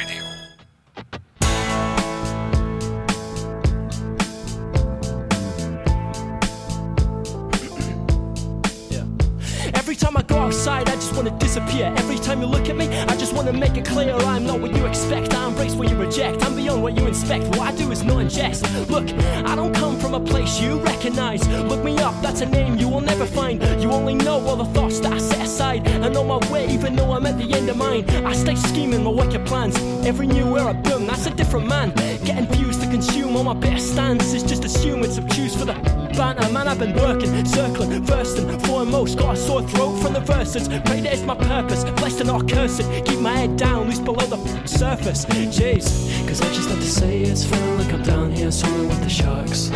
just 11.12 11.24
wanna 11.24 11.38
disappear. 11.38 11.92
Every 11.98 12.16
time 12.16 12.40
you 12.40 12.46
look 12.46 12.70
at 12.70 12.76
me, 12.76 12.88
I 12.88 13.16
just 13.16 13.34
wanna 13.34 13.52
make 13.52 13.76
it 13.76 13.84
clear 13.84 14.14
I'm 14.14 14.46
not 14.46 14.60
what 14.60 14.74
you 14.74 14.86
expect. 14.86 15.34
I 15.34 15.48
embrace 15.48 15.74
what 15.74 15.90
you 15.90 15.96
reject. 15.96 16.42
I'm 16.42 16.56
beyond 16.56 16.82
what 16.82 16.96
you 16.96 17.06
inspect. 17.06 17.44
What 17.56 17.60
I 17.60 17.72
do 17.76 17.90
is 17.92 18.02
not 18.02 18.16
ingest. 18.16 18.62
Look, 18.88 19.10
I 19.46 19.54
don't 19.54 19.74
come 19.74 19.98
from 19.98 20.14
a 20.14 20.20
place 20.20 20.58
you 20.58 20.78
recognize. 20.80 21.46
Look 21.48 21.84
me 21.84 21.98
up, 21.98 22.14
that's 22.22 22.40
a 22.40 22.46
name 22.46 22.78
you 22.78 22.88
will 22.88 23.02
never 23.02 23.26
find. 23.26 23.62
You 23.82 23.90
only 23.92 24.14
know 24.14 24.40
all 24.46 24.56
the 24.56 24.64
thoughts 24.76 25.00
that 25.00 25.12
I 25.12 25.18
set 25.18 25.44
aside. 25.44 25.86
I 25.86 26.08
know 26.08 26.24
my 26.24 26.38
way, 26.50 26.66
even 26.70 26.96
though 26.96 27.12
I'm 27.12 27.26
at 27.26 27.36
the 27.36 27.52
end 27.52 27.68
of 27.68 27.76
mine, 27.76 28.08
I 28.24 28.32
stay 28.32 28.54
scheming 28.54 29.04
my 29.04 29.10
wicked 29.10 29.44
plans. 29.44 29.76
Every 30.06 30.26
new 30.26 30.56
era, 30.56 30.72
boom, 30.72 31.06
that's 31.06 31.26
a 31.26 31.30
different 31.30 31.66
man. 31.66 31.92
Getting 32.24 32.46
views 32.46 32.78
to 32.78 32.86
consume 32.86 33.36
all 33.36 33.44
my 33.44 33.51
stance 33.92 34.32
is 34.32 34.42
just 34.42 34.64
assume 34.64 35.02
it's 35.02 35.18
obtuse 35.18 35.54
for 35.54 35.66
the 35.66 35.74
banter. 36.16 36.48
Man, 36.50 36.66
I've 36.66 36.78
been 36.78 36.94
working, 36.94 37.44
circling, 37.44 38.04
first 38.06 38.38
and 38.38 38.62
foremost. 38.66 39.18
Got 39.18 39.34
a 39.34 39.36
sore 39.36 39.62
throat 39.62 39.96
from 40.00 40.14
the 40.14 40.20
verses. 40.20 40.68
Pray 40.68 41.00
that 41.02 41.12
it's 41.12 41.22
my 41.22 41.34
purpose. 41.34 41.84
Blessed 42.00 42.20
and 42.20 42.28
not 42.28 42.48
cursed. 42.48 42.80
Keep 43.04 43.20
my 43.20 43.36
head 43.36 43.56
down, 43.56 43.86
loose 43.86 43.98
below 43.98 44.26
the 44.26 44.38
surface. 44.66 45.26
Jeez. 45.26 45.86
Cause 46.26 46.40
I 46.40 46.48
just 46.54 46.68
have 46.70 46.78
to 46.78 46.90
say 47.00 47.22
it's 47.22 47.44
feeling 47.44 47.78
like 47.78 47.92
I'm 47.92 48.02
down 48.02 48.32
here 48.32 48.50
swimming 48.50 48.88
with 48.88 49.02
the 49.02 49.10
sharks. 49.10 49.68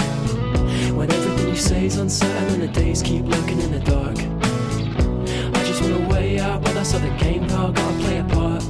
When 0.97 1.11
everything 1.13 1.49
you 1.49 1.57
say 1.57 1.85
is 1.85 1.99
uncertain 1.99 2.55
and 2.55 2.63
the 2.63 2.69
days 2.69 3.03
keep 3.03 3.25
lurking 3.25 3.61
in 3.61 3.71
the 3.71 3.81
dark. 3.81 4.19
I 5.57 5.65
just 5.65 5.83
wanna 5.83 6.09
way 6.09 6.41
out, 6.41 6.63
but 6.63 6.73
that's 6.73 6.93
how 6.93 7.01
the 7.01 7.15
game 7.23 7.47
go, 7.49 7.71
gotta 7.71 7.99
play 8.05 8.19
a 8.19 8.25
part. 8.25 8.63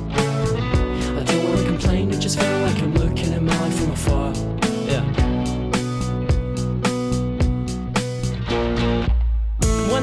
I 1.18 1.22
don't 1.22 1.44
wanna 1.48 1.64
complain, 1.64 2.10
it 2.10 2.18
just 2.18 2.40
feel 2.40 2.58
like 2.60 2.82
I'm 2.82 2.94
looking 2.94 3.32
at 3.32 3.42
my 3.42 3.56
life 3.60 3.76
from 3.78 3.90
afar. 3.92 4.32
Yeah. 4.86 5.35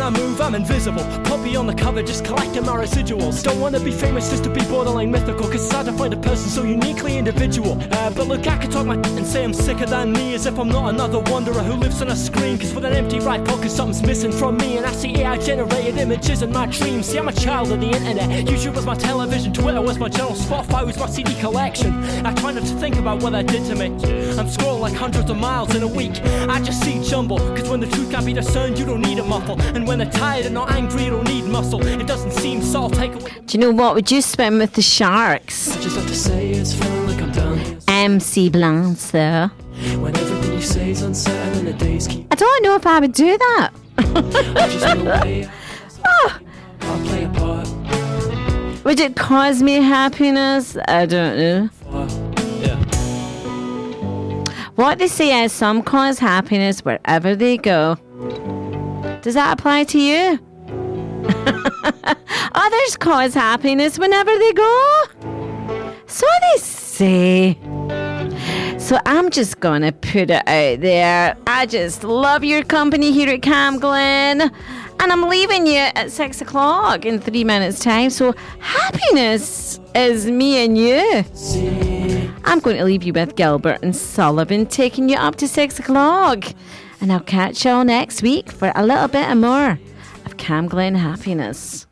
I'm 0.03 0.53
invisible. 0.53 1.05
Poppy 1.23 1.55
on 1.55 1.65
the 1.65 1.73
cover, 1.73 2.03
just 2.03 2.25
collecting 2.25 2.65
my 2.65 2.75
residuals. 2.75 3.41
Don't 3.41 3.61
wanna 3.61 3.79
be 3.79 3.91
famous 3.91 4.29
just 4.29 4.43
to 4.43 4.49
be 4.49 4.59
borderline 4.65 5.09
mythical, 5.09 5.45
cause 5.45 5.63
it's 5.63 5.71
hard 5.71 5.85
to 5.85 5.93
find 5.93 6.13
a 6.13 6.17
person 6.17 6.49
so 6.49 6.63
uniquely 6.63 7.17
individual. 7.17 7.81
Uh, 7.91 8.09
but 8.11 8.27
look, 8.27 8.45
I 8.45 8.57
could 8.57 8.69
talk 8.69 8.85
my 8.85 8.95
and 8.95 9.25
say 9.25 9.45
I'm 9.45 9.53
sicker 9.53 9.85
than 9.85 10.11
me, 10.11 10.33
as 10.33 10.45
if 10.45 10.59
I'm 10.59 10.67
not 10.67 10.89
another 10.89 11.19
wanderer 11.19 11.63
who 11.63 11.75
lives 11.75 12.01
on 12.01 12.09
a 12.09 12.15
screen. 12.43 12.57
Cause 12.57 12.73
with 12.73 12.85
an 12.85 12.93
empty 12.93 13.19
right 13.19 13.43
pocket, 13.45 13.69
something's 13.71 14.01
missing 14.03 14.31
from 14.31 14.57
me. 14.57 14.77
And 14.77 14.85
I 14.85 14.91
see 14.91 15.15
AI 15.17 15.37
generated 15.37 15.97
images 15.97 16.41
in 16.41 16.51
my 16.51 16.65
dreams. 16.65 17.07
See, 17.07 17.17
I'm 17.17 17.27
a 17.27 17.33
child 17.33 17.71
of 17.71 17.79
the 17.79 17.87
internet. 17.87 18.45
YouTube 18.45 18.75
was 18.75 18.85
my 18.85 18.95
television, 18.95 19.53
Twitter 19.53 19.81
was 19.81 19.97
my 19.97 20.09
channel, 20.09 20.31
Spotify 20.31 20.85
was 20.85 20.97
my 20.97 21.07
CD 21.07 21.33
collection. 21.39 21.93
I 22.25 22.33
try 22.33 22.51
not 22.51 22.65
to 22.65 22.75
think 22.75 22.97
about 22.97 23.23
what 23.23 23.31
that 23.31 23.47
did 23.47 23.65
to 23.65 23.75
me. 23.75 23.85
I'm 24.37 24.47
scrolling 24.47 24.81
like 24.81 24.93
hundreds 24.93 25.29
of 25.29 25.37
miles 25.37 25.75
in 25.75 25.83
a 25.83 25.87
week. 25.87 26.15
I 26.49 26.61
just 26.61 26.83
see 26.83 27.01
jumble, 27.03 27.39
cause 27.55 27.69
when 27.69 27.79
the 27.79 27.87
truth 27.87 28.11
can't 28.11 28.25
be 28.25 28.33
discerned, 28.33 28.77
you 28.77 28.85
don't 28.85 29.01
need 29.01 29.19
a 29.19 29.23
muffle. 29.23 29.59
And 29.61 29.87
when 29.87 29.99
they're 29.99 30.11
tired 30.11 30.45
and 30.45 30.53
not 30.53 30.71
angry, 30.71 31.05
you 31.05 31.11
don't 31.11 31.27
need 31.27 31.45
muscle. 31.45 31.85
It 31.85 32.07
doesn't 32.07 32.31
seem 32.31 32.61
so, 32.61 32.83
I'll 32.83 32.89
take 32.89 33.13
away. 33.13 33.31
Do 33.45 33.57
you 33.57 33.59
know 33.59 33.71
what? 33.71 33.95
Would 33.95 34.11
you 34.11 34.21
swim 34.21 34.57
with 34.59 34.73
the 34.73 34.81
sharks? 34.81 35.75
I 35.75 35.81
just 35.81 35.95
have 35.95 36.07
to 36.07 36.15
say 36.15 36.51
it's 36.51 36.73
feeling 36.73 37.07
like 37.07 37.21
I'm 37.21 37.31
done. 37.31 37.79
MC 37.87 38.49
Blanche 38.49 39.11
there. 39.11 39.51
When 40.63 40.71
everything 40.71 40.87
you 40.87 40.91
say 40.91 40.91
is 40.91 41.01
uncertain 41.01 41.59
and 41.59 41.67
the 41.67 41.73
days 41.73 42.07
keep. 42.07 42.25
I 42.31 42.35
don't 42.35 42.63
know 42.63 42.75
if 42.75 42.87
I 42.87 42.99
would 42.99 43.11
do 43.11 43.37
that. 43.37 43.71
I 43.97 44.03
just 44.71 44.97
know 44.97 45.03
way. 45.03 45.49
Oh, 46.05 46.29
ah. 46.29 46.39
I'll 46.81 47.05
play 47.05 47.23
a 47.25 47.29
part. 47.29 48.83
would 48.85 48.99
it 48.99 49.15
cause 49.17 49.61
me 49.61 49.75
happiness? 49.75 50.77
I 50.87 51.05
don't 51.05 51.37
know. 51.37 51.69
Yeah. 52.61 52.79
What 54.75 54.99
they 54.99 55.07
say 55.07 55.43
is 55.43 55.51
some 55.51 55.83
cause 55.83 56.17
happiness 56.19 56.79
wherever 56.79 57.35
they 57.35 57.57
go. 57.57 57.95
Does 59.21 59.33
that 59.33 59.59
apply 59.59 59.83
to 59.85 59.99
you? 59.99 60.39
Others 62.55 62.97
cause 62.97 63.33
happiness 63.33 63.99
whenever 63.99 64.37
they 64.37 64.53
go. 64.53 65.03
So 66.07 66.25
they 66.41 66.59
say. 66.59 67.57
So 68.93 68.99
I'm 69.07 69.31
just 69.31 69.59
gonna 69.59 69.91
put 69.91 70.29
it 70.29 70.47
out 70.47 70.81
there. 70.81 71.35
I 71.47 71.65
just 71.65 72.03
love 72.03 72.43
your 72.43 72.63
company 72.63 73.11
here 73.11 73.27
at 73.27 73.41
Cam 73.41 73.79
Glen. 73.79 74.41
And 74.99 75.11
I'm 75.11 75.23
leaving 75.23 75.65
you 75.65 75.79
at 75.95 76.11
six 76.11 76.41
o'clock 76.41 77.03
in 77.03 77.19
three 77.19 77.43
minutes' 77.43 77.79
time. 77.79 78.11
So 78.11 78.35
happiness 78.59 79.79
is 79.95 80.27
me 80.27 80.63
and 80.63 80.77
you. 80.77 81.25
I'm 82.45 82.59
going 82.59 82.77
to 82.77 82.85
leave 82.85 83.01
you 83.01 83.13
with 83.13 83.35
Gilbert 83.35 83.83
O'Sullivan 83.83 84.67
taking 84.67 85.09
you 85.09 85.17
up 85.17 85.37
to 85.37 85.47
six 85.47 85.79
o'clock. 85.79 86.43
And 87.01 87.11
I'll 87.11 87.19
catch 87.19 87.65
y'all 87.65 87.83
next 87.83 88.21
week 88.21 88.51
for 88.51 88.71
a 88.75 88.85
little 88.85 89.07
bit 89.07 89.33
more 89.33 89.79
of 90.23 90.37
Cam 90.37 90.67
Glen 90.67 90.93
happiness. 90.93 91.87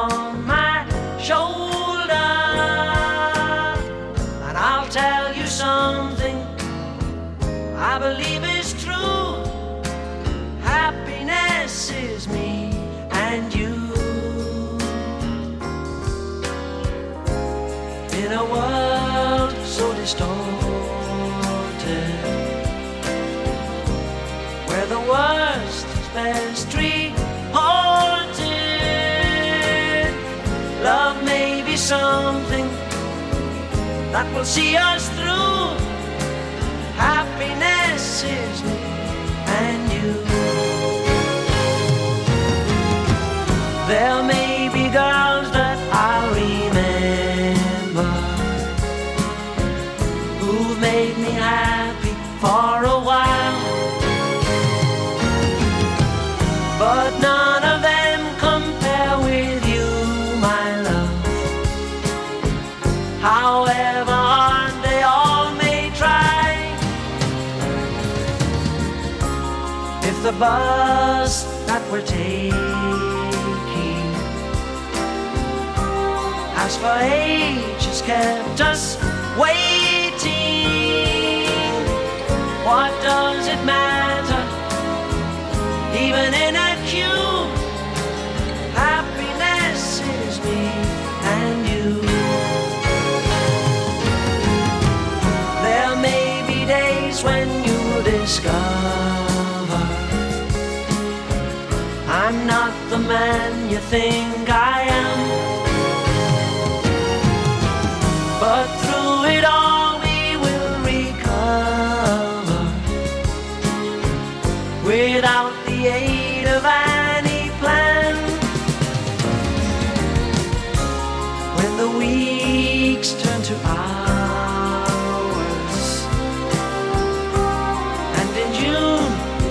Upon 0.00 0.46
my 0.46 0.86
shoulder, 1.18 2.30
and 4.46 4.56
I'll 4.56 4.88
tell 4.88 5.34
you 5.34 5.46
something 5.46 6.36
I 7.76 7.98
believe 7.98 8.44
is 8.58 8.72
true. 8.82 9.44
Happiness 10.62 11.90
is 11.90 12.28
me 12.28 12.72
and 13.10 13.54
you. 13.54 13.74
In 18.22 18.32
a 18.32 18.44
world 18.54 19.54
so 19.64 19.92
distorted 19.94 20.30
where 24.68 24.86
the 24.86 25.00
worst 25.00 25.86
is 25.86 26.08
best 26.14 26.59
something 31.90 32.68
that 34.12 34.26
will 34.32 34.44
see 34.44 34.76
us 34.76 35.08
through. 35.16 35.74
Happiness 36.94 38.22
is 38.22 38.56
me 38.62 38.78
and 39.62 39.82
you. 39.94 40.12
There 43.90 44.22
may 44.22 44.68
be 44.72 44.84
girls 45.00 45.50
that 45.58 45.79
bus 70.40 71.44
that 71.66 71.82
we're 71.92 72.00
taking 72.00 72.50
has 76.56 76.78
for 76.78 76.96
ages 77.02 78.00
kept 78.00 78.58
us 78.62 78.96
waiting, 79.36 80.24
what 82.64 82.90
does 83.02 83.48
it 83.48 83.62
matter? 83.66 84.42
Even 86.04 86.32
in 86.32 86.56
a 86.56 86.70
queue, 86.88 87.36
happiness 88.72 90.00
is 90.24 90.38
me 90.46 90.62
and 91.36 91.58
you. 91.70 92.00
There 95.66 95.96
may 95.96 96.42
be 96.48 96.64
days 96.64 97.22
when 97.22 97.46
you 97.62 98.02
discover 98.04 98.99
I'm 102.30 102.46
not 102.46 102.72
the 102.90 102.98
man 102.98 103.68
you 103.68 103.78
think 103.78 104.48
I 104.48 104.82
am. 104.82 105.18
But 108.38 108.79